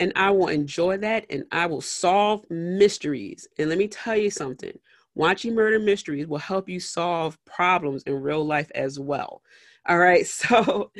And 0.00 0.12
I 0.14 0.30
will 0.30 0.48
enjoy 0.48 0.98
that 0.98 1.26
and 1.28 1.44
I 1.50 1.66
will 1.66 1.80
solve 1.80 2.48
mysteries. 2.50 3.48
And 3.58 3.68
let 3.68 3.78
me 3.78 3.88
tell 3.88 4.16
you 4.16 4.30
something 4.30 4.78
watching 5.18 5.54
murder 5.54 5.80
mysteries 5.80 6.28
will 6.28 6.38
help 6.38 6.68
you 6.68 6.78
solve 6.80 7.36
problems 7.44 8.04
in 8.04 8.22
real 8.22 8.46
life 8.46 8.70
as 8.74 8.98
well. 8.98 9.42
All 9.86 9.98
right. 9.98 10.26
So, 10.26 10.92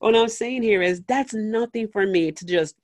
what 0.00 0.16
I'm 0.16 0.28
saying 0.28 0.62
here 0.62 0.82
is 0.82 1.02
that's 1.06 1.34
nothing 1.34 1.88
for 1.88 2.06
me 2.06 2.32
to 2.32 2.46
just 2.46 2.74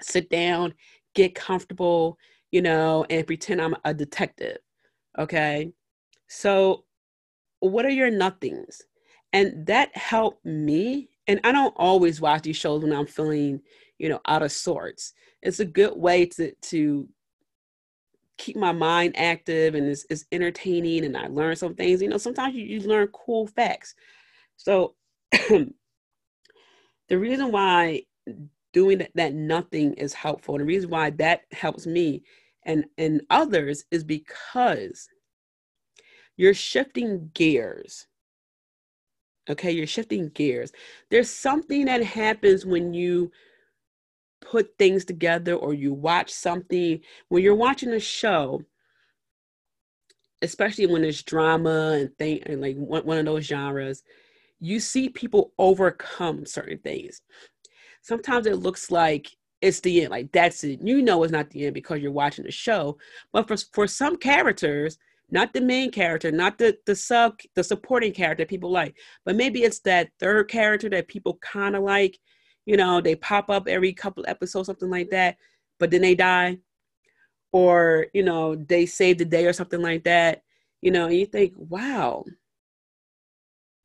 sit 0.00 0.30
down, 0.30 0.72
get 1.14 1.34
comfortable, 1.34 2.16
you 2.52 2.62
know, 2.62 3.04
and 3.10 3.26
pretend 3.26 3.60
I'm 3.60 3.74
a 3.84 3.92
detective. 3.92 4.58
Okay. 5.18 5.72
So, 6.28 6.84
what 7.60 7.84
are 7.84 7.90
your 7.90 8.10
nothings? 8.10 8.82
And 9.32 9.66
that 9.66 9.96
helped 9.96 10.44
me. 10.44 11.08
And 11.26 11.40
I 11.44 11.52
don't 11.52 11.74
always 11.76 12.20
watch 12.20 12.42
these 12.42 12.56
shows 12.56 12.82
when 12.82 12.92
I'm 12.92 13.06
feeling, 13.06 13.60
you 14.02 14.08
know, 14.08 14.20
out 14.26 14.42
of 14.42 14.50
sorts. 14.50 15.14
It's 15.42 15.60
a 15.60 15.64
good 15.64 15.96
way 15.96 16.26
to 16.26 16.52
to 16.52 17.08
keep 18.36 18.56
my 18.56 18.72
mind 18.72 19.14
active 19.16 19.76
and 19.76 19.86
it's, 19.86 20.04
it's 20.10 20.24
entertaining 20.32 21.04
and 21.04 21.16
I 21.16 21.28
learn 21.28 21.54
some 21.54 21.76
things. 21.76 22.02
You 22.02 22.08
know, 22.08 22.16
sometimes 22.18 22.56
you, 22.56 22.64
you 22.64 22.80
learn 22.80 23.06
cool 23.08 23.46
facts. 23.46 23.94
So 24.56 24.96
the 25.48 25.68
reason 27.10 27.52
why 27.52 28.02
doing 28.72 28.98
that, 28.98 29.12
that 29.14 29.34
nothing 29.34 29.94
is 29.94 30.14
helpful, 30.14 30.56
and 30.56 30.62
the 30.62 30.66
reason 30.66 30.90
why 30.90 31.10
that 31.10 31.42
helps 31.52 31.86
me 31.86 32.24
and 32.64 32.84
and 32.98 33.22
others 33.30 33.84
is 33.92 34.02
because 34.02 35.08
you're 36.36 36.54
shifting 36.54 37.30
gears. 37.34 38.08
Okay, 39.48 39.70
you're 39.70 39.86
shifting 39.86 40.28
gears. 40.30 40.72
There's 41.10 41.30
something 41.30 41.84
that 41.84 42.02
happens 42.02 42.66
when 42.66 42.94
you 42.94 43.30
put 44.42 44.76
things 44.78 45.04
together 45.04 45.54
or 45.54 45.72
you 45.72 45.94
watch 45.94 46.30
something. 46.30 47.00
When 47.28 47.42
you're 47.42 47.54
watching 47.54 47.92
a 47.92 48.00
show, 48.00 48.62
especially 50.42 50.86
when 50.86 51.04
it's 51.04 51.22
drama 51.22 51.98
and 52.00 52.18
thing 52.18 52.42
and 52.44 52.60
like 52.60 52.76
one, 52.76 53.06
one 53.06 53.18
of 53.18 53.24
those 53.24 53.46
genres, 53.46 54.02
you 54.60 54.80
see 54.80 55.08
people 55.08 55.52
overcome 55.58 56.44
certain 56.44 56.78
things. 56.78 57.22
Sometimes 58.02 58.46
it 58.46 58.56
looks 58.56 58.90
like 58.90 59.28
it's 59.60 59.80
the 59.80 60.02
end, 60.02 60.10
like 60.10 60.30
that's 60.32 60.64
it. 60.64 60.80
You 60.82 61.02
know 61.02 61.22
it's 61.22 61.32
not 61.32 61.50
the 61.50 61.66
end 61.66 61.74
because 61.74 62.00
you're 62.00 62.12
watching 62.12 62.44
the 62.44 62.50
show. 62.50 62.98
But 63.32 63.46
for 63.46 63.56
for 63.72 63.86
some 63.86 64.16
characters, 64.16 64.98
not 65.30 65.52
the 65.52 65.60
main 65.60 65.90
character, 65.92 66.32
not 66.32 66.58
the 66.58 66.76
the 66.86 66.96
sub 66.96 67.38
the 67.54 67.62
supporting 67.64 68.12
character 68.12 68.44
people 68.44 68.70
like, 68.70 68.96
but 69.24 69.36
maybe 69.36 69.62
it's 69.62 69.80
that 69.80 70.10
third 70.18 70.48
character 70.48 70.88
that 70.90 71.08
people 71.08 71.38
kind 71.40 71.76
of 71.76 71.82
like. 71.82 72.18
You 72.66 72.76
know, 72.76 73.00
they 73.00 73.16
pop 73.16 73.50
up 73.50 73.66
every 73.68 73.92
couple 73.92 74.24
episodes, 74.28 74.66
something 74.66 74.90
like 74.90 75.10
that, 75.10 75.36
but 75.78 75.90
then 75.90 76.02
they 76.02 76.14
die, 76.14 76.58
or 77.52 78.06
you 78.14 78.22
know, 78.22 78.54
they 78.54 78.86
save 78.86 79.18
the 79.18 79.24
day 79.24 79.46
or 79.46 79.52
something 79.52 79.82
like 79.82 80.04
that. 80.04 80.42
You 80.80 80.90
know, 80.90 81.06
and 81.06 81.14
you 81.14 81.26
think, 81.26 81.54
wow, 81.56 82.24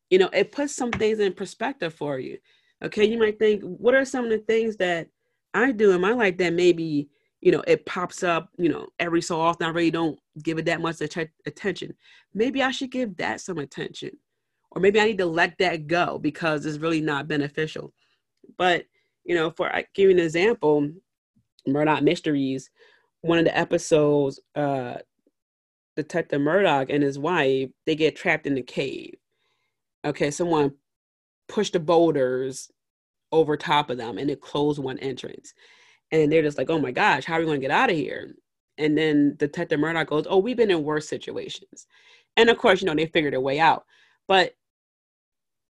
you 0.09 0.19
know, 0.19 0.30
it 0.34 0.51
puts 0.51 0.75
some 0.75 0.91
things 0.91 1.19
in 1.19 1.34
perspective 1.34 1.93
for 1.93 2.19
you. 2.19 2.38
Okay, 2.84 3.05
you 3.05 3.17
might 3.17 3.39
think, 3.39 3.63
what 3.63 3.95
are 3.95 4.05
some 4.05 4.25
of 4.25 4.32
the 4.32 4.38
things 4.39 4.78
that 4.78 5.07
I 5.53 5.71
do 5.71 5.91
in 5.91 6.01
my 6.01 6.11
life 6.11 6.38
that 6.38 6.53
maybe 6.53 7.09
you 7.41 7.51
know 7.51 7.63
it 7.67 7.86
pops 7.86 8.23
up 8.23 8.49
you 8.57 8.69
know 8.69 8.88
every 8.99 9.21
so 9.21 9.39
often? 9.39 9.65
I 9.67 9.71
really 9.71 9.91
don't 9.91 10.19
give 10.43 10.59
it 10.59 10.65
that 10.65 10.82
much 10.82 11.01
attention. 11.01 11.95
Maybe 12.34 12.61
i 12.61 12.71
should 12.71 12.91
give 12.91 13.17
that 13.17 13.41
some 13.41 13.57
attention. 13.57 14.11
Or 14.71 14.82
maybe 14.82 14.99
i 14.99 15.05
need 15.05 15.17
to 15.19 15.25
let 15.25 15.57
that 15.59 15.88
go 15.88 16.19
because 16.19 16.65
it's 16.65 16.78
really 16.78 17.01
not 17.01 17.28
beneficial 17.28 17.93
but 18.57 18.85
you 19.23 19.35
know 19.35 19.51
for 19.51 19.73
I 19.73 19.85
give 19.93 20.09
you 20.09 20.11
an 20.11 20.19
example 20.19 20.89
murdoch 21.65 22.01
mysteries 22.01 22.69
one 23.21 23.39
of 23.39 23.45
the 23.45 23.57
episodes 23.57 24.39
uh 24.55 24.95
detective 25.95 26.41
murdoch 26.41 26.89
and 26.89 27.03
his 27.03 27.19
wife 27.19 27.69
they 27.85 27.95
get 27.95 28.15
trapped 28.15 28.47
in 28.47 28.55
the 28.55 28.61
cave 28.61 29.15
okay 30.05 30.31
someone 30.31 30.71
pushed 31.47 31.73
the 31.73 31.79
boulders 31.79 32.69
over 33.31 33.57
top 33.57 33.89
of 33.89 33.97
them 33.97 34.17
and 34.17 34.29
it 34.29 34.39
closed 34.39 34.79
one 34.79 34.99
entrance 34.99 35.53
and 36.11 36.31
they're 36.31 36.41
just 36.41 36.57
like, 36.57 36.69
oh 36.69 36.79
my 36.79 36.91
gosh, 36.91 37.25
how 37.25 37.35
are 37.35 37.39
we 37.39 37.45
going 37.45 37.59
to 37.59 37.67
get 37.67 37.75
out 37.75 37.89
of 37.89 37.95
here? 37.95 38.35
And 38.77 38.97
then 38.97 39.35
Detective 39.37 39.79
Murdoch 39.79 40.07
goes, 40.07 40.25
oh, 40.29 40.37
we've 40.37 40.57
been 40.57 40.71
in 40.71 40.83
worse 40.83 41.07
situations. 41.09 41.87
And 42.37 42.49
of 42.49 42.57
course, 42.57 42.81
you 42.81 42.85
know, 42.85 42.95
they 42.95 43.07
figured 43.07 43.33
their 43.33 43.41
way 43.41 43.59
out. 43.59 43.85
But 44.27 44.53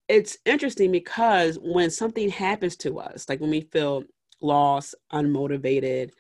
it's 0.08 0.38
interesting 0.46 0.92
because 0.92 1.58
when 1.62 1.90
something 1.90 2.30
happens 2.30 2.76
to 2.78 3.00
us, 3.00 3.28
like 3.28 3.40
when 3.42 3.50
we 3.50 3.62
feel 3.62 4.04
lost, 4.42 4.96
unmotivated, 5.12 6.12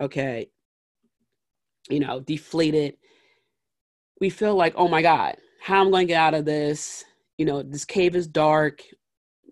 okay, 0.00 0.48
you 1.88 2.00
know, 2.00 2.20
deflated, 2.20 2.96
we 4.20 4.30
feel 4.30 4.54
like, 4.54 4.74
oh 4.76 4.88
my 4.88 5.02
God, 5.02 5.36
how 5.60 5.80
am 5.80 5.88
I 5.88 5.90
going 5.90 6.06
to 6.06 6.12
get 6.12 6.20
out 6.20 6.34
of 6.34 6.44
this? 6.44 7.04
You 7.38 7.46
know, 7.46 7.62
this 7.62 7.84
cave 7.84 8.14
is 8.14 8.26
dark. 8.26 8.82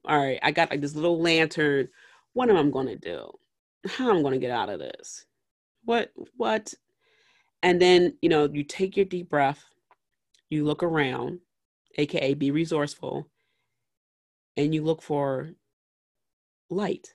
All 0.05 0.19
right, 0.19 0.39
I 0.43 0.53
got 0.53 0.71
like 0.71 0.81
this 0.81 0.95
little 0.95 1.21
lantern. 1.21 1.89
What 2.33 2.49
am 2.49 2.57
I 2.57 2.71
going 2.71 2.87
to 2.87 2.97
do? 2.97 3.31
how 3.87 4.11
am 4.11 4.17
I'm 4.17 4.23
going 4.23 4.35
to 4.35 4.39
get 4.39 4.51
out 4.51 4.69
of 4.69 4.79
this. 4.79 5.25
What, 5.85 6.13
what? 6.37 6.75
And 7.63 7.81
then, 7.81 8.17
you 8.21 8.29
know, 8.29 8.49
you 8.51 8.63
take 8.63 8.97
your 8.97 9.07
deep 9.07 9.31
breath, 9.31 9.65
you 10.49 10.65
look 10.65 10.83
around, 10.83 11.41
AKA 11.97 12.35
be 12.35 12.51
resourceful, 12.51 13.30
and 14.57 14.75
you 14.75 14.83
look 14.83 15.03
for 15.03 15.51
light. 16.69 17.15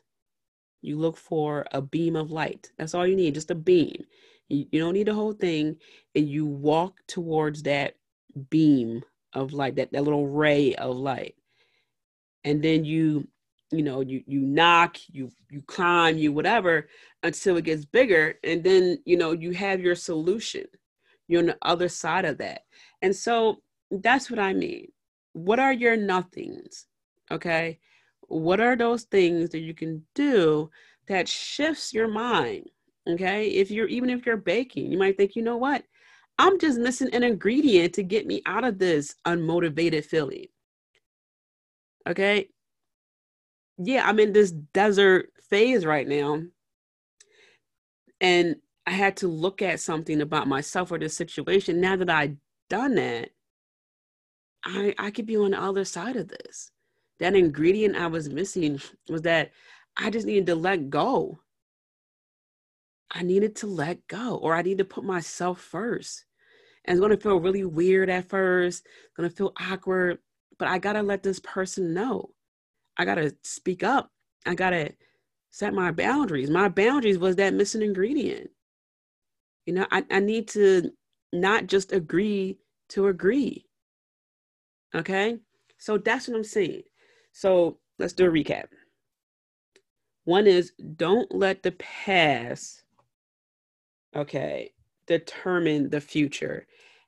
You 0.81 0.97
look 0.97 1.17
for 1.17 1.65
a 1.71 1.81
beam 1.81 2.15
of 2.15 2.31
light. 2.31 2.71
That's 2.77 2.93
all 2.93 3.07
you 3.07 3.15
need, 3.15 3.33
just 3.33 3.51
a 3.51 3.55
beam. 3.55 4.05
You, 4.49 4.65
don't 4.79 4.93
need 4.93 5.07
the 5.07 5.13
whole 5.13 5.33
thing. 5.33 5.77
And 6.13 6.29
you 6.29 6.45
walk 6.45 6.99
towards 7.07 7.63
that 7.63 7.95
beam 8.49 9.03
of 9.33 9.53
light, 9.53 9.75
that, 9.77 9.91
that 9.91 10.03
little 10.03 10.27
ray 10.27 10.75
of 10.75 10.95
light. 10.95 11.36
And 12.43 12.61
then 12.61 12.86
you 12.86 13.27
you 13.71 13.81
know 13.81 14.01
you 14.01 14.23
you 14.27 14.39
knock 14.41 14.97
you 15.11 15.31
you 15.49 15.61
climb 15.63 16.17
you 16.17 16.31
whatever 16.31 16.88
until 17.23 17.57
it 17.57 17.65
gets 17.65 17.83
bigger 17.83 18.36
and 18.43 18.63
then 18.63 18.99
you 19.05 19.17
know 19.17 19.31
you 19.31 19.51
have 19.51 19.81
your 19.81 19.95
solution 19.95 20.65
you're 21.27 21.41
on 21.41 21.47
the 21.47 21.57
other 21.63 21.89
side 21.89 22.25
of 22.25 22.38
that 22.38 22.61
and 23.01 23.15
so 23.15 23.57
that's 23.89 24.29
what 24.29 24.39
i 24.39 24.53
mean 24.53 24.88
what 25.33 25.59
are 25.59 25.73
your 25.73 25.97
nothings 25.97 26.86
okay 27.32 27.80
what 28.21 28.59
are 28.59 28.76
those 28.76 29.03
things 29.03 29.49
that 29.51 29.59
you 29.59 29.73
can 29.73 30.03
do 30.15 30.69
that 31.07 31.28
shifts 31.28 31.93
your 31.93 32.07
mind 32.07 32.67
okay 33.07 33.47
if 33.47 33.69
you're 33.69 33.88
even 33.88 34.09
if 34.09 34.26
you're 34.26 34.38
baking 34.38 34.91
you 34.91 34.97
might 34.97 35.17
think 35.17 35.36
you 35.36 35.41
know 35.41 35.57
what 35.57 35.84
i'm 36.39 36.59
just 36.59 36.80
missing 36.80 37.13
an 37.13 37.23
ingredient 37.23 37.93
to 37.93 38.03
get 38.03 38.26
me 38.26 38.41
out 38.45 38.63
of 38.63 38.80
this 38.80 39.15
unmotivated 39.26 40.03
feeling 40.03 40.47
okay 42.07 42.47
yeah, 43.78 44.07
I'm 44.07 44.19
in 44.19 44.34
this 44.34 44.51
desert 44.51 45.32
phase 45.49 45.86
right 45.86 46.07
now. 46.07 46.41
And 48.21 48.57
I 48.88 48.91
had 48.91 49.17
to 49.17 49.28
look 49.28 49.61
at 49.61 49.80
something 49.80 50.21
about 50.21 50.47
myself 50.47 50.91
or 50.91 50.99
this 50.99 51.15
situation. 51.17 51.82
Now 51.82 51.95
that 51.97 52.09
I've 52.09 52.38
done 52.69 52.95
that, 52.95 53.30
I 54.63 54.95
I 54.97 55.11
could 55.11 55.26
be 55.26 55.38
on 55.38 55.51
the 55.51 55.61
other 55.61 55.86
side 55.86 56.15
of 56.15 56.28
this. 56.28 56.71
That 57.20 57.36
ingredient 57.36 57.95
I 57.95 58.07
was 58.07 58.30
missing 58.30 58.82
was 59.09 59.22
that 59.24 59.51
I 59.97 60.09
just 60.09 60.28
needed 60.28 60.47
to 60.47 60.55
let 60.55 60.89
go. 60.89 61.39
I 63.11 63.24
needed 63.24 63.55
to 63.57 63.68
let 63.68 64.05
go, 64.07 64.36
or 64.36 64.55
I 64.55 64.61
need 64.61 64.80
to 64.80 64.86
put 64.86 65.03
myself 65.05 65.61
first. 65.61 66.26
And 66.84 66.95
it's 66.95 67.01
gonna 67.01 67.18
feel 67.18 67.39
really 67.39 67.63
weird 67.63 68.09
at 68.09 68.30
first, 68.30 68.86
it's 68.86 69.16
gonna 69.16 69.30
feel 69.30 69.53
awkward, 69.59 70.20
but 70.59 70.68
I 70.68 70.80
gotta 70.80 71.01
let 71.01 71.24
this 71.24 71.39
person 71.39 71.93
know 71.93 72.32
I 72.97 73.05
gotta 73.05 73.36
speak 73.43 73.84
up. 73.84 74.11
I 74.45 74.55
gotta 74.55 74.93
set 75.51 75.74
my 75.74 75.91
boundaries. 75.91 76.49
My 76.49 76.70
boundaries 76.70 77.18
was 77.18 77.36
that 77.38 77.53
missing 77.53 77.82
ingredient. 77.82 78.49
You 79.66 79.74
know, 79.74 79.88
I, 79.91 80.05
I 80.11 80.20
need 80.20 80.47
to 80.49 80.91
not 81.34 81.68
just 81.68 81.91
agree 81.91 82.59
to 82.89 83.07
agree. 83.07 83.66
Okay? 84.93 85.39
So 85.78 85.97
that's 85.97 86.28
what 86.28 86.38
I'm 86.38 86.43
saying. 86.43 86.84
So 87.36 87.79
let's 87.99 88.13
do 88.13 88.27
a 88.27 88.29
recap. 88.29 88.67
One 90.23 90.47
is 90.47 90.71
don't 90.95 91.36
let 91.36 91.63
the 91.63 91.73
past 91.73 92.86
okay, 94.15 94.71
determine 95.05 95.89
the 95.89 95.99
future. 95.99 96.65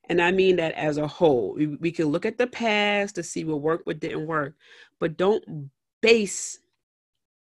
And 0.09 0.21
I 0.21 0.31
mean 0.31 0.57
that 0.57 0.73
as 0.73 0.97
a 0.97 1.07
whole. 1.07 1.53
We, 1.55 1.67
we 1.67 1.91
can 1.91 2.07
look 2.07 2.25
at 2.25 2.37
the 2.37 2.47
past 2.47 3.15
to 3.15 3.23
see 3.23 3.45
what 3.45 3.61
worked, 3.61 3.87
what 3.87 4.01
didn't 4.01 4.27
work, 4.27 4.55
but 4.99 5.15
don't 5.17 5.71
base 6.01 6.59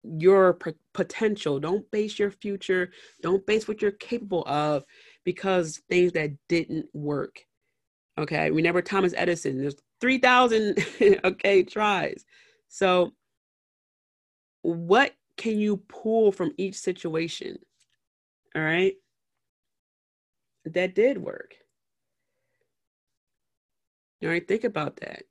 your 0.03 0.53
p- 0.53 0.73
potential, 0.93 1.59
don't 1.59 1.89
base 1.89 2.19
your 2.19 2.29
future, 2.31 2.91
don't 3.23 3.45
base 3.47 3.67
what 3.67 3.81
you're 3.81 3.91
capable 3.91 4.43
of 4.45 4.83
because 5.25 5.81
things 5.89 6.11
that 6.11 6.31
didn't 6.47 6.85
work. 6.93 7.43
Okay, 8.19 8.51
remember 8.51 8.83
Thomas 8.83 9.13
Edison, 9.17 9.57
there's 9.57 9.75
3,000 9.99 10.77
okay 11.25 11.63
tries. 11.63 12.23
So 12.67 13.13
what 14.61 15.13
can 15.37 15.59
you 15.59 15.77
pull 15.77 16.31
from 16.31 16.53
each 16.57 16.75
situation? 16.75 17.57
All 18.55 18.61
right? 18.61 18.95
That 20.65 20.95
did 20.95 21.17
work. 21.17 21.55
All 24.23 24.29
right, 24.29 24.47
think 24.47 24.63
about 24.63 24.97
that. 24.97 25.23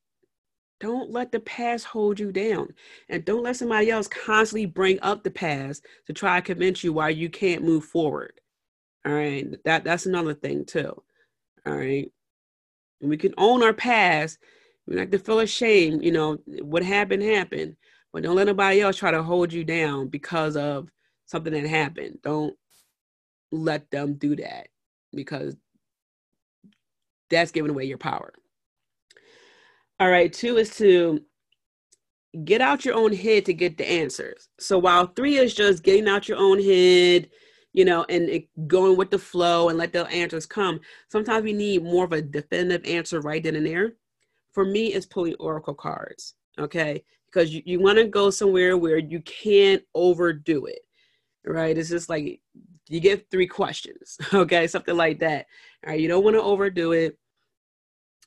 Don't 0.78 1.10
let 1.10 1.32
the 1.32 1.40
past 1.40 1.86
hold 1.86 2.20
you 2.20 2.32
down. 2.32 2.68
And 3.08 3.24
don't 3.24 3.42
let 3.42 3.56
somebody 3.56 3.90
else 3.90 4.08
constantly 4.08 4.66
bring 4.66 4.98
up 5.00 5.24
the 5.24 5.30
past 5.30 5.84
to 6.06 6.12
try 6.12 6.38
to 6.38 6.44
convince 6.46 6.84
you 6.84 6.92
why 6.92 7.08
you 7.08 7.30
can't 7.30 7.64
move 7.64 7.84
forward. 7.84 8.40
All 9.06 9.12
right. 9.12 9.46
That 9.64 9.84
that's 9.84 10.06
another 10.06 10.34
thing 10.34 10.64
too. 10.64 11.02
All 11.66 11.76
right. 11.76 12.10
And 13.00 13.10
we 13.10 13.16
can 13.16 13.34
own 13.38 13.62
our 13.62 13.72
past. 13.72 14.38
We 14.86 14.96
like 14.96 15.10
to 15.10 15.18
feel 15.18 15.40
ashamed, 15.40 16.04
you 16.04 16.12
know, 16.12 16.38
what 16.62 16.82
happened 16.82 17.22
happened. 17.22 17.76
But 18.12 18.22
don't 18.22 18.36
let 18.36 18.46
nobody 18.46 18.80
else 18.80 18.96
try 18.96 19.10
to 19.10 19.22
hold 19.22 19.52
you 19.52 19.64
down 19.64 20.08
because 20.08 20.56
of 20.56 20.88
something 21.26 21.52
that 21.52 21.66
happened. 21.66 22.18
Don't 22.22 22.54
let 23.50 23.90
them 23.90 24.14
do 24.14 24.36
that 24.36 24.68
because 25.12 25.56
that's 27.30 27.50
giving 27.50 27.70
away 27.70 27.84
your 27.84 27.98
power. 27.98 28.32
All 29.98 30.08
right, 30.08 30.32
two 30.32 30.56
is 30.56 30.76
to 30.76 31.20
get 32.44 32.60
out 32.60 32.84
your 32.84 32.94
own 32.94 33.12
head 33.12 33.46
to 33.46 33.54
get 33.54 33.78
the 33.78 33.90
answers. 33.90 34.48
So 34.60 34.78
while 34.78 35.06
three 35.06 35.36
is 35.36 35.54
just 35.54 35.82
getting 35.82 36.08
out 36.08 36.28
your 36.28 36.38
own 36.38 36.62
head, 36.62 37.30
you 37.72 37.84
know, 37.84 38.04
and 38.08 38.42
going 38.66 38.96
with 38.96 39.10
the 39.10 39.18
flow 39.18 39.68
and 39.68 39.78
let 39.78 39.92
the 39.92 40.06
answers 40.06 40.46
come, 40.46 40.80
sometimes 41.10 41.44
we 41.44 41.52
need 41.52 41.82
more 41.82 42.04
of 42.04 42.12
a 42.12 42.22
definitive 42.22 42.84
answer 42.86 43.20
right 43.20 43.42
then 43.42 43.56
and 43.56 43.66
there. 43.66 43.94
For 44.56 44.64
me, 44.64 44.94
it's 44.94 45.04
pulling 45.04 45.34
oracle 45.38 45.74
cards, 45.74 46.32
okay? 46.58 47.04
Because 47.26 47.52
you, 47.52 47.60
you 47.66 47.78
want 47.78 47.98
to 47.98 48.06
go 48.06 48.30
somewhere 48.30 48.78
where 48.78 48.96
you 48.96 49.20
can't 49.20 49.82
overdo 49.94 50.64
it, 50.64 50.78
right? 51.44 51.76
It's 51.76 51.90
just 51.90 52.08
like 52.08 52.40
you 52.88 53.00
get 53.00 53.30
three 53.30 53.46
questions, 53.46 54.16
okay? 54.32 54.66
Something 54.66 54.96
like 54.96 55.18
that. 55.18 55.44
All 55.84 55.90
right, 55.90 56.00
you 56.00 56.08
don't 56.08 56.24
want 56.24 56.36
to 56.36 56.42
overdo 56.42 56.92
it. 56.92 57.18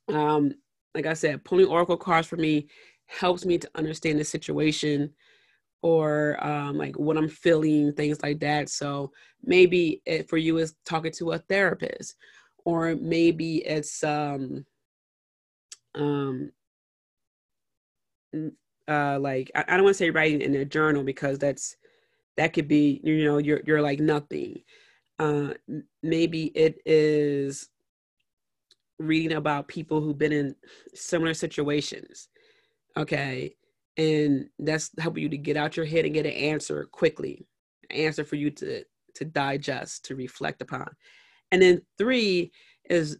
Um, 0.08 0.54
like 0.94 1.08
I 1.08 1.16
said, 1.16 1.44
pulling 1.44 1.66
oracle 1.66 1.98
cards 1.98 2.28
for 2.28 2.38
me 2.38 2.68
helps 3.08 3.44
me 3.44 3.58
to 3.58 3.72
understand 3.74 4.20
the 4.20 4.24
situation 4.24 5.12
or 5.82 6.38
um, 6.46 6.78
like 6.78 6.96
what 7.00 7.18
I'm 7.18 7.28
feeling, 7.28 7.92
things 7.94 8.22
like 8.22 8.40
that. 8.42 8.70
So 8.70 9.12
maybe 9.42 10.04
it, 10.06 10.30
for 10.30 10.38
you 10.38 10.60
is 10.60 10.76
talking 10.86 11.12
to 11.14 11.32
a 11.32 11.40
therapist, 11.40 12.18
or 12.66 12.96
maybe 12.98 13.66
it's 13.66 14.04
um, 14.04 14.64
um, 16.00 16.52
uh, 18.88 19.20
like 19.20 19.52
I, 19.56 19.66
I 19.68 19.76
don't 19.76 19.84
want 19.84 19.96
to 19.96 19.98
say 19.98 20.10
writing 20.10 20.42
in 20.42 20.56
a 20.56 20.66
journal 20.66 21.04
because 21.04 21.38
that's 21.38 21.76
that 22.38 22.54
could 22.54 22.68
be 22.68 23.02
you 23.04 23.26
know 23.26 23.38
you're 23.38 23.62
you're 23.66 23.82
like 23.82 24.00
nothing. 24.00 24.64
Uh, 25.20 25.54
maybe 26.02 26.46
it 26.56 26.80
is 26.86 27.70
reading 29.00 29.38
about 29.38 29.68
people 29.68 30.02
who've 30.02 30.18
been 30.18 30.32
in 30.32 30.56
similar 30.94 31.34
situations. 31.34 32.30
Okay. 32.98 33.56
And 33.98 34.50
that's 34.60 34.92
helping 35.00 35.24
you 35.24 35.30
to 35.30 35.38
get 35.38 35.58
out 35.58 35.76
your 35.76 35.86
head 35.86 36.06
and 36.06 36.14
get 36.14 36.26
an 36.26 36.32
answer 36.32 36.88
quickly, 36.92 37.46
an 37.90 37.98
answer 37.98 38.24
for 38.24 38.36
you 38.36 38.50
to 38.52 38.84
to 39.16 39.26
digest, 39.26 40.06
to 40.06 40.16
reflect 40.16 40.62
upon. 40.62 40.88
And 41.52 41.62
then 41.62 41.82
three 41.98 42.52
is 42.90 43.18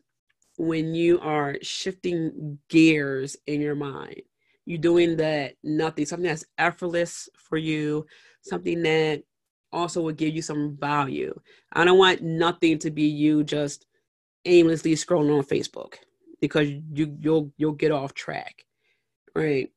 when 0.60 0.94
you 0.94 1.22
are 1.22 1.56
shifting 1.62 2.60
gears 2.68 3.38
in 3.48 3.62
your 3.62 3.76
mind. 3.76 4.22
You're 4.66 4.78
doing 4.78 5.16
that 5.18 5.54
nothing, 5.64 6.06
something 6.06 6.28
that's 6.28 6.46
effortless 6.58 7.30
for 7.34 7.58
you, 7.58 8.06
something 8.42 8.84
that 8.84 9.24
also 9.72 10.02
will 10.02 10.12
give 10.12 10.36
you 10.36 10.42
some 10.42 10.78
value. 10.78 11.34
I 11.72 11.86
don't 11.86 11.98
want 11.98 12.22
nothing 12.22 12.78
to 12.80 12.92
be 12.92 13.04
you 13.04 13.46
just 13.46 13.86
aimlessly 14.44 14.96
scrolling 14.96 15.38
on 15.38 15.46
Facebook 15.46 15.94
because 16.42 16.70
you 16.70 17.18
you'll 17.22 17.54
you'll 17.56 17.72
get 17.72 17.92
off 17.92 18.14
track, 18.14 18.66
right? 19.34 19.72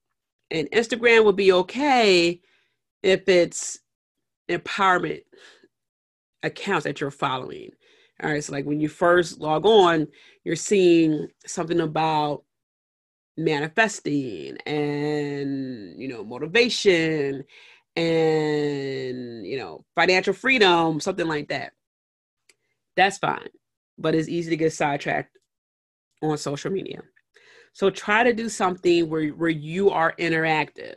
And 0.50 0.68
Instagram 0.72 1.24
will 1.24 1.32
be 1.32 1.52
okay 1.52 2.40
if 3.04 3.28
it's 3.28 3.78
empowerment 4.50 5.22
accounts 6.42 6.84
that 6.84 7.00
you're 7.00 7.12
following. 7.12 7.70
All 8.22 8.30
right, 8.30 8.42
so 8.42 8.52
like 8.52 8.66
when 8.66 8.80
you 8.80 8.88
first 8.88 9.40
log 9.40 9.66
on, 9.66 10.06
you're 10.44 10.56
seeing 10.56 11.28
something 11.46 11.80
about 11.80 12.44
manifesting 13.36 14.58
and 14.66 15.98
you 16.00 16.06
know 16.08 16.22
motivation 16.22 17.44
and 17.96 19.46
you 19.46 19.58
know 19.58 19.84
financial 19.96 20.34
freedom, 20.34 21.00
something 21.00 21.26
like 21.26 21.48
that. 21.48 21.72
That's 22.96 23.18
fine 23.18 23.48
but 23.98 24.14
it's 24.14 24.28
easy 24.28 24.50
to 24.50 24.56
get 24.56 24.72
sidetracked 24.72 25.38
on 26.22 26.36
social 26.36 26.70
media. 26.70 27.00
So 27.72 27.88
try 27.88 28.22
to 28.24 28.32
do 28.34 28.48
something 28.48 29.08
where, 29.08 29.28
where 29.30 29.50
you 29.50 29.90
are 29.90 30.14
interactive. 30.18 30.96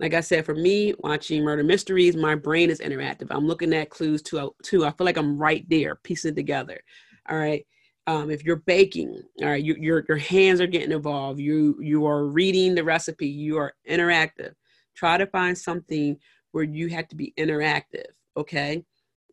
Like 0.00 0.14
I 0.14 0.20
said, 0.20 0.44
for 0.44 0.54
me, 0.54 0.94
watching 0.98 1.44
murder 1.44 1.62
mysteries, 1.62 2.16
my 2.16 2.34
brain 2.34 2.68
is 2.68 2.80
interactive. 2.80 3.28
I'm 3.30 3.46
looking 3.46 3.72
at 3.74 3.90
clues 3.90 4.22
to 4.22 4.52
too. 4.62 4.84
I 4.84 4.90
feel 4.90 5.04
like 5.04 5.16
I'm 5.16 5.38
right 5.38 5.64
there, 5.68 5.96
piecing 5.96 6.32
it 6.32 6.36
together. 6.36 6.80
All 7.28 7.38
right. 7.38 7.64
Um, 8.06 8.30
if 8.30 8.44
you're 8.44 8.56
baking, 8.56 9.22
all 9.40 9.48
right, 9.48 9.64
you, 9.64 9.76
your 9.78 10.04
your 10.08 10.18
hands 10.18 10.60
are 10.60 10.66
getting 10.66 10.92
involved. 10.92 11.40
You 11.40 11.78
you 11.80 12.06
are 12.06 12.26
reading 12.26 12.74
the 12.74 12.84
recipe. 12.84 13.28
You 13.28 13.56
are 13.58 13.72
interactive. 13.88 14.52
Try 14.94 15.16
to 15.16 15.26
find 15.26 15.56
something 15.56 16.18
where 16.52 16.64
you 16.64 16.88
have 16.88 17.08
to 17.08 17.16
be 17.16 17.32
interactive. 17.38 18.04
Okay, 18.36 18.84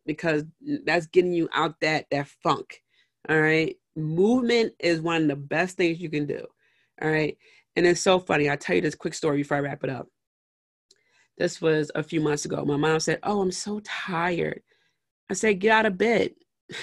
because 0.06 0.44
that's 0.84 1.06
getting 1.06 1.32
you 1.32 1.48
out 1.52 1.74
that 1.80 2.06
that 2.10 2.28
funk. 2.42 2.82
All 3.28 3.40
right. 3.40 3.76
Movement 3.94 4.72
is 4.78 5.00
one 5.00 5.22
of 5.22 5.28
the 5.28 5.36
best 5.36 5.76
things 5.76 6.00
you 6.00 6.08
can 6.08 6.26
do. 6.26 6.44
All 7.02 7.10
right. 7.10 7.36
And 7.76 7.86
it's 7.86 8.00
so 8.00 8.18
funny. 8.18 8.48
I'll 8.48 8.56
tell 8.56 8.76
you 8.76 8.82
this 8.82 8.94
quick 8.94 9.14
story 9.14 9.38
before 9.38 9.58
I 9.58 9.60
wrap 9.60 9.84
it 9.84 9.90
up. 9.90 10.08
This 11.38 11.60
was 11.60 11.90
a 11.94 12.02
few 12.02 12.20
months 12.20 12.44
ago. 12.44 12.64
My 12.64 12.76
mom 12.76 13.00
said, 13.00 13.18
Oh, 13.22 13.40
I'm 13.40 13.52
so 13.52 13.80
tired. 13.80 14.62
I 15.30 15.34
said, 15.34 15.60
Get 15.60 15.72
out 15.72 15.86
of 15.86 15.98
bed. 15.98 16.32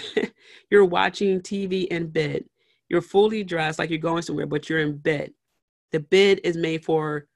you're 0.71 0.85
watching 0.85 1.41
TV 1.41 1.87
in 1.87 2.07
bed. 2.07 2.45
You're 2.89 3.01
fully 3.01 3.43
dressed 3.43 3.79
like 3.79 3.89
you're 3.89 3.99
going 3.99 4.23
somewhere, 4.23 4.47
but 4.47 4.69
you're 4.69 4.79
in 4.79 4.97
bed. 4.97 5.33
The 5.91 5.99
bed 5.99 6.41
is 6.43 6.57
made 6.57 6.83
for 6.83 7.27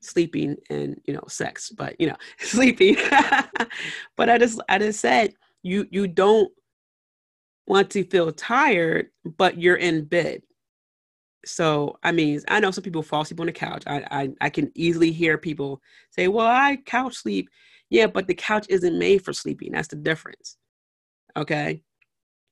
sleeping 0.00 0.56
and 0.68 1.00
you 1.04 1.14
know 1.14 1.22
sex 1.28 1.70
but 1.70 1.94
you 2.00 2.08
know 2.08 2.16
sleeping 2.40 2.96
but 4.16 4.28
i 4.28 4.36
just 4.36 4.60
i 4.68 4.76
just 4.76 4.98
said 4.98 5.32
you 5.62 5.86
you 5.92 6.08
don't 6.08 6.50
want 7.66 7.90
to 7.90 8.04
feel 8.04 8.32
tired, 8.32 9.08
but 9.24 9.58
you're 9.58 9.76
in 9.76 10.04
bed. 10.04 10.42
So, 11.44 11.98
I 12.02 12.12
mean, 12.12 12.40
I 12.48 12.60
know 12.60 12.70
some 12.70 12.84
people 12.84 13.02
fall 13.02 13.22
asleep 13.22 13.40
on 13.40 13.46
the 13.46 13.52
couch. 13.52 13.82
I, 13.86 14.04
I, 14.10 14.30
I 14.40 14.50
can 14.50 14.70
easily 14.74 15.10
hear 15.10 15.38
people 15.38 15.82
say, 16.10 16.28
well, 16.28 16.46
I 16.46 16.76
couch 16.86 17.16
sleep. 17.16 17.48
Yeah, 17.90 18.06
but 18.06 18.26
the 18.26 18.34
couch 18.34 18.66
isn't 18.68 18.98
made 18.98 19.24
for 19.24 19.32
sleeping. 19.32 19.72
That's 19.72 19.88
the 19.88 19.96
difference. 19.96 20.56
Okay. 21.36 21.82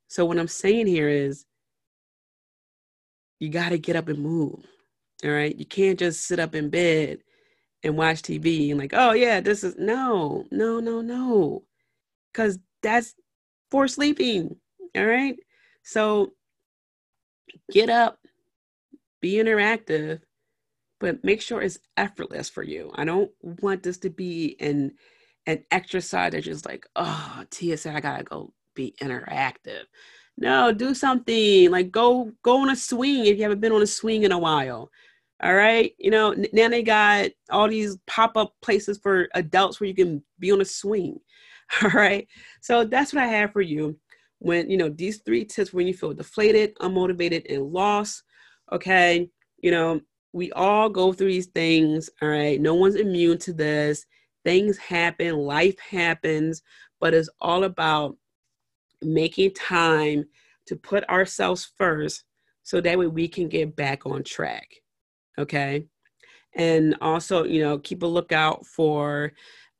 So, 0.09 0.24
what 0.24 0.38
I'm 0.38 0.49
saying 0.49 0.86
here 0.86 1.09
is 1.09 1.45
you 3.38 3.49
got 3.49 3.70
to 3.70 3.78
get 3.78 3.97
up 3.97 4.09
and 4.09 4.18
move. 4.18 4.64
All 5.24 5.30
right. 5.30 5.57
You 5.57 5.66
can't 5.66 5.99
just 5.99 6.26
sit 6.26 6.38
up 6.38 6.55
in 6.55 6.70
bed 6.70 7.20
and 7.82 7.97
watch 7.97 8.22
TV 8.22 8.70
and, 8.70 8.78
like, 8.78 8.93
oh, 8.95 9.12
yeah, 9.12 9.41
this 9.41 9.64
is 9.64 9.76
no, 9.78 10.47
no, 10.51 10.80
no, 10.80 11.01
no. 11.01 11.62
Because 12.32 12.59
that's 12.82 13.14
for 13.70 13.88
sleeping. 13.88 14.57
All 14.97 15.07
right. 15.07 15.36
So 15.82 16.32
get 17.72 17.88
up, 17.91 18.18
be 19.21 19.35
interactive, 19.35 20.21
but 20.99 21.25
make 21.25 21.41
sure 21.41 21.62
it's 21.62 21.79
effortless 21.97 22.49
for 22.49 22.62
you. 22.62 22.91
I 22.95 23.05
don't 23.05 23.31
want 23.43 23.83
this 23.83 23.99
to 23.99 24.11
be 24.11 24.57
an 24.61 24.93
an 25.47 25.64
exercise 25.71 26.33
that's 26.33 26.45
just 26.45 26.66
like, 26.66 26.87
oh, 26.97 27.45
Tia 27.51 27.77
said 27.77 27.97
I 27.97 28.01
gotta 28.01 28.25
go 28.25 28.53
be 28.75 28.95
interactive. 29.03 29.85
No, 30.37 30.73
do 30.73 30.95
something 30.95 31.71
like 31.71 31.91
go 31.91 32.33
go 32.43 32.62
on 32.62 32.71
a 32.71 32.77
swing 32.77 33.27
if 33.27 33.37
you 33.37 33.43
haven't 33.43 33.61
been 33.61 33.73
on 33.73 33.83
a 33.83 33.87
swing 33.87 34.23
in 34.25 34.33
a 34.33 34.39
while. 34.39 34.91
All 35.43 35.55
right, 35.55 35.93
you 35.99 36.11
know 36.11 36.35
now 36.53 36.68
they 36.68 36.83
got 36.83 37.31
all 37.51 37.68
these 37.68 37.97
pop 38.07 38.37
up 38.37 38.55
places 38.62 38.99
for 39.03 39.29
adults 39.35 39.81
where 39.81 39.89
you 39.89 39.95
can 39.95 40.23
be 40.39 40.53
on 40.53 40.61
a 40.61 40.64
swing. 40.64 41.18
All 41.83 41.91
right, 41.91 42.27
so 42.61 42.85
that's 42.85 43.12
what 43.12 43.23
I 43.23 43.29
have 43.29 43.53
for 43.53 43.61
you 43.62 43.97
when 44.39 44.71
you 44.71 44.77
know 44.77 44.89
these 44.89 45.23
three 45.25 45.45
tips 45.45 45.73
when 45.73 45.87
you 45.87 45.95
feel 45.95 46.12
deflated, 46.12 46.75
unmotivated, 46.77 47.53
and 47.53 47.73
lost. 47.73 48.23
Okay, 48.73 49.29
you 49.59 49.71
know 49.71 50.01
we 50.33 50.53
all 50.53 50.89
go 50.89 51.12
through 51.12 51.29
these 51.29 51.49
things. 51.49 52.09
All 52.23 52.29
right, 52.29 52.61
no 52.61 52.75
one's 52.75 52.95
immune 52.95 53.39
to 53.39 53.53
this. 53.53 54.07
Things 54.45 54.79
happen, 54.79 55.37
life 55.37 55.79
happens, 55.79 56.62
but 57.01 57.14
it's 57.14 57.29
all 57.41 57.64
about 57.64 58.16
making 59.03 59.55
time 59.55 60.25
to 60.66 60.77
put 60.77 61.09
ourselves 61.09 61.73
first 61.77 62.25
so 62.62 62.81
that 62.81 62.99
way 62.99 63.07
we 63.07 63.27
can 63.27 63.49
get 63.49 63.75
back 63.75 64.07
on 64.07 64.23
track. 64.23 64.68
Okay. 65.39 65.85
And 66.55 66.97
also, 67.01 67.45
you 67.45 67.61
know, 67.61 67.79
keep 67.79 68.03
a 68.03 68.07
lookout 68.07 68.66
for 68.66 69.33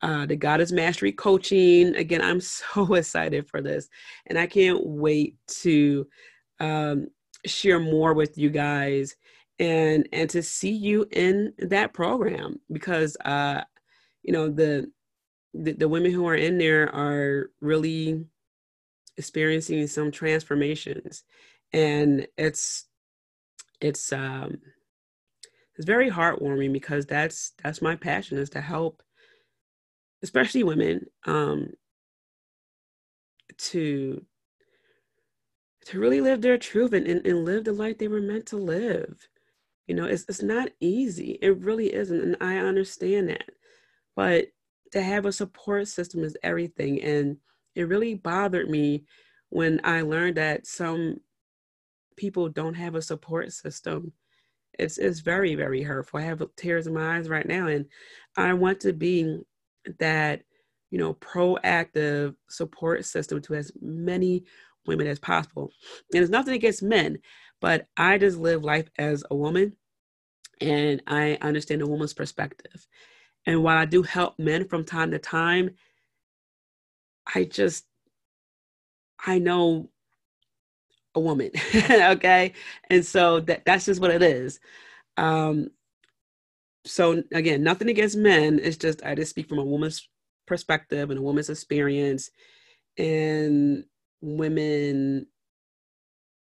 uh, 0.03 0.27
the 0.27 0.37
Goddess 0.37 0.73
Mastery 0.73 1.13
coaching. 1.13 1.95
Again, 1.97 2.23
I'm 2.23 2.41
so 2.41 2.95
excited 2.95 3.49
for 3.49 3.61
this, 3.61 3.89
and 4.27 4.39
I 4.39 4.47
can't 4.47 4.85
wait 4.85 5.37
to 5.63 6.07
um, 6.59 7.09
share 7.47 7.81
more 7.81 8.15
with 8.15 8.37
you 8.39 8.51
guys 8.51 9.17
and 9.61 10.09
and 10.13 10.31
to 10.31 10.43
see 10.43 10.73
you 10.73 11.07
in 11.13 11.53
that 11.59 11.93
program 11.93 12.59
because 12.73 13.17
uh, 13.25 13.63
you 14.23 14.33
know 14.33 14.49
the, 14.49 14.91
the 15.55 15.73
the 15.73 15.89
women 15.89 16.13
who 16.13 16.27
are 16.27 16.35
in 16.35 16.59
there 16.59 16.95
are 16.95 17.51
really 17.61 18.25
experiencing 19.17 19.87
some 19.87 20.11
transformations, 20.11 21.25
and 21.73 22.27
it's 22.39 22.87
it's 23.81 24.13
um 24.13 24.59
it's 25.77 25.87
very 25.87 26.11
heartwarming 26.11 26.73
because 26.73 27.07
that's 27.07 27.53
that's 27.63 27.83
my 27.83 27.97
passion 27.97 28.39
is 28.39 28.51
to 28.51 28.61
help 28.61 29.03
especially 30.23 30.63
women 30.63 31.07
um 31.27 31.69
to 33.59 34.25
to 35.87 35.99
really 35.99 36.21
live 36.21 36.43
their 36.43 36.59
truth 36.59 36.93
and, 36.93 37.07
and, 37.07 37.27
and 37.27 37.45
live 37.45 37.65
the 37.65 37.73
life 37.73 37.99
they 37.99 38.09
were 38.09 38.21
meant 38.21 38.47
to 38.47 38.57
live. 38.57 39.29
You 39.87 39.95
know 39.97 40.05
it's, 40.05 40.25
it's 40.29 40.43
not 40.43 40.71
easy. 40.81 41.39
It 41.43 41.59
really 41.59 41.93
isn't 41.93 42.21
and 42.21 42.37
i 42.41 42.59
understand 42.59 43.29
that. 43.31 43.51
But 44.15 44.47
to 44.93 45.03
have 45.03 45.27
a 45.27 45.33
support 45.33 45.89
system 45.89 46.23
is 46.23 46.37
everything 46.43 47.03
and 47.03 47.37
it 47.75 47.89
really 47.89 48.15
bothered 48.15 48.69
me 48.69 49.05
when 49.51 49.81
i 49.85 50.03
learned 50.03 50.37
that 50.37 50.67
some 50.67 51.17
people 52.17 52.49
don't 52.49 52.75
have 52.75 52.95
a 52.95 53.03
support 53.03 53.53
system. 53.53 54.13
It's 54.79 54.99
it's 54.99 55.21
very 55.21 55.55
very 55.55 55.83
hurtful. 55.83 56.21
I 56.21 56.25
have 56.25 56.43
tears 56.57 56.87
in 56.87 56.95
my 56.95 57.17
eyes 57.17 57.29
right 57.29 57.47
now 57.47 57.67
and 57.67 57.87
i 58.37 58.53
want 58.53 58.81
to 58.81 58.93
be 58.93 59.39
that 59.99 60.43
you 60.91 60.99
know 60.99 61.15
proactive 61.15 62.35
support 62.49 63.05
system 63.05 63.41
to 63.43 63.55
as 63.55 63.73
many 63.81 64.45
women 64.91 65.09
as 65.09 65.21
possible. 65.21 65.73
And 66.15 66.23
it's 66.23 66.33
nothing 66.33 66.55
against 66.55 66.83
men 66.83 67.19
but 67.61 67.89
i 67.97 68.19
just 68.19 68.39
live 68.39 68.65
life 68.65 68.89
as 68.99 69.25
a 69.31 69.37
woman 69.37 69.77
and 70.61 71.03
i 71.07 71.39
understand 71.43 71.83
a 71.83 71.87
woman's 71.87 72.15
perspective. 72.15 72.87
And 73.47 73.63
while 73.63 73.79
i 73.79 73.87
do 73.87 74.03
help 74.03 74.39
men 74.39 74.69
from 74.69 74.85
time 74.85 75.13
to 75.13 75.19
time 75.19 75.71
i 77.35 77.45
just 77.45 77.87
i 79.27 79.39
know 79.39 79.91
a 81.15 81.21
woman 81.21 81.51
okay? 81.91 82.55
And 82.91 83.05
so 83.05 83.41
that 83.41 83.65
that's 83.67 83.87
just 83.87 84.01
what 84.01 84.13
it 84.13 84.23
is. 84.23 84.61
Um 85.17 85.71
so 86.87 87.23
again 87.33 87.63
nothing 87.63 87.91
against 87.91 88.17
men 88.17 88.59
it's 88.63 88.79
just 88.79 89.05
i 89.05 89.15
just 89.15 89.31
speak 89.31 89.49
from 89.49 89.59
a 89.59 89.65
woman's 89.65 90.09
perspective 90.51 91.11
and 91.11 91.19
a 91.21 91.23
woman's 91.23 91.51
experience. 91.51 92.31
And 92.99 93.85
women 94.21 95.27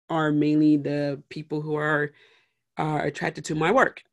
are 0.10 0.32
mainly 0.32 0.78
the 0.78 1.22
people 1.30 1.62
who 1.62 1.76
are 1.76 2.12
are 2.78 3.04
attracted 3.04 3.46
to 3.46 3.56
my 3.56 3.72
work 3.72 4.04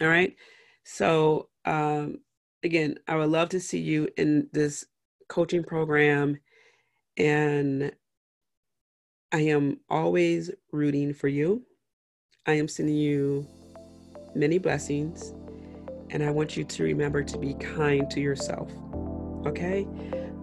all 0.00 0.08
right 0.08 0.36
so 0.84 1.48
um 1.64 2.18
again 2.62 2.96
i 3.08 3.16
would 3.16 3.28
love 3.28 3.48
to 3.48 3.60
see 3.60 3.78
you 3.78 4.08
in 4.16 4.48
this 4.52 4.84
coaching 5.28 5.62
program 5.62 6.38
and 7.16 7.92
I 9.32 9.40
am 9.40 9.80
always 9.88 10.50
rooting 10.72 11.14
for 11.14 11.28
you. 11.28 11.62
I 12.46 12.52
am 12.52 12.68
sending 12.68 12.96
you 12.96 13.46
many 14.34 14.58
blessings, 14.58 15.32
and 16.10 16.22
I 16.22 16.30
want 16.30 16.54
you 16.54 16.64
to 16.64 16.82
remember 16.82 17.22
to 17.22 17.38
be 17.38 17.54
kind 17.54 18.10
to 18.10 18.20
yourself. 18.20 18.70
Okay? 19.46 19.86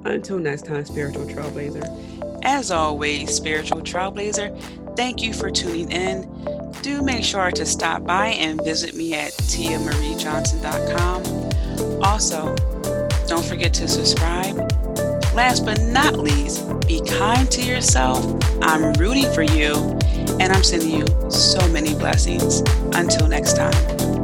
Until 0.05 0.39
next 0.39 0.65
time, 0.65 0.86
Spiritual 0.86 1.25
Trailblazer. 1.25 2.18
As 2.44 2.72
always, 2.72 3.34
Spiritual 3.34 3.82
Trailblazer, 3.82 4.58
thank 4.96 5.22
you 5.22 5.34
for 5.34 5.52
tuning 5.52 5.92
in. 5.92 6.28
Do 6.82 7.02
make 7.02 7.24
sure 7.24 7.52
to 7.52 7.66
stop 7.66 8.06
by 8.06 8.28
and 8.28 8.64
visit 8.64 8.96
me 8.96 9.14
at 9.14 9.34
tiamariejohnson.com. 9.34 12.04
Also, 12.04 12.56
don't 13.28 13.46
forget 13.46 13.74
to 13.76 13.88
subscribe 13.88 14.58
last 15.40 15.64
but 15.64 15.82
not 15.84 16.20
least, 16.20 16.68
be 16.86 17.02
kind 17.06 17.50
to 17.50 17.62
yourself. 17.62 18.20
I'm 18.62 18.92
rooting 18.96 19.32
for 19.32 19.44
you, 19.44 19.74
and 20.38 20.52
I'm 20.52 20.64
sending 20.64 20.90
you 20.90 21.32
so 21.32 21.66
many 21.70 21.94
blessings. 21.94 22.60
Until 22.94 23.30
next 23.30 23.56
time. 23.56 24.18